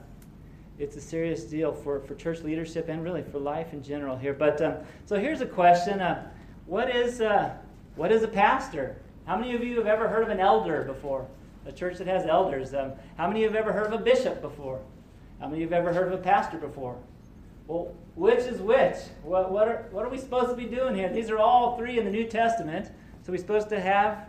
it's 0.80 0.96
a 0.96 1.02
serious 1.02 1.44
deal 1.44 1.74
for, 1.74 2.00
for 2.00 2.16
church 2.16 2.42
leadership 2.42 2.90
and 2.90 3.04
really 3.04 3.24
for 3.24 3.40
life 3.40 3.74
in 3.74 3.84
general 3.84 4.18
here. 4.18 4.34
But 4.34 4.62
um, 4.62 4.76
so 5.06 5.20
here's 5.20 5.42
a 5.42 5.46
question: 5.46 6.02
uh, 6.02 6.30
What 6.66 6.96
is 6.96 7.22
uh, 7.22 7.56
what 7.96 8.12
is 8.12 8.24
a 8.24 8.28
pastor? 8.28 8.96
How 9.26 9.38
many 9.38 9.56
of 9.56 9.64
you 9.64 9.78
have 9.78 9.88
ever 9.88 10.08
heard 10.08 10.24
of 10.24 10.30
an 10.30 10.40
elder 10.40 10.84
before? 10.84 11.28
A 11.66 11.72
church 11.72 11.98
that 12.00 12.08
has 12.08 12.26
elders. 12.26 12.74
Um, 12.74 12.94
how 13.18 13.28
many 13.28 13.44
of 13.44 13.52
you 13.52 13.58
have 13.58 13.68
ever 13.68 13.74
heard 13.74 13.94
of 13.94 14.00
a 14.00 14.04
bishop 14.04 14.42
before? 14.42 14.80
How 15.40 15.48
many 15.48 15.64
of 15.64 15.70
you 15.70 15.76
have 15.76 15.86
ever 15.86 15.94
heard 15.94 16.12
of 16.12 16.20
a 16.20 16.24
pastor 16.24 16.58
before? 16.58 16.98
Well, 17.68 17.94
which 18.16 18.40
is 18.40 18.60
which? 18.60 18.98
What, 19.24 19.52
what, 19.52 19.68
are, 19.68 19.86
what 19.92 20.04
are 20.04 20.10
we 20.10 20.18
supposed 20.18 20.50
to 20.50 20.56
be 20.56 20.66
doing 20.66 20.96
here? 20.96 21.10
These 21.10 21.30
are 21.30 21.38
all 21.38 21.78
three 21.78 22.00
in 22.00 22.06
the 22.06 22.12
New 22.12 22.26
Testament. 22.26 22.88
So 23.24 23.32
we're 23.32 23.38
supposed 23.38 23.70
to 23.70 23.80
have 23.80 24.28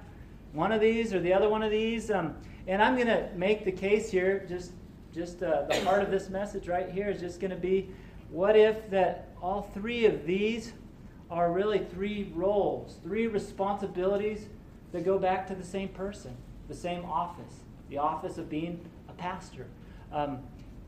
one 0.53 0.73
of 0.73 0.81
these 0.81 1.15
or 1.15 1.21
the 1.21 1.33
other 1.33 1.49
one 1.49 1.63
of 1.63 1.71
these. 1.71 2.11
Um, 2.11 2.37
and 2.67 2.83
I'm 2.83 2.95
going 2.95 3.09
to 3.09 3.29
make 3.37 3.65
the 3.65 3.73
case 3.73 4.11
here, 4.11 4.47
just, 4.49 4.73
just 5.13 5.43
uh, 5.43 5.63
the 5.69 5.81
heart 5.81 6.03
of 6.03 6.11
this 6.11 6.29
message 6.29 6.69
right 6.69 6.91
here 6.91 7.09
is 7.09 7.21
just 7.21 7.41
going 7.41 7.51
to 7.51 7.57
be 7.57 7.91
what 8.31 8.57
if 8.57 8.89
that 8.91 9.35
all 9.43 9.71
three 9.75 10.07
of 10.07 10.25
these 10.25 10.73
are 11.31 11.53
really 11.53 11.79
three 11.79 12.31
roles, 12.35 12.99
three 13.03 13.27
responsibilities 13.27 14.47
that 14.93 15.05
go 15.05 15.19
back 15.19 15.47
to 15.49 15.55
the 15.55 15.65
same 15.65 15.89
person, 15.89 16.37
the 16.69 16.75
same 16.75 17.05
office, 17.05 17.61
the 17.91 17.99
office 17.99 18.39
of 18.39 18.49
being 18.49 18.81
a 19.09 19.13
pastor. 19.13 19.67
Um, 20.13 20.39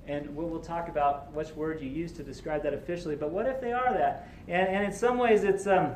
and 0.07 0.37
we'll, 0.37 0.47
we'll, 0.49 0.61
talk 0.61 0.89
about 0.89 1.33
which 1.33 1.49
word 1.53 1.81
you 1.81 1.89
use 1.89 2.13
to 2.13 2.23
describe 2.23 2.63
that 2.63 2.75
officially. 2.75 3.17
But 3.17 3.31
what 3.31 3.47
if 3.47 3.61
they 3.61 3.73
are 3.73 3.93
that? 3.95 4.29
And, 4.49 4.69
and 4.69 4.85
in 4.85 4.93
some 4.93 5.17
ways, 5.19 5.45
it's. 5.45 5.67
Um, 5.67 5.95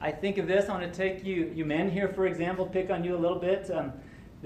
I 0.00 0.10
think 0.10 0.38
of 0.38 0.46
this. 0.46 0.68
I 0.68 0.72
want 0.72 0.92
to 0.92 0.96
take 0.96 1.24
you, 1.24 1.52
you 1.54 1.64
men 1.64 1.90
here, 1.90 2.08
for 2.08 2.26
example, 2.26 2.66
pick 2.66 2.90
on 2.90 3.02
you 3.02 3.16
a 3.16 3.18
little 3.18 3.38
bit. 3.38 3.70
Um, 3.70 3.92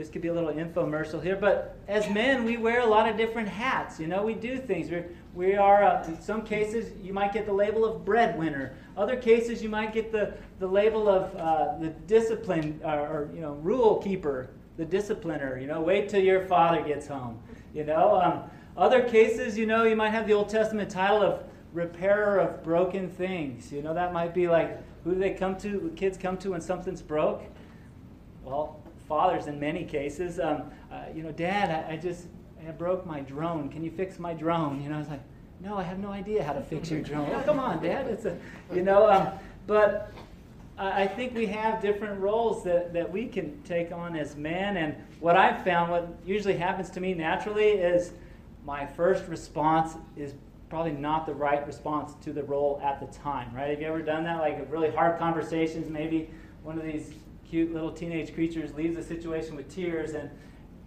this 0.00 0.08
could 0.08 0.22
be 0.22 0.28
a 0.28 0.32
little 0.32 0.50
infomercial 0.50 1.22
here, 1.22 1.36
but 1.36 1.76
as 1.86 2.08
men, 2.08 2.42
we 2.42 2.56
wear 2.56 2.80
a 2.80 2.86
lot 2.86 3.06
of 3.06 3.18
different 3.18 3.46
hats. 3.46 4.00
You 4.00 4.06
know, 4.06 4.22
we 4.22 4.32
do 4.32 4.56
things. 4.56 4.90
We're, 4.90 5.06
we 5.34 5.56
are, 5.56 5.84
uh, 5.84 6.06
in 6.06 6.18
some 6.18 6.40
cases, 6.40 6.90
you 7.02 7.12
might 7.12 7.34
get 7.34 7.44
the 7.44 7.52
label 7.52 7.84
of 7.84 8.02
breadwinner. 8.02 8.72
Other 8.96 9.14
cases, 9.14 9.62
you 9.62 9.68
might 9.68 9.92
get 9.92 10.10
the, 10.10 10.32
the 10.58 10.66
label 10.66 11.06
of 11.06 11.36
uh, 11.36 11.76
the 11.78 11.88
discipline, 12.06 12.80
or, 12.82 12.98
or, 12.98 13.30
you 13.34 13.42
know, 13.42 13.52
rule 13.56 13.96
keeper, 13.96 14.48
the 14.78 14.86
discipliner. 14.86 15.60
You 15.60 15.66
know, 15.66 15.82
wait 15.82 16.08
till 16.08 16.22
your 16.22 16.46
father 16.46 16.82
gets 16.82 17.06
home. 17.06 17.38
You 17.74 17.84
know, 17.84 18.18
um, 18.22 18.44
other 18.78 19.06
cases, 19.06 19.58
you 19.58 19.66
know, 19.66 19.84
you 19.84 19.96
might 19.96 20.12
have 20.12 20.26
the 20.26 20.32
Old 20.32 20.48
Testament 20.48 20.90
title 20.90 21.22
of 21.22 21.42
repairer 21.74 22.38
of 22.38 22.64
broken 22.64 23.10
things. 23.10 23.70
You 23.70 23.82
know, 23.82 23.92
that 23.92 24.14
might 24.14 24.32
be 24.32 24.48
like, 24.48 24.78
who 25.04 25.12
do 25.12 25.20
they 25.20 25.34
come 25.34 25.58
to, 25.58 25.92
kids 25.94 26.16
come 26.16 26.38
to 26.38 26.52
when 26.52 26.62
something's 26.62 27.02
broke? 27.02 27.42
Well, 28.42 28.80
fathers 29.10 29.48
in 29.48 29.58
many 29.58 29.84
cases. 29.84 30.38
Um, 30.38 30.62
uh, 30.90 31.02
you 31.12 31.24
know, 31.24 31.32
Dad, 31.32 31.68
I, 31.68 31.94
I 31.94 31.96
just 31.96 32.28
I 32.66 32.70
broke 32.70 33.04
my 33.04 33.20
drone. 33.20 33.68
Can 33.68 33.82
you 33.82 33.90
fix 33.90 34.20
my 34.20 34.32
drone? 34.32 34.80
You 34.80 34.88
know, 34.88 34.94
I 34.94 34.98
was 35.00 35.08
like, 35.08 35.22
no, 35.60 35.76
I 35.76 35.82
have 35.82 35.98
no 35.98 36.10
idea 36.10 36.44
how 36.44 36.52
to 36.52 36.62
fix 36.62 36.90
your 36.90 37.02
drone. 37.02 37.28
oh, 37.34 37.42
come 37.42 37.58
on, 37.58 37.82
Dad. 37.82 38.06
It's 38.06 38.24
a, 38.24 38.38
you 38.72 38.82
know, 38.82 39.10
um, 39.10 39.28
but 39.66 40.12
I 40.78 41.06
think 41.06 41.34
we 41.34 41.46
have 41.46 41.82
different 41.82 42.20
roles 42.20 42.62
that, 42.64 42.92
that 42.94 43.10
we 43.10 43.26
can 43.26 43.60
take 43.64 43.92
on 43.92 44.16
as 44.16 44.36
men. 44.36 44.76
And 44.76 44.94
what 45.18 45.36
I've 45.36 45.64
found, 45.64 45.90
what 45.90 46.08
usually 46.24 46.56
happens 46.56 46.88
to 46.90 47.00
me 47.00 47.12
naturally, 47.12 47.70
is 47.70 48.12
my 48.64 48.86
first 48.86 49.26
response 49.26 49.96
is 50.16 50.34
probably 50.70 50.92
not 50.92 51.26
the 51.26 51.34
right 51.34 51.66
response 51.66 52.14
to 52.22 52.32
the 52.32 52.44
role 52.44 52.80
at 52.82 53.00
the 53.00 53.18
time, 53.18 53.52
right? 53.54 53.70
Have 53.70 53.80
you 53.80 53.88
ever 53.88 54.02
done 54.02 54.22
that? 54.24 54.38
Like 54.38 54.70
really 54.70 54.90
hard 54.90 55.18
conversations, 55.18 55.90
maybe 55.90 56.30
one 56.62 56.78
of 56.78 56.84
these 56.84 57.12
cute 57.50 57.74
little 57.74 57.90
teenage 57.90 58.32
creatures 58.32 58.72
leaves 58.74 58.96
a 58.96 59.02
situation 59.02 59.56
with 59.56 59.68
tears 59.74 60.12
and 60.12 60.30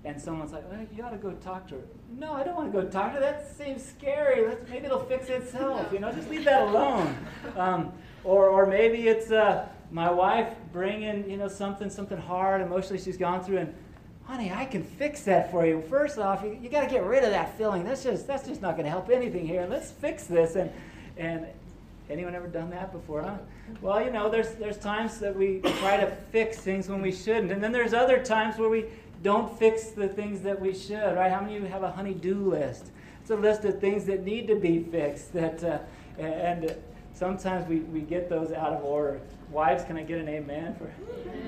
and 0.06 0.21
someone's 0.21 0.52
like, 0.52 0.69
well, 0.69 0.86
you 0.93 1.02
ought 1.02 1.12
to 1.12 1.17
go 1.17 1.32
talk 1.32 1.65
to 1.69 1.76
her. 1.76 1.82
No, 2.17 2.34
I 2.34 2.43
don't 2.43 2.56
want 2.56 2.73
to 2.73 2.82
go 2.82 2.86
talk 2.89 3.13
to 3.13 3.13
her. 3.13 3.19
That 3.21 3.47
seems 3.56 3.82
scary. 3.82 4.45
Let's, 4.45 4.69
maybe 4.69 4.86
it'll 4.86 4.99
fix 4.99 5.30
itself. 5.30 5.93
You 5.93 5.99
know, 5.99 6.12
just 6.12 6.30
leave 6.30 6.43
that 6.43 6.63
alone. 6.63 7.15
Um, 7.56 7.93
or, 8.26 8.49
or 8.49 8.65
maybe 8.65 9.08
it's 9.08 9.32
uh, 9.32 9.65
my 9.91 10.12
wife 10.12 10.49
bringing, 10.73 11.30
you 11.30 11.38
know, 11.38 11.47
something, 11.47 11.89
something 11.89 12.17
hard 12.17 12.60
emotionally 12.60 13.02
she's 13.02 13.15
gone 13.15 13.45
through, 13.45 13.60
and 13.60 13.73
honey, 14.26 14.52
I 14.52 14.65
can 14.65 14.84
fix 14.84 15.23
that 15.23 15.52
for 15.52 15.65
you. 15.65 15.82
First 15.89 16.17
off, 16.17 16.43
you, 16.43 16.58
you 16.62 16.69
got 16.69 16.82
to 16.82 16.89
get 16.89 17.06
rid 17.06 17.23
of 17.23 17.30
that 17.30 17.58
feeling. 17.58 17.84
That's 17.84 18.04
just 18.04 18.28
that's 18.28 18.45
just 18.47 18.62
not 18.62 18.71
going 18.71 18.86
to 18.86 18.91
help 18.91 19.10
anything 19.10 19.47
here. 19.47 19.65
Let's 19.69 19.91
fix 19.91 20.26
this. 20.26 20.56
And 20.56 20.69
and 21.17 21.45
anyone 22.10 22.36
ever 22.36 22.48
done 22.48 22.70
that 22.72 22.92
before, 22.92 23.22
huh? 23.22 23.38
Well, 23.82 24.04
you 24.04 24.12
know, 24.12 24.30
there's 24.30 24.54
there's 24.54 24.78
times 24.78 25.20
that 25.20 25.36
we 25.36 25.60
try 25.80 25.98
to 25.98 26.16
fix 26.32 26.58
things 26.58 26.89
when 26.89 27.02
we 27.02 27.12
shouldn't, 27.12 27.52
and 27.52 27.63
then 27.63 27.72
there's 27.72 27.94
other 27.94 28.24
times 28.24 28.58
where 28.58 28.70
we 28.70 28.86
don't 29.22 29.58
fix 29.58 29.92
the 29.92 30.08
things 30.08 30.42
that 30.42 30.60
we 30.60 30.74
should, 30.74 31.16
right? 31.16 31.32
How 31.32 31.42
many 31.42 31.56
of 31.56 31.63
you 31.63 31.70
have 31.70 31.84
a 31.84 31.92
honey-do 31.92 32.36
list? 32.36 32.92
It's 33.22 33.32
a 33.32 33.36
list 33.36 33.63
of 33.63 33.80
things 33.80 34.04
that 34.06 34.24
need 34.24 34.48
to 34.48 34.56
be 34.56 34.84
fixed. 34.84 35.34
That 35.34 35.63
uh, 35.63 35.80
and 36.22 36.76
sometimes 37.13 37.68
we, 37.68 37.78
we 37.80 38.02
get 38.02 38.30
those 38.30 38.52
out 38.52 38.74
of 38.74 38.84
order. 38.84 39.22
Wives, 39.50 39.84
can 39.84 39.98
I 39.98 40.04
get 40.04 40.20
an 40.20 40.28
amen 40.28 40.76
for? 40.76 40.92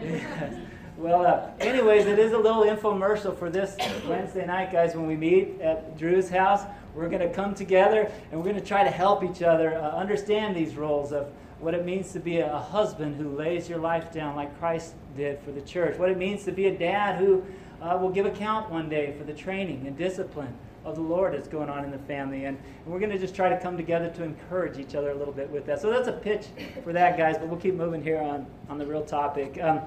Well, 0.98 1.26
uh, 1.26 1.50
anyways, 1.60 2.06
it 2.06 2.20
is 2.20 2.32
a 2.32 2.38
little 2.38 2.64
infomercial 2.64 3.38
for 3.38 3.50
this 3.50 3.76
Wednesday 4.08 4.46
night, 4.46 4.72
guys. 4.72 4.96
When 4.96 5.06
we 5.06 5.18
meet 5.18 5.60
at 5.60 5.98
Drew's 5.98 6.30
house, 6.30 6.62
we're 6.94 7.10
going 7.10 7.22
to 7.22 7.34
come 7.34 7.54
together 7.54 8.10
and 8.32 8.40
we're 8.40 8.46
going 8.46 8.60
to 8.60 8.66
try 8.66 8.82
to 8.82 8.90
help 8.90 9.22
each 9.22 9.42
other 9.42 9.78
uh, 9.78 9.90
understand 9.90 10.56
these 10.56 10.76
roles 10.78 11.12
of 11.12 11.28
what 11.60 11.74
it 11.74 11.84
means 11.84 12.14
to 12.14 12.22
be 12.22 12.38
a, 12.38 12.60
husband 12.60 13.18
who 13.18 13.36
lays 13.36 13.68
your 13.68 13.80
life 13.80 14.10
down 14.14 14.38
like 14.38 14.58
Christ 14.58 14.94
did 15.18 15.40
for 15.42 15.52
the 15.52 15.60
church, 15.62 16.00
what 16.00 16.10
it 16.10 16.18
means 16.18 16.46
to 16.46 16.54
be 16.54 16.68
a 16.68 16.78
dad 16.78 17.20
who 17.20 17.44
uh, 17.82 17.98
will 18.02 18.10
give 18.10 18.26
account 18.26 18.70
one 18.70 18.88
day 18.88 19.14
for 19.18 19.26
the 19.26 19.34
training 19.34 19.88
and 19.88 19.98
discipline 19.98 20.54
of 20.86 20.96
the 20.96 21.02
Lord 21.02 21.34
that's 21.34 21.50
going 21.50 21.70
on 21.70 21.84
in 21.84 21.92
the 21.92 22.00
family. 22.00 22.46
And, 22.46 22.58
and 22.58 22.94
we're 22.94 23.00
going 23.00 23.12
to 23.12 23.20
just 23.20 23.36
try 23.36 23.50
to 23.50 23.60
come 23.60 23.76
together 23.76 24.10
to 24.12 24.24
encourage 24.24 24.78
each 24.78 24.96
other 24.96 25.12
a 25.12 25.16
little 25.16 25.34
bit 25.34 25.50
with 25.50 25.66
that. 25.66 25.82
So 25.82 25.90
that's 25.90 26.08
a 26.08 26.14
pitch 26.14 26.48
for 26.86 26.94
that, 26.94 27.18
guys, 27.18 27.38
but 27.38 27.50
we'll 27.50 27.60
keep 27.60 27.76
moving 27.76 28.02
here 28.02 28.22
on, 28.22 28.46
on 28.70 28.78
the 28.78 28.86
real 28.86 29.04
topic. 29.04 29.62
Um, 29.62 29.82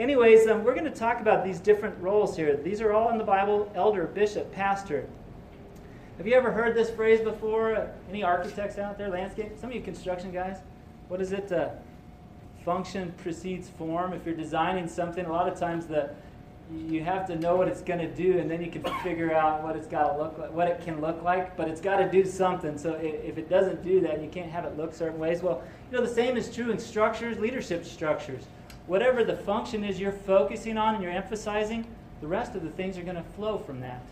anyways, 0.00 0.46
um, 0.48 0.64
we're 0.64 0.74
going 0.74 0.90
to 0.90 0.90
talk 0.90 1.20
about 1.20 1.44
these 1.44 1.60
different 1.60 2.00
roles 2.00 2.34
here. 2.34 2.56
These 2.56 2.80
are 2.80 2.92
all 2.92 3.10
in 3.10 3.18
the 3.18 3.24
Bible 3.24 3.70
elder, 3.74 4.06
bishop, 4.06 4.50
pastor. 4.52 5.06
Have 6.16 6.26
you 6.26 6.34
ever 6.34 6.50
heard 6.50 6.74
this 6.74 6.90
phrase 6.90 7.20
before? 7.20 7.88
Any 8.08 8.22
architects 8.22 8.78
out 8.78 8.98
there, 8.98 9.08
landscape? 9.08 9.52
Some 9.60 9.70
of 9.70 9.76
you 9.76 9.82
construction 9.82 10.32
guys? 10.32 10.58
What 11.08 11.20
is 11.20 11.32
it? 11.32 11.52
Uh, 11.52 11.70
function 12.64 13.12
precedes 13.18 13.68
form. 13.68 14.12
If 14.12 14.26
you're 14.26 14.34
designing 14.34 14.88
something, 14.88 15.24
a 15.24 15.32
lot 15.32 15.48
of 15.48 15.58
times 15.58 15.86
the 15.86 16.10
you 16.86 17.02
have 17.02 17.26
to 17.26 17.34
know 17.34 17.56
what 17.56 17.66
it's 17.66 17.80
going 17.80 17.98
to 17.98 18.06
do, 18.06 18.38
and 18.38 18.48
then 18.48 18.62
you 18.62 18.70
can 18.70 18.84
figure 19.02 19.34
out 19.34 19.64
what 19.64 19.74
it's 19.74 19.88
got 19.88 20.12
to 20.12 20.16
look 20.16 20.38
like, 20.38 20.52
what 20.52 20.68
it 20.68 20.80
can 20.82 21.00
look 21.00 21.20
like. 21.20 21.56
But 21.56 21.66
it's 21.66 21.80
got 21.80 21.96
to 21.96 22.08
do 22.08 22.24
something. 22.24 22.78
So 22.78 22.92
if 23.02 23.38
it 23.38 23.50
doesn't 23.50 23.82
do 23.82 24.00
that, 24.02 24.22
you 24.22 24.28
can't 24.28 24.48
have 24.50 24.64
it 24.64 24.76
look 24.76 24.94
certain 24.94 25.18
ways. 25.18 25.42
Well, 25.42 25.64
you 25.90 25.98
know 25.98 26.04
the 26.04 26.14
same 26.14 26.36
is 26.36 26.54
true 26.54 26.70
in 26.70 26.78
structures, 26.78 27.38
leadership 27.38 27.84
structures. 27.84 28.44
Whatever 28.90 29.22
the 29.22 29.36
function 29.36 29.84
is 29.84 30.00
you're 30.00 30.10
focusing 30.10 30.76
on 30.76 30.96
and 30.96 31.04
you're 31.04 31.12
emphasizing, 31.12 31.86
the 32.20 32.26
rest 32.26 32.56
of 32.56 32.64
the 32.64 32.70
things 32.70 32.98
are 32.98 33.04
going 33.04 33.14
to 33.14 33.22
flow 33.22 33.56
from 33.56 33.78
that. 33.82 34.02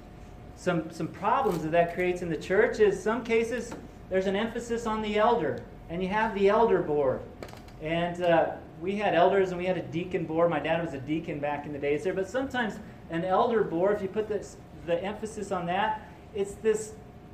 Some 0.54 0.88
some 0.92 1.08
problems 1.08 1.64
that 1.64 1.72
that 1.72 1.94
creates 1.94 2.22
in 2.22 2.30
the 2.30 2.36
church 2.36 2.78
is 2.78 3.02
some 3.02 3.24
cases 3.24 3.72
there's 4.08 4.28
an 4.28 4.36
emphasis 4.36 4.86
on 4.86 5.02
the 5.02 5.18
elder, 5.18 5.64
and 5.90 6.00
you 6.00 6.08
have 6.10 6.32
the 6.36 6.48
elder 6.48 6.80
board, 6.80 7.22
and 7.82 8.22
uh, 8.22 8.52
we 8.80 8.94
had 8.94 9.16
elders 9.16 9.48
and 9.48 9.58
we 9.58 9.66
had 9.66 9.78
a 9.78 9.82
deacon 9.82 10.24
board. 10.24 10.48
My 10.48 10.60
dad 10.60 10.80
was 10.84 10.94
a 10.94 11.00
deacon 11.00 11.40
back 11.40 11.66
in 11.66 11.72
the 11.72 11.78
days 11.80 12.04
there. 12.04 12.14
But 12.14 12.28
sometimes 12.28 12.74
an 13.10 13.24
elder 13.24 13.64
board, 13.64 13.96
if 13.96 14.02
you 14.02 14.08
put 14.08 14.28
this, 14.28 14.58
the 14.86 15.02
emphasis 15.02 15.50
on 15.50 15.66
that, 15.66 16.08
it's 16.36 16.54
this. 16.54 16.92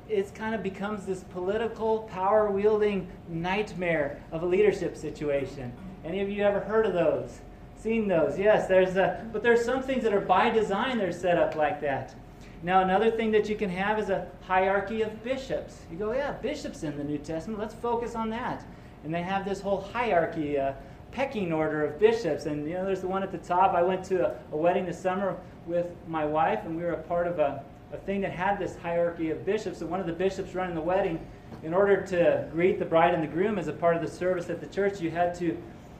It 0.09 0.33
kind 0.33 0.55
of 0.55 0.63
becomes 0.63 1.05
this 1.05 1.23
political, 1.25 2.09
power 2.11 2.49
wielding 2.49 3.07
nightmare 3.29 4.19
of 4.31 4.41
a 4.41 4.45
leadership 4.47 4.97
situation. 4.97 5.71
Any 6.05 6.21
of 6.21 6.29
you 6.29 6.43
ever 6.43 6.61
heard 6.61 6.85
of 6.85 6.93
those? 6.93 7.39
Seen 7.75 8.07
those? 8.07 8.39
Yes, 8.39 8.67
there's 8.67 8.95
a, 8.95 9.27
but 9.33 9.43
there's 9.43 9.65
some 9.65 9.81
things 9.81 10.03
that 10.03 10.13
are 10.13 10.21
by 10.21 10.49
design 10.49 10.97
they're 10.97 11.11
set 11.11 11.37
up 11.37 11.55
like 11.55 11.81
that. 11.81 12.15
Now, 12.63 12.81
another 12.81 13.11
thing 13.11 13.31
that 13.31 13.49
you 13.49 13.55
can 13.55 13.69
have 13.69 13.99
is 13.99 14.09
a 14.09 14.27
hierarchy 14.41 15.01
of 15.01 15.23
bishops. 15.23 15.81
You 15.91 15.97
go, 15.97 16.13
yeah, 16.13 16.31
bishops 16.31 16.83
in 16.83 16.97
the 16.97 17.03
New 17.03 17.17
Testament, 17.17 17.59
let's 17.59 17.75
focus 17.75 18.15
on 18.15 18.29
that. 18.29 18.65
And 19.03 19.13
they 19.13 19.21
have 19.21 19.45
this 19.45 19.59
whole 19.59 19.81
hierarchy. 19.81 20.57
Uh, 20.57 20.73
pecking 21.15 21.53
order 21.53 21.85
of 21.85 21.97
bishops. 21.97 22.45
And, 22.45 22.67
you 22.67 22.73
know, 22.73 22.85
there's 22.85 23.01
the 23.01 23.07
one 23.07 23.23
at 23.23 23.31
the 23.31 23.37
top. 23.37 23.73
I 23.73 23.81
went 23.81 24.03
to 24.05 24.27
a, 24.27 24.35
a 24.51 24.57
wedding 24.57 24.85
this 24.85 24.99
summer 24.99 25.37
with 25.65 25.87
my 26.07 26.25
wife, 26.25 26.59
and 26.65 26.75
we 26.75 26.83
were 26.83 26.91
a 26.91 27.03
part 27.03 27.25
of 27.25 27.39
a, 27.39 27.63
a 27.93 27.97
thing 27.97 28.19
that 28.21 28.31
had 28.31 28.59
this 28.59 28.75
hierarchy 28.75 29.31
of 29.31 29.45
bishops. 29.45 29.79
And 29.79 29.89
one 29.89 30.01
of 30.01 30.05
the 30.05 30.13
bishops 30.13 30.53
running 30.53 30.75
the 30.75 30.81
wedding 30.81 31.25
in 31.63 31.73
order 31.73 32.05
to 32.07 32.47
greet 32.51 32.79
the 32.79 32.85
bride 32.85 33.13
and 33.13 33.23
the 33.23 33.27
groom 33.27 33.57
as 33.57 33.69
a 33.69 33.73
part 33.73 33.95
of 33.95 34.01
the 34.01 34.09
service 34.09 34.49
at 34.49 34.59
the 34.59 34.67
church, 34.67 34.99
you 34.99 35.09
had 35.09 35.33
to, 35.35 35.57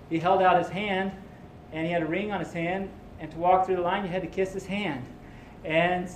he 0.09 0.19
held 0.19 0.41
out 0.41 0.57
his 0.57 0.69
hand 0.69 1.11
and 1.71 1.85
he 1.85 1.91
had 1.91 2.01
a 2.01 2.05
ring 2.05 2.31
on 2.31 2.39
his 2.39 2.53
hand, 2.53 2.89
and 3.19 3.29
to 3.31 3.37
walk 3.37 3.65
through 3.65 3.75
the 3.75 3.81
line, 3.81 4.03
you 4.03 4.09
had 4.09 4.21
to 4.21 4.27
kiss 4.27 4.53
his 4.53 4.65
hand. 4.65 5.05
And 5.63 6.09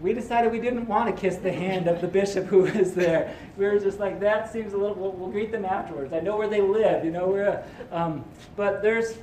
we 0.00 0.12
decided 0.12 0.50
we 0.50 0.60
didn't 0.60 0.86
want 0.86 1.14
to 1.14 1.20
kiss 1.20 1.36
the 1.36 1.52
hand 1.52 1.88
of 1.88 2.00
the 2.00 2.08
bishop 2.08 2.46
who 2.46 2.62
was 2.74 2.94
there. 2.94 3.34
We 3.56 3.66
were 3.66 3.78
just 3.78 4.00
like, 4.00 4.20
that 4.20 4.52
seems 4.52 4.72
a 4.72 4.76
little, 4.76 4.96
we'll, 4.96 5.12
we'll 5.12 5.30
greet 5.30 5.52
them 5.52 5.64
afterwards. 5.64 6.12
I 6.12 6.20
know 6.20 6.36
where 6.36 6.48
they 6.48 6.60
live, 6.60 7.04
you 7.04 7.10
know. 7.10 7.28
We're, 7.28 7.62
um, 7.92 8.24
but 8.56 8.82
there's 8.82 9.18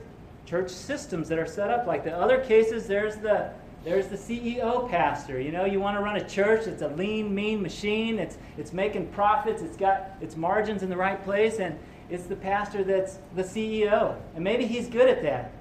church 0.45 0.69
systems 0.69 1.27
that 1.29 1.39
are 1.39 1.47
set 1.47 1.69
up 1.69 1.87
like 1.87 2.03
that. 2.05 2.13
Other 2.13 2.39
cases, 2.43 2.87
there's 2.87 3.15
the 3.17 3.51
there's 3.85 4.07
the 4.07 4.17
CEO 4.17 4.89
pastor. 4.89 5.39
You 5.39 5.51
know, 5.51 5.65
you 5.65 5.79
want 5.79 5.95
to 5.95 6.01
run 6.01 6.15
a 6.15 6.27
church, 6.27 6.65
it's 6.65 6.81
a 6.81 6.87
lean, 6.87 7.33
mean 7.35 7.61
machine. 7.61 8.17
It's, 8.17 8.39
it's 8.57 8.73
making 8.73 9.09
profits, 9.09 9.61
it's 9.61 9.77
got 9.77 10.09
its 10.21 10.35
margins 10.35 10.81
in 10.81 10.89
the 10.89 10.97
right 10.97 11.23
place, 11.23 11.59
and 11.59 11.77
it's 12.09 12.25
the 12.25 12.35
pastor 12.35 12.83
that's 12.83 13.17
the 13.35 13.43
CEO. 13.43 14.15
And 14.35 14.43
maybe 14.43 14.65
he's 14.65 14.87
good 14.87 15.09
at 15.09 15.21
that. 15.23 15.51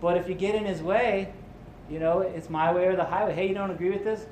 But 0.00 0.16
if 0.16 0.28
you 0.28 0.34
get 0.34 0.54
in 0.54 0.64
his 0.64 0.82
way, 0.82 1.32
you 1.90 1.98
know, 1.98 2.20
it's 2.20 2.48
my 2.48 2.72
way 2.72 2.86
or 2.86 2.96
the 2.96 3.04
highway. 3.04 3.34
Hey, 3.34 3.48
you 3.48 3.54
don't 3.54 3.70
agree 3.70 3.90
with 3.90 4.04
this? 4.04 4.26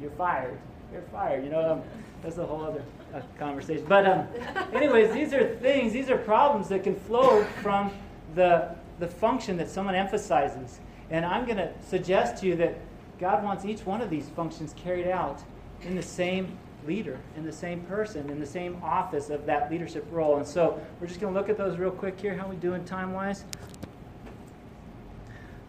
You're 0.00 0.10
fired. 0.12 0.58
You're 0.92 1.02
fired. 1.02 1.44
You 1.44 1.50
know, 1.50 1.72
um, 1.72 1.82
that's 2.22 2.38
a 2.38 2.46
whole 2.46 2.62
other 2.62 2.82
uh, 3.14 3.20
conversation. 3.38 3.84
But, 3.88 4.06
um, 4.06 4.26
anyways, 4.72 5.12
these 5.12 5.32
are 5.32 5.56
things, 5.56 5.92
these 5.92 6.10
are 6.10 6.18
problems 6.18 6.68
that 6.68 6.84
can 6.84 6.94
flow 6.94 7.44
from 7.62 7.90
the, 8.34 8.74
the 8.98 9.06
function 9.06 9.56
that 9.56 9.70
someone 9.70 9.94
emphasizes. 9.94 10.80
And 11.10 11.24
I'm 11.24 11.44
going 11.44 11.58
to 11.58 11.72
suggest 11.88 12.42
to 12.42 12.46
you 12.46 12.56
that 12.56 12.78
God 13.18 13.42
wants 13.42 13.64
each 13.64 13.86
one 13.86 14.00
of 14.00 14.10
these 14.10 14.28
functions 14.28 14.74
carried 14.76 15.08
out 15.08 15.42
in 15.82 15.96
the 15.96 16.02
same 16.02 16.58
leader, 16.86 17.18
in 17.36 17.44
the 17.44 17.52
same 17.52 17.80
person, 17.82 18.30
in 18.30 18.38
the 18.38 18.46
same 18.46 18.80
office 18.82 19.30
of 19.30 19.46
that 19.46 19.70
leadership 19.70 20.06
role. 20.10 20.36
And 20.36 20.46
so 20.46 20.80
we're 21.00 21.06
just 21.06 21.20
going 21.20 21.32
to 21.32 21.38
look 21.38 21.48
at 21.48 21.58
those 21.58 21.78
real 21.78 21.90
quick 21.90 22.20
here. 22.20 22.36
How 22.36 22.48
we 22.48 22.56
doing 22.56 22.84
time 22.84 23.12
wise? 23.12 23.44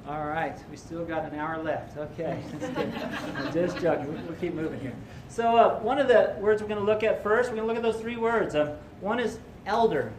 All 0.08 0.26
right, 0.26 0.58
we 0.72 0.78
still 0.78 1.04
got 1.04 1.26
an 1.26 1.38
hour 1.38 1.62
left. 1.62 1.98
Okay, 1.98 2.42
just 3.54 3.78
joking. 3.80 4.14
We'll, 4.14 4.24
we'll, 4.24 4.38
keep 4.40 4.54
moving 4.54 4.80
here. 4.80 4.94
So, 5.28 5.58
uh, 5.58 5.80
one 5.80 6.00
of 6.00 6.08
the 6.08 6.34
words 6.40 6.62
we're 6.62 6.70
going 6.70 6.80
to 6.80 6.86
look 6.86 7.04
at 7.04 7.22
first, 7.24 7.50
we're 7.50 7.58
going 7.58 7.68
to 7.68 7.74
look 7.74 7.84
at 7.84 7.84
those 7.84 8.02
three 8.02 8.16
words. 8.16 8.56
Um, 8.56 8.70
one 9.02 9.20
is 9.20 9.40
elder. 9.66 10.14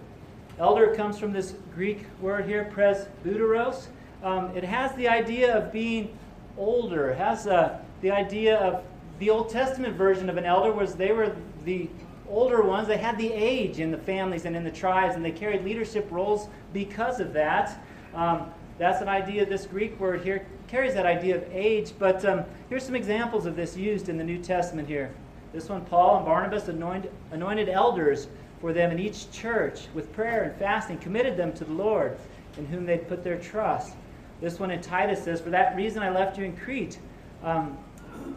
Elder 0.58 0.94
comes 0.94 1.18
from 1.18 1.32
this 1.32 1.54
Greek 1.74 2.04
word 2.20 2.44
here, 2.44 2.70
presbyteros. 2.74 3.86
Um, 4.22 4.54
it 4.54 4.64
has 4.64 4.94
the 4.96 5.08
idea 5.08 5.56
of 5.56 5.72
being 5.72 6.18
older. 6.58 7.10
It 7.10 7.16
has 7.16 7.46
uh, 7.46 7.78
the 8.02 8.10
idea 8.10 8.58
of 8.58 8.84
the 9.18 9.30
Old 9.30 9.50
Testament 9.50 9.96
version 9.96 10.28
of 10.30 10.36
an 10.36 10.44
elder 10.44 10.72
was 10.72 10.94
they 10.94 11.12
were 11.12 11.34
the 11.64 11.88
older 12.28 12.62
ones. 12.62 12.88
They 12.88 12.96
had 12.96 13.18
the 13.18 13.32
age 13.32 13.80
in 13.80 13.90
the 13.90 13.98
families 13.98 14.44
and 14.44 14.54
in 14.54 14.64
the 14.64 14.70
tribes, 14.70 15.16
and 15.16 15.24
they 15.24 15.30
carried 15.30 15.64
leadership 15.64 16.06
roles 16.10 16.48
because 16.72 17.20
of 17.20 17.32
that. 17.32 17.82
Um, 18.14 18.50
that's 18.78 19.02
an 19.02 19.08
idea. 19.08 19.44
This 19.44 19.66
Greek 19.66 19.98
word 19.98 20.22
here 20.22 20.46
carries 20.68 20.94
that 20.94 21.06
idea 21.06 21.36
of 21.36 21.44
age. 21.50 21.92
But 21.98 22.24
um, 22.24 22.44
here's 22.68 22.84
some 22.84 22.94
examples 22.94 23.46
of 23.46 23.56
this 23.56 23.76
used 23.76 24.08
in 24.08 24.16
the 24.16 24.24
New 24.24 24.38
Testament 24.38 24.86
here. 24.86 25.12
This 25.52 25.68
one, 25.68 25.84
Paul 25.86 26.18
and 26.18 26.26
Barnabas 26.26 26.68
anointed, 26.68 27.10
anointed 27.32 27.68
elders 27.68 28.28
for 28.60 28.72
them 28.72 28.90
in 28.90 28.98
each 28.98 29.30
church 29.30 29.86
with 29.94 30.12
prayer 30.12 30.44
and 30.44 30.56
fasting, 30.56 30.98
committed 30.98 31.36
them 31.36 31.52
to 31.54 31.64
the 31.64 31.72
Lord, 31.72 32.18
in 32.56 32.66
whom 32.66 32.84
they'd 32.84 33.08
put 33.08 33.24
their 33.24 33.38
trust. 33.38 33.94
This 34.40 34.60
one 34.60 34.70
in 34.70 34.80
Titus 34.80 35.24
says, 35.24 35.40
For 35.40 35.50
that 35.50 35.74
reason 35.74 36.02
I 36.02 36.10
left 36.10 36.38
you 36.38 36.44
in 36.44 36.56
Crete, 36.56 36.98
um, 37.42 37.76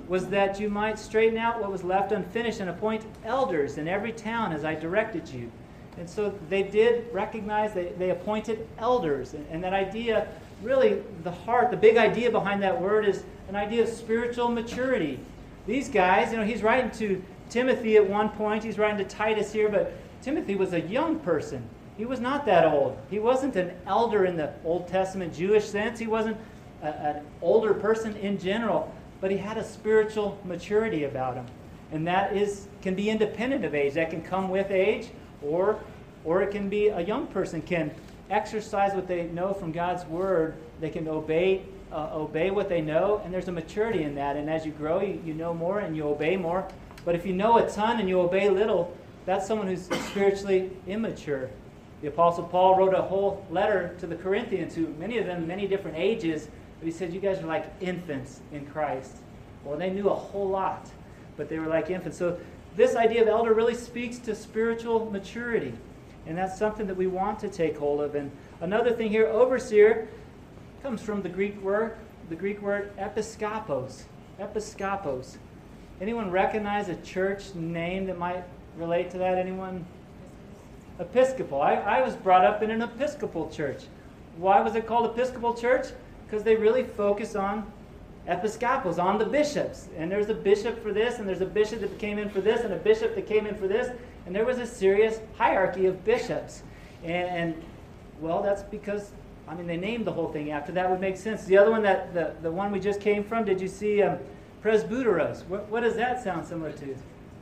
was 0.07 0.27
that 0.27 0.59
you 0.59 0.69
might 0.69 0.99
straighten 0.99 1.37
out 1.37 1.61
what 1.61 1.71
was 1.71 1.83
left 1.83 2.11
unfinished 2.11 2.59
and 2.59 2.69
appoint 2.69 3.05
elders 3.23 3.77
in 3.77 3.87
every 3.87 4.11
town 4.11 4.51
as 4.51 4.65
I 4.65 4.75
directed 4.75 5.29
you. 5.29 5.51
And 5.97 6.09
so 6.09 6.33
they 6.49 6.63
did 6.63 7.05
recognize, 7.13 7.73
they, 7.73 7.93
they 7.97 8.09
appointed 8.09 8.67
elders. 8.77 9.33
And, 9.33 9.45
and 9.51 9.63
that 9.63 9.73
idea, 9.73 10.27
really, 10.63 11.01
the 11.23 11.31
heart, 11.31 11.71
the 11.71 11.77
big 11.77 11.97
idea 11.97 12.31
behind 12.31 12.61
that 12.63 12.79
word 12.79 13.05
is 13.05 13.23
an 13.49 13.55
idea 13.55 13.83
of 13.83 13.89
spiritual 13.89 14.49
maturity. 14.49 15.19
These 15.67 15.89
guys, 15.89 16.31
you 16.31 16.37
know, 16.37 16.45
he's 16.45 16.63
writing 16.63 16.91
to 16.91 17.23
Timothy 17.49 17.97
at 17.97 18.09
one 18.09 18.29
point, 18.29 18.63
he's 18.63 18.77
writing 18.77 18.97
to 18.97 19.03
Titus 19.03 19.51
here, 19.51 19.69
but 19.69 19.93
Timothy 20.21 20.55
was 20.55 20.73
a 20.73 20.81
young 20.81 21.19
person. 21.19 21.63
He 21.97 22.05
was 22.05 22.19
not 22.19 22.45
that 22.45 22.65
old. 22.65 22.97
He 23.09 23.19
wasn't 23.19 23.55
an 23.55 23.71
elder 23.85 24.25
in 24.25 24.37
the 24.37 24.53
Old 24.63 24.87
Testament 24.87 25.35
Jewish 25.35 25.65
sense. 25.65 25.99
He 25.99 26.07
wasn't 26.07 26.37
a, 26.81 26.87
an 26.87 27.25
older 27.41 27.73
person 27.73 28.15
in 28.17 28.39
general, 28.39 28.93
but 29.21 29.31
he 29.31 29.37
had 29.37 29.57
a 29.57 29.63
spiritual 29.63 30.37
maturity 30.43 31.05
about 31.05 31.35
him. 31.35 31.45
And 31.91 32.05
that 32.07 32.35
is 32.35 32.67
can 32.81 32.95
be 32.95 33.09
independent 33.09 33.63
of 33.63 33.75
age. 33.75 33.93
That 33.93 34.09
can 34.09 34.21
come 34.21 34.49
with 34.49 34.71
age, 34.71 35.09
or 35.41 35.79
or 36.23 36.41
it 36.41 36.51
can 36.51 36.67
be 36.67 36.87
a 36.87 37.01
young 37.01 37.27
person 37.27 37.61
can 37.61 37.91
exercise 38.29 38.93
what 38.93 39.07
they 39.07 39.23
know 39.27 39.53
from 39.53 39.71
God's 39.71 40.05
word. 40.05 40.55
They 40.79 40.89
can 40.89 41.07
obey 41.07 41.63
uh, 41.91 42.09
obey 42.13 42.51
what 42.51 42.69
they 42.69 42.81
know, 42.81 43.21
and 43.23 43.33
there's 43.33 43.49
a 43.49 43.51
maturity 43.51 44.03
in 44.03 44.15
that. 44.15 44.37
And 44.37 44.49
as 44.49 44.65
you 44.65 44.71
grow, 44.71 45.01
you, 45.01 45.21
you 45.25 45.33
know 45.33 45.53
more 45.53 45.79
and 45.79 45.95
you 45.95 46.07
obey 46.07 46.37
more. 46.37 46.67
But 47.03 47.15
if 47.15 47.25
you 47.25 47.33
know 47.33 47.57
a 47.57 47.69
ton 47.69 47.99
and 47.99 48.07
you 48.07 48.21
obey 48.21 48.49
little, 48.49 48.95
that's 49.25 49.45
someone 49.47 49.67
who's 49.67 49.89
spiritually 50.07 50.71
immature. 50.87 51.49
The 52.01 52.07
Apostle 52.07 52.45
Paul 52.45 52.77
wrote 52.77 52.93
a 52.93 53.01
whole 53.01 53.45
letter 53.51 53.95
to 53.99 54.07
the 54.07 54.15
Corinthians, 54.15 54.73
who 54.73 54.87
many 54.97 55.17
of 55.17 55.25
them, 55.25 55.45
many 55.45 55.67
different 55.67 55.97
ages, 55.97 56.47
but 56.81 56.87
he 56.87 56.91
said, 56.91 57.13
You 57.13 57.19
guys 57.19 57.37
are 57.39 57.45
like 57.45 57.71
infants 57.79 58.39
in 58.51 58.65
Christ. 58.65 59.17
Well, 59.63 59.77
they 59.77 59.91
knew 59.91 60.09
a 60.09 60.15
whole 60.15 60.49
lot, 60.49 60.89
but 61.37 61.47
they 61.47 61.59
were 61.59 61.67
like 61.67 61.91
infants. 61.91 62.17
So, 62.17 62.39
this 62.75 62.95
idea 62.95 63.21
of 63.21 63.27
elder 63.27 63.53
really 63.53 63.75
speaks 63.75 64.17
to 64.19 64.33
spiritual 64.33 65.11
maturity. 65.11 65.73
And 66.25 66.35
that's 66.35 66.57
something 66.57 66.87
that 66.87 66.97
we 66.97 67.05
want 67.05 67.37
to 67.39 67.49
take 67.49 67.77
hold 67.77 68.01
of. 68.01 68.15
And 68.15 68.31
another 68.61 68.93
thing 68.93 69.11
here, 69.11 69.27
overseer 69.27 70.07
comes 70.81 71.01
from 71.01 71.21
the 71.21 71.29
Greek 71.29 71.61
word, 71.61 71.95
the 72.29 72.35
Greek 72.35 72.61
word 72.63 72.95
episkopos. 72.97 74.03
Episkopos. 74.39 75.37
Anyone 75.99 76.31
recognize 76.31 76.89
a 76.89 76.95
church 76.95 77.53
name 77.53 78.07
that 78.07 78.17
might 78.17 78.43
relate 78.75 79.11
to 79.11 79.19
that? 79.19 79.37
Anyone? 79.37 79.85
Episcopal. 80.99 81.61
I, 81.61 81.75
I 81.75 82.01
was 82.01 82.15
brought 82.15 82.43
up 82.43 82.63
in 82.63 82.71
an 82.71 82.81
Episcopal 82.81 83.49
church. 83.49 83.83
Why 84.37 84.61
was 84.61 84.75
it 84.75 84.87
called 84.87 85.11
Episcopal 85.11 85.53
church? 85.53 85.87
Because 86.31 86.45
they 86.45 86.55
really 86.55 86.83
focus 86.83 87.35
on 87.35 87.69
episcopals, 88.25 88.97
on 88.97 89.17
the 89.17 89.25
bishops. 89.25 89.89
And 89.97 90.09
there's 90.09 90.29
a 90.29 90.33
bishop 90.33 90.81
for 90.81 90.93
this, 90.93 91.19
and 91.19 91.27
there's 91.27 91.41
a 91.41 91.45
bishop 91.45 91.81
that 91.81 91.99
came 91.99 92.17
in 92.17 92.29
for 92.29 92.39
this, 92.39 92.61
and 92.61 92.73
a 92.73 92.77
bishop 92.77 93.15
that 93.15 93.27
came 93.27 93.45
in 93.45 93.55
for 93.55 93.67
this. 93.67 93.93
And 94.25 94.33
there 94.33 94.45
was 94.45 94.57
a 94.57 94.65
serious 94.65 95.19
hierarchy 95.37 95.87
of 95.87 96.05
bishops. 96.05 96.63
And, 97.03 97.27
and 97.55 97.63
well, 98.21 98.41
that's 98.41 98.63
because, 98.63 99.11
I 99.45 99.55
mean, 99.55 99.67
they 99.67 99.75
named 99.75 100.05
the 100.05 100.13
whole 100.13 100.31
thing 100.31 100.51
after 100.51 100.71
that 100.71 100.89
would 100.89 101.01
make 101.01 101.17
sense. 101.17 101.43
The 101.43 101.57
other 101.57 101.69
one, 101.69 101.81
that 101.81 102.13
the, 102.13 102.33
the 102.41 102.51
one 102.51 102.71
we 102.71 102.79
just 102.79 103.01
came 103.01 103.25
from, 103.25 103.43
did 103.43 103.59
you 103.59 103.67
see 103.67 104.01
um, 104.01 104.17
presbyteros? 104.63 105.45
What, 105.47 105.67
what 105.67 105.81
does 105.81 105.95
that 105.95 106.23
sound 106.23 106.47
similar 106.47 106.71
to? 106.71 106.95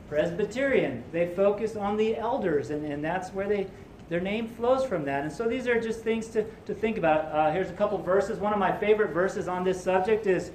Presbyterian. 0.08 1.04
They 1.12 1.28
focus 1.36 1.76
on 1.76 1.96
the 1.96 2.16
elders, 2.16 2.70
and, 2.70 2.84
and 2.84 3.04
that's 3.04 3.30
where 3.30 3.46
they 3.46 3.68
their 4.10 4.20
name 4.20 4.48
flows 4.48 4.84
from 4.84 5.04
that. 5.04 5.22
And 5.22 5.32
so 5.32 5.48
these 5.48 5.68
are 5.68 5.80
just 5.80 6.00
things 6.00 6.26
to, 6.28 6.44
to 6.66 6.74
think 6.74 6.98
about. 6.98 7.26
Uh, 7.26 7.52
here's 7.52 7.70
a 7.70 7.74
couple 7.74 7.96
verses. 7.96 8.38
One 8.38 8.52
of 8.52 8.58
my 8.58 8.76
favorite 8.76 9.12
verses 9.12 9.46
on 9.48 9.64
this 9.64 9.82
subject 9.82 10.26
is 10.26 10.50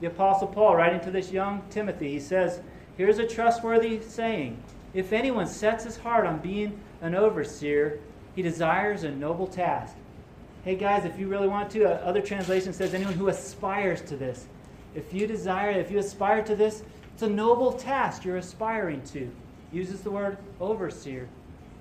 the 0.00 0.08
Apostle 0.08 0.48
Paul 0.48 0.74
writing 0.74 1.00
to 1.00 1.10
this 1.12 1.30
young 1.30 1.62
Timothy. 1.70 2.10
He 2.10 2.20
says, 2.20 2.60
Here's 2.96 3.18
a 3.18 3.26
trustworthy 3.26 4.02
saying 4.02 4.60
If 4.92 5.12
anyone 5.12 5.46
sets 5.46 5.84
his 5.84 5.96
heart 5.96 6.26
on 6.26 6.40
being 6.40 6.78
an 7.00 7.14
overseer, 7.14 8.00
he 8.34 8.42
desires 8.42 9.04
a 9.04 9.10
noble 9.10 9.46
task. 9.46 9.94
Hey 10.64 10.74
guys, 10.74 11.04
if 11.04 11.16
you 11.16 11.28
really 11.28 11.48
want 11.48 11.70
to, 11.70 11.84
uh, 11.84 12.04
other 12.04 12.20
translation 12.20 12.72
says 12.72 12.92
anyone 12.92 13.14
who 13.14 13.28
aspires 13.28 14.02
to 14.02 14.16
this. 14.16 14.48
If 14.96 15.14
you 15.14 15.28
desire, 15.28 15.70
if 15.70 15.92
you 15.92 15.98
aspire 15.98 16.42
to 16.42 16.56
this, 16.56 16.82
it's 17.14 17.22
a 17.22 17.28
noble 17.28 17.72
task 17.72 18.24
you're 18.24 18.38
aspiring 18.38 19.00
to. 19.12 19.30
Uses 19.70 20.00
the 20.00 20.10
word 20.10 20.38
overseer. 20.60 21.28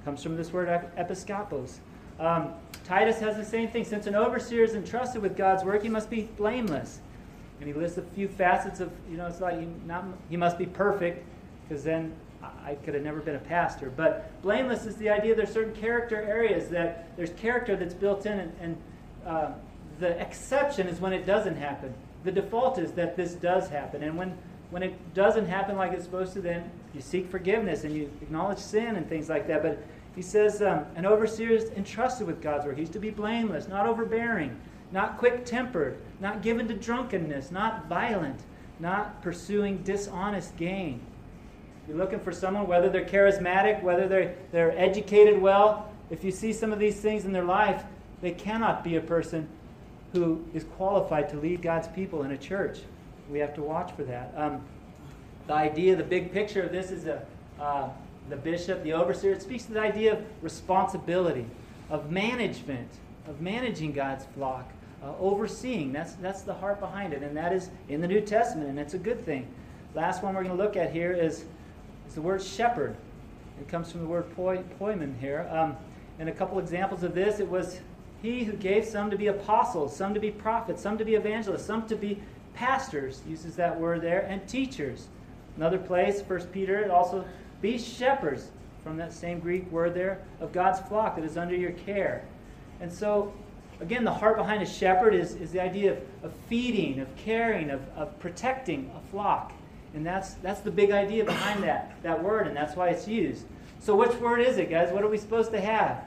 Comes 0.05 0.21
from 0.21 0.37
this 0.37 0.53
word 0.53 0.69
episkopos. 0.97 1.77
Um, 2.19 2.53
Titus 2.83 3.19
has 3.19 3.35
the 3.35 3.43
same 3.43 3.69
thing. 3.69 3.83
Since 3.83 4.05
an 4.05 4.13
overseer 4.13 4.63
is 4.63 4.75
entrusted 4.75 5.21
with 5.21 5.35
God's 5.35 5.63
work, 5.63 5.81
he 5.81 5.89
must 5.89 6.11
be 6.11 6.29
blameless. 6.37 6.99
And 7.59 7.67
he 7.67 7.73
lists 7.73 7.97
a 7.97 8.03
few 8.03 8.27
facets 8.27 8.79
of, 8.79 8.91
you 9.09 9.17
know, 9.17 9.25
it's 9.25 9.41
like 9.41 9.59
he, 9.59 9.67
not, 9.87 10.05
he 10.29 10.37
must 10.37 10.59
be 10.59 10.67
perfect, 10.67 11.25
because 11.67 11.83
then 11.83 12.13
I 12.43 12.75
could 12.75 12.93
have 12.93 13.03
never 13.03 13.19
been 13.19 13.35
a 13.35 13.39
pastor. 13.39 13.91
But 13.95 14.29
blameless 14.43 14.85
is 14.85 14.95
the 14.97 15.09
idea 15.09 15.33
there's 15.33 15.51
certain 15.51 15.73
character 15.73 16.21
areas 16.21 16.69
that 16.69 17.07
there's 17.17 17.31
character 17.31 17.75
that's 17.75 17.95
built 17.95 18.27
in, 18.27 18.39
and, 18.39 18.53
and 18.61 18.77
uh, 19.25 19.51
the 19.99 20.19
exception 20.21 20.87
is 20.87 20.99
when 20.99 21.13
it 21.13 21.25
doesn't 21.25 21.55
happen. 21.55 21.93
The 22.23 22.31
default 22.31 22.77
is 22.77 22.91
that 22.91 23.17
this 23.17 23.33
does 23.33 23.69
happen. 23.69 24.03
And 24.03 24.17
when 24.17 24.37
when 24.71 24.83
it 24.83 25.13
doesn't 25.13 25.45
happen 25.45 25.77
like 25.77 25.93
it's 25.93 26.03
supposed 26.03 26.33
to, 26.33 26.41
then 26.41 26.69
you 26.95 27.01
seek 27.01 27.29
forgiveness 27.29 27.83
and 27.83 27.93
you 27.93 28.09
acknowledge 28.21 28.57
sin 28.57 28.95
and 28.95 29.07
things 29.07 29.29
like 29.29 29.47
that. 29.47 29.61
But 29.61 29.83
he 30.15 30.21
says 30.21 30.61
um, 30.61 30.85
an 30.95 31.05
overseer 31.05 31.49
is 31.49 31.69
entrusted 31.71 32.25
with 32.25 32.41
God's 32.41 32.65
work. 32.65 32.77
He's 32.77 32.89
to 32.91 32.99
be 32.99 33.09
blameless, 33.09 33.67
not 33.67 33.85
overbearing, 33.85 34.59
not 34.91 35.17
quick 35.17 35.45
tempered, 35.45 35.97
not 36.21 36.41
given 36.41 36.67
to 36.69 36.73
drunkenness, 36.73 37.51
not 37.51 37.87
violent, 37.87 38.39
not 38.79 39.21
pursuing 39.21 39.77
dishonest 39.79 40.55
gain. 40.55 41.01
You're 41.87 41.97
looking 41.97 42.19
for 42.19 42.31
someone, 42.31 42.65
whether 42.67 42.89
they're 42.89 43.05
charismatic, 43.05 43.83
whether 43.83 44.07
they're, 44.07 44.35
they're 44.51 44.77
educated 44.77 45.39
well. 45.39 45.91
If 46.09 46.23
you 46.23 46.31
see 46.31 46.53
some 46.53 46.71
of 46.71 46.79
these 46.79 46.99
things 46.99 47.25
in 47.25 47.33
their 47.33 47.43
life, 47.43 47.83
they 48.21 48.31
cannot 48.31 48.83
be 48.83 48.95
a 48.95 49.01
person 49.01 49.47
who 50.13 50.43
is 50.53 50.63
qualified 50.63 51.29
to 51.29 51.37
lead 51.37 51.61
God's 51.61 51.87
people 51.89 52.23
in 52.23 52.31
a 52.31 52.37
church. 52.37 52.79
We 53.29 53.39
have 53.39 53.53
to 53.55 53.61
watch 53.61 53.91
for 53.91 54.03
that. 54.03 54.33
Um, 54.35 54.61
the 55.47 55.53
idea, 55.53 55.95
the 55.95 56.03
big 56.03 56.31
picture 56.31 56.63
of 56.63 56.71
this 56.71 56.91
is 56.91 57.05
a, 57.05 57.25
uh, 57.59 57.89
the 58.29 58.35
bishop, 58.35 58.83
the 58.83 58.93
overseer. 58.93 59.33
It 59.33 59.41
speaks 59.41 59.65
to 59.65 59.73
the 59.73 59.81
idea 59.81 60.13
of 60.13 60.25
responsibility, 60.41 61.45
of 61.89 62.11
management, 62.11 62.89
of 63.27 63.41
managing 63.41 63.91
God's 63.91 64.25
flock, 64.35 64.71
uh, 65.03 65.13
overseeing. 65.19 65.93
That's, 65.93 66.13
that's 66.13 66.41
the 66.41 66.53
heart 66.53 66.79
behind 66.79 67.13
it, 67.13 67.21
and 67.21 67.35
that 67.37 67.53
is 67.53 67.69
in 67.89 68.01
the 68.01 68.07
New 68.07 68.21
Testament, 68.21 68.69
and 68.69 68.79
it's 68.79 68.95
a 68.95 68.99
good 68.99 69.23
thing. 69.25 69.47
Last 69.93 70.23
one 70.23 70.35
we're 70.35 70.43
going 70.43 70.57
to 70.57 70.61
look 70.61 70.75
at 70.75 70.91
here 70.91 71.13
is, 71.13 71.45
is 72.07 72.15
the 72.15 72.21
word 72.21 72.41
shepherd. 72.41 72.95
It 73.59 73.67
comes 73.67 73.91
from 73.91 74.01
the 74.01 74.07
word 74.07 74.35
poi, 74.35 74.57
poimen 74.79 75.17
here. 75.19 75.47
Um, 75.51 75.77
and 76.19 76.29
a 76.29 76.31
couple 76.31 76.59
examples 76.59 77.03
of 77.03 77.13
this, 77.13 77.39
it 77.39 77.47
was 77.47 77.79
he 78.21 78.43
who 78.43 78.53
gave 78.53 78.85
some 78.85 79.09
to 79.11 79.17
be 79.17 79.27
apostles, 79.27 79.95
some 79.95 80.13
to 80.13 80.19
be 80.19 80.31
prophets, 80.31 80.81
some 80.81 80.97
to 80.97 81.05
be 81.05 81.15
evangelists, 81.15 81.65
some 81.65 81.87
to 81.87 81.95
be 81.95 82.19
pastors, 82.53 83.21
uses 83.27 83.55
that 83.57 83.79
word 83.79 84.01
there, 84.01 84.21
and 84.21 84.47
teachers. 84.47 85.07
Another 85.57 85.77
place, 85.77 86.21
1 86.21 86.47
Peter, 86.47 86.79
it 86.79 86.91
also 86.91 87.25
be 87.61 87.77
shepherds, 87.77 88.49
from 88.83 88.97
that 88.97 89.13
same 89.13 89.39
Greek 89.39 89.69
word 89.71 89.93
there, 89.93 90.19
of 90.39 90.51
God's 90.51 90.79
flock 90.87 91.15
that 91.15 91.25
is 91.25 91.37
under 91.37 91.55
your 91.55 91.71
care. 91.71 92.23
And 92.81 92.91
so, 92.91 93.33
again, 93.79 94.03
the 94.03 94.13
heart 94.13 94.37
behind 94.37 94.61
a 94.61 94.65
shepherd 94.65 95.15
is, 95.15 95.35
is 95.35 95.51
the 95.51 95.61
idea 95.61 95.93
of, 95.93 95.97
of 96.23 96.33
feeding, 96.47 96.99
of 96.99 97.07
caring, 97.15 97.69
of, 97.71 97.81
of 97.95 98.19
protecting 98.19 98.91
a 98.95 99.11
flock. 99.11 99.53
And 99.93 100.05
that's, 100.05 100.33
that's 100.35 100.59
the 100.59 100.71
big 100.71 100.91
idea 100.91 101.23
behind 101.23 101.63
that, 101.63 101.95
that 102.03 102.21
word, 102.21 102.47
and 102.47 102.55
that's 102.55 102.75
why 102.75 102.89
it's 102.89 103.07
used. 103.07 103.45
So, 103.79 103.95
which 103.95 104.13
word 104.15 104.41
is 104.41 104.57
it, 104.57 104.69
guys? 104.69 104.91
What 104.91 105.03
are 105.03 105.07
we 105.07 105.17
supposed 105.17 105.51
to 105.51 105.61
have? 105.61 106.05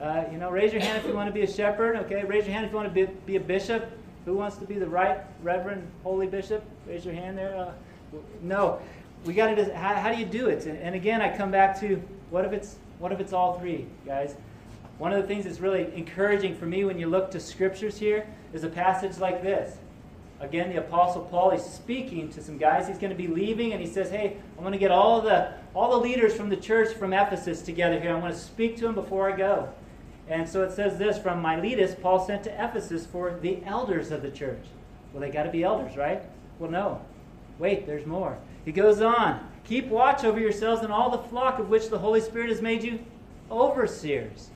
Uh, 0.00 0.24
you 0.32 0.38
know, 0.38 0.50
raise 0.50 0.72
your 0.72 0.82
hand 0.82 0.98
if 0.98 1.06
you 1.06 1.14
want 1.14 1.28
to 1.28 1.32
be 1.32 1.42
a 1.42 1.52
shepherd. 1.52 1.96
Okay, 1.96 2.24
raise 2.24 2.44
your 2.44 2.54
hand 2.54 2.64
if 2.64 2.72
you 2.72 2.76
want 2.76 2.92
to 2.92 3.06
be, 3.06 3.12
be 3.26 3.36
a 3.36 3.40
bishop. 3.40 3.90
Who 4.24 4.34
wants 4.34 4.56
to 4.56 4.64
be 4.64 4.74
the 4.74 4.86
right 4.86 5.20
Reverend 5.42 5.86
Holy 6.02 6.26
Bishop? 6.26 6.64
Raise 6.86 7.04
your 7.04 7.14
hand 7.14 7.38
there. 7.38 7.56
Uh, 7.56 7.72
no, 8.42 8.80
we 9.24 9.34
got 9.34 9.54
to. 9.54 9.74
How, 9.74 9.94
how 9.94 10.12
do 10.12 10.18
you 10.18 10.26
do 10.26 10.48
it? 10.48 10.66
And, 10.66 10.78
and 10.78 10.94
again, 10.94 11.20
I 11.20 11.36
come 11.36 11.50
back 11.50 11.78
to 11.80 12.02
what 12.30 12.44
if 12.44 12.52
it's 12.52 12.76
what 12.98 13.12
if 13.12 13.20
it's 13.20 13.32
all 13.32 13.58
three, 13.58 13.86
guys? 14.06 14.34
One 14.98 15.12
of 15.12 15.22
the 15.22 15.26
things 15.26 15.44
that's 15.44 15.60
really 15.60 15.90
encouraging 15.94 16.54
for 16.54 16.66
me 16.66 16.84
when 16.84 16.98
you 16.98 17.08
look 17.08 17.30
to 17.30 17.40
scriptures 17.40 17.98
here 17.98 18.26
is 18.52 18.64
a 18.64 18.68
passage 18.68 19.18
like 19.18 19.42
this. 19.42 19.78
Again, 20.40 20.70
the 20.70 20.78
Apostle 20.78 21.22
Paul 21.22 21.50
is 21.50 21.62
speaking 21.62 22.30
to 22.30 22.42
some 22.42 22.56
guys. 22.56 22.88
He's 22.88 22.98
going 22.98 23.10
to 23.10 23.16
be 23.16 23.26
leaving, 23.26 23.72
and 23.72 23.80
he 23.80 23.86
says, 23.86 24.10
"Hey, 24.10 24.36
I'm 24.56 24.62
going 24.62 24.72
to 24.72 24.78
get 24.78 24.90
all 24.90 25.20
the 25.20 25.52
all 25.74 25.90
the 25.90 25.98
leaders 25.98 26.34
from 26.34 26.48
the 26.48 26.56
church 26.56 26.94
from 26.94 27.12
Ephesus 27.12 27.62
together 27.62 28.00
here. 28.00 28.14
I'm 28.14 28.20
going 28.20 28.32
to 28.32 28.38
speak 28.38 28.76
to 28.76 28.82
them 28.82 28.94
before 28.94 29.30
I 29.30 29.36
go." 29.36 29.68
And 30.28 30.48
so 30.48 30.62
it 30.62 30.72
says 30.72 30.96
this 30.96 31.18
from 31.18 31.42
Miletus, 31.42 31.96
Paul 32.00 32.24
sent 32.24 32.44
to 32.44 32.64
Ephesus 32.64 33.04
for 33.04 33.36
the 33.42 33.58
elders 33.66 34.12
of 34.12 34.22
the 34.22 34.30
church. 34.30 34.64
Well, 35.12 35.20
they 35.20 35.30
got 35.30 35.42
to 35.42 35.50
be 35.50 35.64
elders, 35.64 35.96
right? 35.96 36.22
Well, 36.60 36.70
no. 36.70 37.00
Wait, 37.60 37.86
there's 37.86 38.06
more. 38.06 38.38
He 38.64 38.72
goes 38.72 39.00
on. 39.00 39.46
Keep 39.64 39.86
watch 39.86 40.24
over 40.24 40.40
yourselves 40.40 40.82
and 40.82 40.92
all 40.92 41.10
the 41.10 41.28
flock 41.28 41.60
of 41.60 41.68
which 41.68 41.90
the 41.90 41.98
Holy 41.98 42.20
Spirit 42.20 42.48
has 42.48 42.62
made 42.62 42.82
you 42.82 42.98
overseers. 43.50 44.48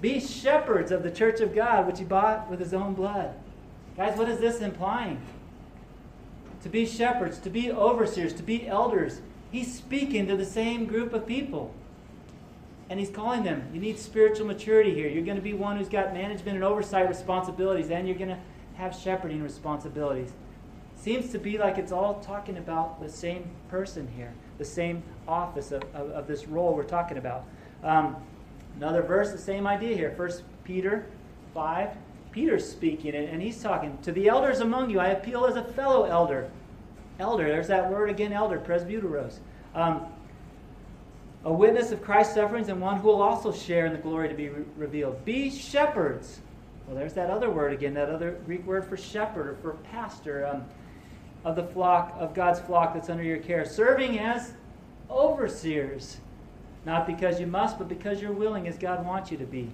Be 0.00 0.20
shepherds 0.20 0.92
of 0.92 1.02
the 1.02 1.10
church 1.10 1.40
of 1.40 1.54
God, 1.54 1.86
which 1.86 1.98
he 1.98 2.04
bought 2.04 2.50
with 2.50 2.60
his 2.60 2.74
own 2.74 2.92
blood. 2.92 3.34
Guys, 3.96 4.16
what 4.18 4.28
is 4.28 4.38
this 4.38 4.60
implying? 4.60 5.20
To 6.62 6.68
be 6.68 6.86
shepherds, 6.86 7.38
to 7.38 7.50
be 7.50 7.72
overseers, 7.72 8.32
to 8.34 8.42
be 8.42 8.66
elders. 8.66 9.20
He's 9.50 9.74
speaking 9.74 10.26
to 10.28 10.36
the 10.36 10.44
same 10.44 10.86
group 10.86 11.12
of 11.12 11.26
people. 11.26 11.74
And 12.90 13.00
he's 13.00 13.10
calling 13.10 13.42
them. 13.42 13.68
You 13.72 13.80
need 13.80 13.98
spiritual 13.98 14.46
maturity 14.46 14.92
here. 14.94 15.08
You're 15.08 15.24
going 15.24 15.36
to 15.36 15.42
be 15.42 15.54
one 15.54 15.78
who's 15.78 15.88
got 15.88 16.12
management 16.12 16.56
and 16.56 16.64
oversight 16.64 17.08
responsibilities, 17.08 17.90
and 17.90 18.06
you're 18.06 18.18
going 18.18 18.28
to 18.28 18.38
have 18.74 18.94
shepherding 18.94 19.42
responsibilities. 19.42 20.32
Seems 21.02 21.32
to 21.32 21.38
be 21.40 21.58
like 21.58 21.78
it's 21.78 21.90
all 21.90 22.20
talking 22.20 22.58
about 22.58 23.02
the 23.02 23.08
same 23.08 23.50
person 23.68 24.06
here, 24.14 24.32
the 24.58 24.64
same 24.64 25.02
office 25.26 25.72
of, 25.72 25.82
of, 25.94 26.10
of 26.10 26.26
this 26.28 26.46
role 26.46 26.76
we're 26.76 26.84
talking 26.84 27.18
about. 27.18 27.44
Um, 27.82 28.14
another 28.76 29.02
verse, 29.02 29.32
the 29.32 29.38
same 29.38 29.66
idea 29.66 29.96
here. 29.96 30.14
First 30.16 30.44
Peter 30.62 31.06
5. 31.54 31.90
Peter's 32.30 32.70
speaking, 32.70 33.16
and, 33.16 33.28
and 33.28 33.42
he's 33.42 33.60
talking 33.60 33.98
to 34.02 34.12
the 34.12 34.28
elders 34.28 34.60
among 34.60 34.90
you. 34.90 35.00
I 35.00 35.08
appeal 35.08 35.44
as 35.44 35.56
a 35.56 35.64
fellow 35.64 36.04
elder. 36.04 36.48
Elder, 37.18 37.48
there's 37.48 37.66
that 37.66 37.90
word 37.90 38.08
again, 38.08 38.32
elder, 38.32 38.60
presbyteros. 38.60 39.38
Um, 39.74 40.06
a 41.44 41.52
witness 41.52 41.90
of 41.90 42.00
Christ's 42.00 42.36
sufferings 42.36 42.68
and 42.68 42.80
one 42.80 42.98
who 42.98 43.08
will 43.08 43.22
also 43.22 43.50
share 43.50 43.86
in 43.86 43.92
the 43.92 43.98
glory 43.98 44.28
to 44.28 44.34
be 44.36 44.50
re- 44.50 44.64
revealed. 44.76 45.24
Be 45.24 45.50
shepherds. 45.50 46.40
Well, 46.86 46.94
there's 46.94 47.14
that 47.14 47.28
other 47.28 47.50
word 47.50 47.72
again, 47.72 47.92
that 47.94 48.08
other 48.08 48.38
Greek 48.46 48.64
word 48.64 48.84
for 48.84 48.96
shepherd 48.96 49.48
or 49.48 49.56
for 49.56 49.72
pastor 49.90 50.46
um, 50.46 50.64
of 51.44 51.56
the 51.56 51.62
flock, 51.62 52.14
of 52.18 52.34
God's 52.34 52.60
flock 52.60 52.94
that's 52.94 53.10
under 53.10 53.22
your 53.22 53.38
care, 53.38 53.64
serving 53.64 54.18
as 54.18 54.52
overseers. 55.10 56.18
Not 56.84 57.06
because 57.06 57.40
you 57.40 57.46
must, 57.46 57.78
but 57.78 57.88
because 57.88 58.20
you're 58.20 58.32
willing, 58.32 58.66
as 58.66 58.76
God 58.76 59.04
wants 59.06 59.30
you 59.30 59.36
to 59.38 59.44
be. 59.44 59.70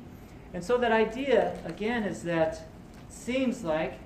And 0.54 0.62
so 0.62 0.78
that 0.78 0.92
idea, 0.92 1.58
again, 1.64 2.04
is 2.04 2.22
that 2.24 2.66
seems 3.08 3.64
like 3.64 3.98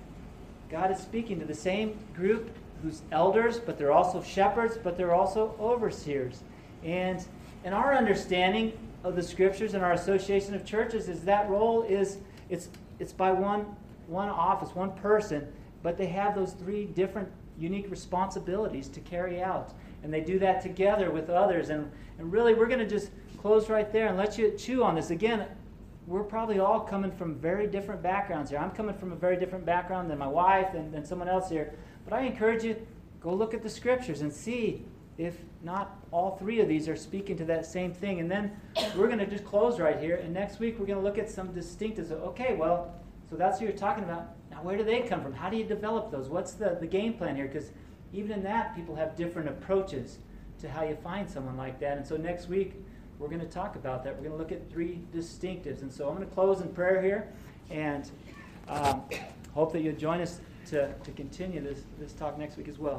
God 0.71 0.91
is 0.91 0.99
speaking 0.99 1.39
to 1.41 1.45
the 1.45 1.55
same 1.55 1.99
group 2.15 2.51
who's 2.83 3.03
elders, 3.13 3.59
but 3.59 3.79
they're 3.79 3.93
also 3.93 4.23
shepherds, 4.23 4.77
but 4.83 4.97
they're 4.97 5.15
also 5.15 5.55
overseers. 5.61 6.43
And 6.85 7.25
in 7.65 7.73
our 7.73 7.95
understanding 7.95 8.73
of 9.05 9.17
the 9.17 9.23
scriptures 9.23 9.75
and 9.75 9.85
our 9.85 9.93
association 9.93 10.55
of 10.55 10.65
churches 10.65 11.09
is 11.09 11.23
that 11.25 11.49
role 11.49 11.83
is 11.83 12.19
it's 12.49 12.69
it's 12.99 13.13
by 13.13 13.33
one 13.33 13.67
one 14.07 14.29
office, 14.29 14.75
one 14.75 14.93
person, 14.93 15.47
but 15.83 15.97
they 15.97 16.07
have 16.07 16.35
those 16.35 16.53
three 16.53 16.87
different 16.87 17.29
unique 17.63 17.91
responsibilities 17.91 18.89
to 18.89 19.01
carry 19.01 19.43
out. 19.43 19.73
And 20.03 20.13
they 20.13 20.21
do 20.21 20.39
that 20.41 20.61
together 20.61 21.11
with 21.11 21.31
others. 21.31 21.71
And, 21.71 21.91
and 22.19 22.33
really, 22.33 22.55
we're 22.55 22.67
going 22.67 22.81
to 22.81 22.89
just 22.89 23.11
close 23.39 23.69
right 23.69 23.93
there 23.93 24.09
and 24.09 24.17
let 24.17 24.37
you 24.37 24.55
chew 24.59 24.83
on 24.83 24.97
this. 24.97 25.11
Again, 25.11 25.47
we're 26.07 26.25
probably 26.25 26.59
all 26.59 26.81
coming 26.81 27.13
from 27.13 27.37
very 27.37 27.69
different 27.69 28.03
backgrounds 28.03 28.51
here. 28.51 28.59
I'm 28.59 28.73
coming 28.73 28.97
from 28.97 29.13
a 29.13 29.17
very 29.17 29.37
different 29.37 29.65
background 29.65 30.11
than 30.11 30.19
my 30.19 30.27
wife 30.27 30.75
and, 30.75 30.93
and 30.95 31.07
someone 31.07 31.29
else 31.29 31.49
here. 31.49 31.75
But 32.05 32.15
I 32.15 32.23
encourage 32.23 32.65
you, 32.65 32.77
go 33.21 33.33
look 33.33 33.55
at 33.55 33.63
the 33.63 33.71
scriptures 33.71 34.21
and 34.23 34.33
see 34.33 34.85
if 35.19 35.37
not 35.63 36.03
all 36.11 36.37
three 36.37 36.61
of 36.61 36.69
these 36.69 36.89
are 36.89 36.97
speaking 36.97 37.37
to 37.37 37.45
that 37.45 37.67
same 37.67 37.93
thing. 37.93 38.19
And 38.19 38.31
then 38.31 38.51
we're 38.97 39.07
going 39.07 39.21
to 39.21 39.27
just 39.27 39.45
close 39.45 39.79
right 39.79 40.01
here. 40.01 40.17
And 40.17 40.35
next 40.35 40.59
week 40.59 40.79
we're 40.79 40.87
going 40.87 40.99
to 40.99 41.05
look 41.05 41.19
at 41.19 41.31
some 41.31 41.49
distinctives. 41.55 42.11
Okay, 42.11 42.55
well, 42.55 42.95
so 43.33 43.39
that's 43.39 43.59
what 43.59 43.67
you're 43.67 43.79
talking 43.79 44.05
about. 44.05 44.35
Now, 44.51 44.59
where 44.59 44.77
do 44.77 44.85
they 44.85 45.01
come 45.01 45.23
from? 45.23 45.33
How 45.33 45.49
do 45.49 45.57
you 45.57 45.65
develop 45.65 46.11
those? 46.11 46.29
What's 46.29 46.53
the, 46.53 46.77
the 46.79 46.87
game 46.87 47.15
plan 47.15 47.35
here? 47.35 47.47
Because 47.47 47.71
even 48.13 48.31
in 48.33 48.43
that, 48.43 48.77
people 48.77 48.95
have 48.95 49.17
different 49.17 49.49
approaches 49.49 50.19
to 50.61 50.69
how 50.69 50.85
you 50.85 50.97
find 50.97 51.31
someone 51.31 51.57
like 51.57 51.81
that. 51.81 51.97
And 51.97 52.07
so 52.07 52.19
next 52.19 52.51
week 52.51 52.75
we're 53.19 53.29
going 53.29 53.41
to 53.41 53.47
talk 53.47 53.75
about 53.75 54.05
that. 54.05 54.15
We're 54.15 54.29
going 54.29 54.33
to 54.33 54.37
look 54.37 54.53
at 54.53 54.71
three 54.71 55.01
distinctives. 55.15 55.81
And 55.81 55.91
so 55.91 56.11
I'm 56.11 56.15
going 56.15 56.29
to 56.29 56.35
close 56.35 56.61
in 56.61 56.69
prayer 56.75 57.01
here 57.01 57.33
and 57.71 58.11
um, 58.69 59.03
hope 59.55 59.73
that 59.73 59.81
you'll 59.81 59.97
join 59.97 60.21
us 60.21 60.39
to, 60.67 60.93
to 60.93 61.11
continue 61.13 61.63
this, 61.63 61.85
this 61.99 62.13
talk 62.13 62.37
next 62.39 62.59
week 62.59 62.69
as 62.69 62.79
well. 62.79 62.91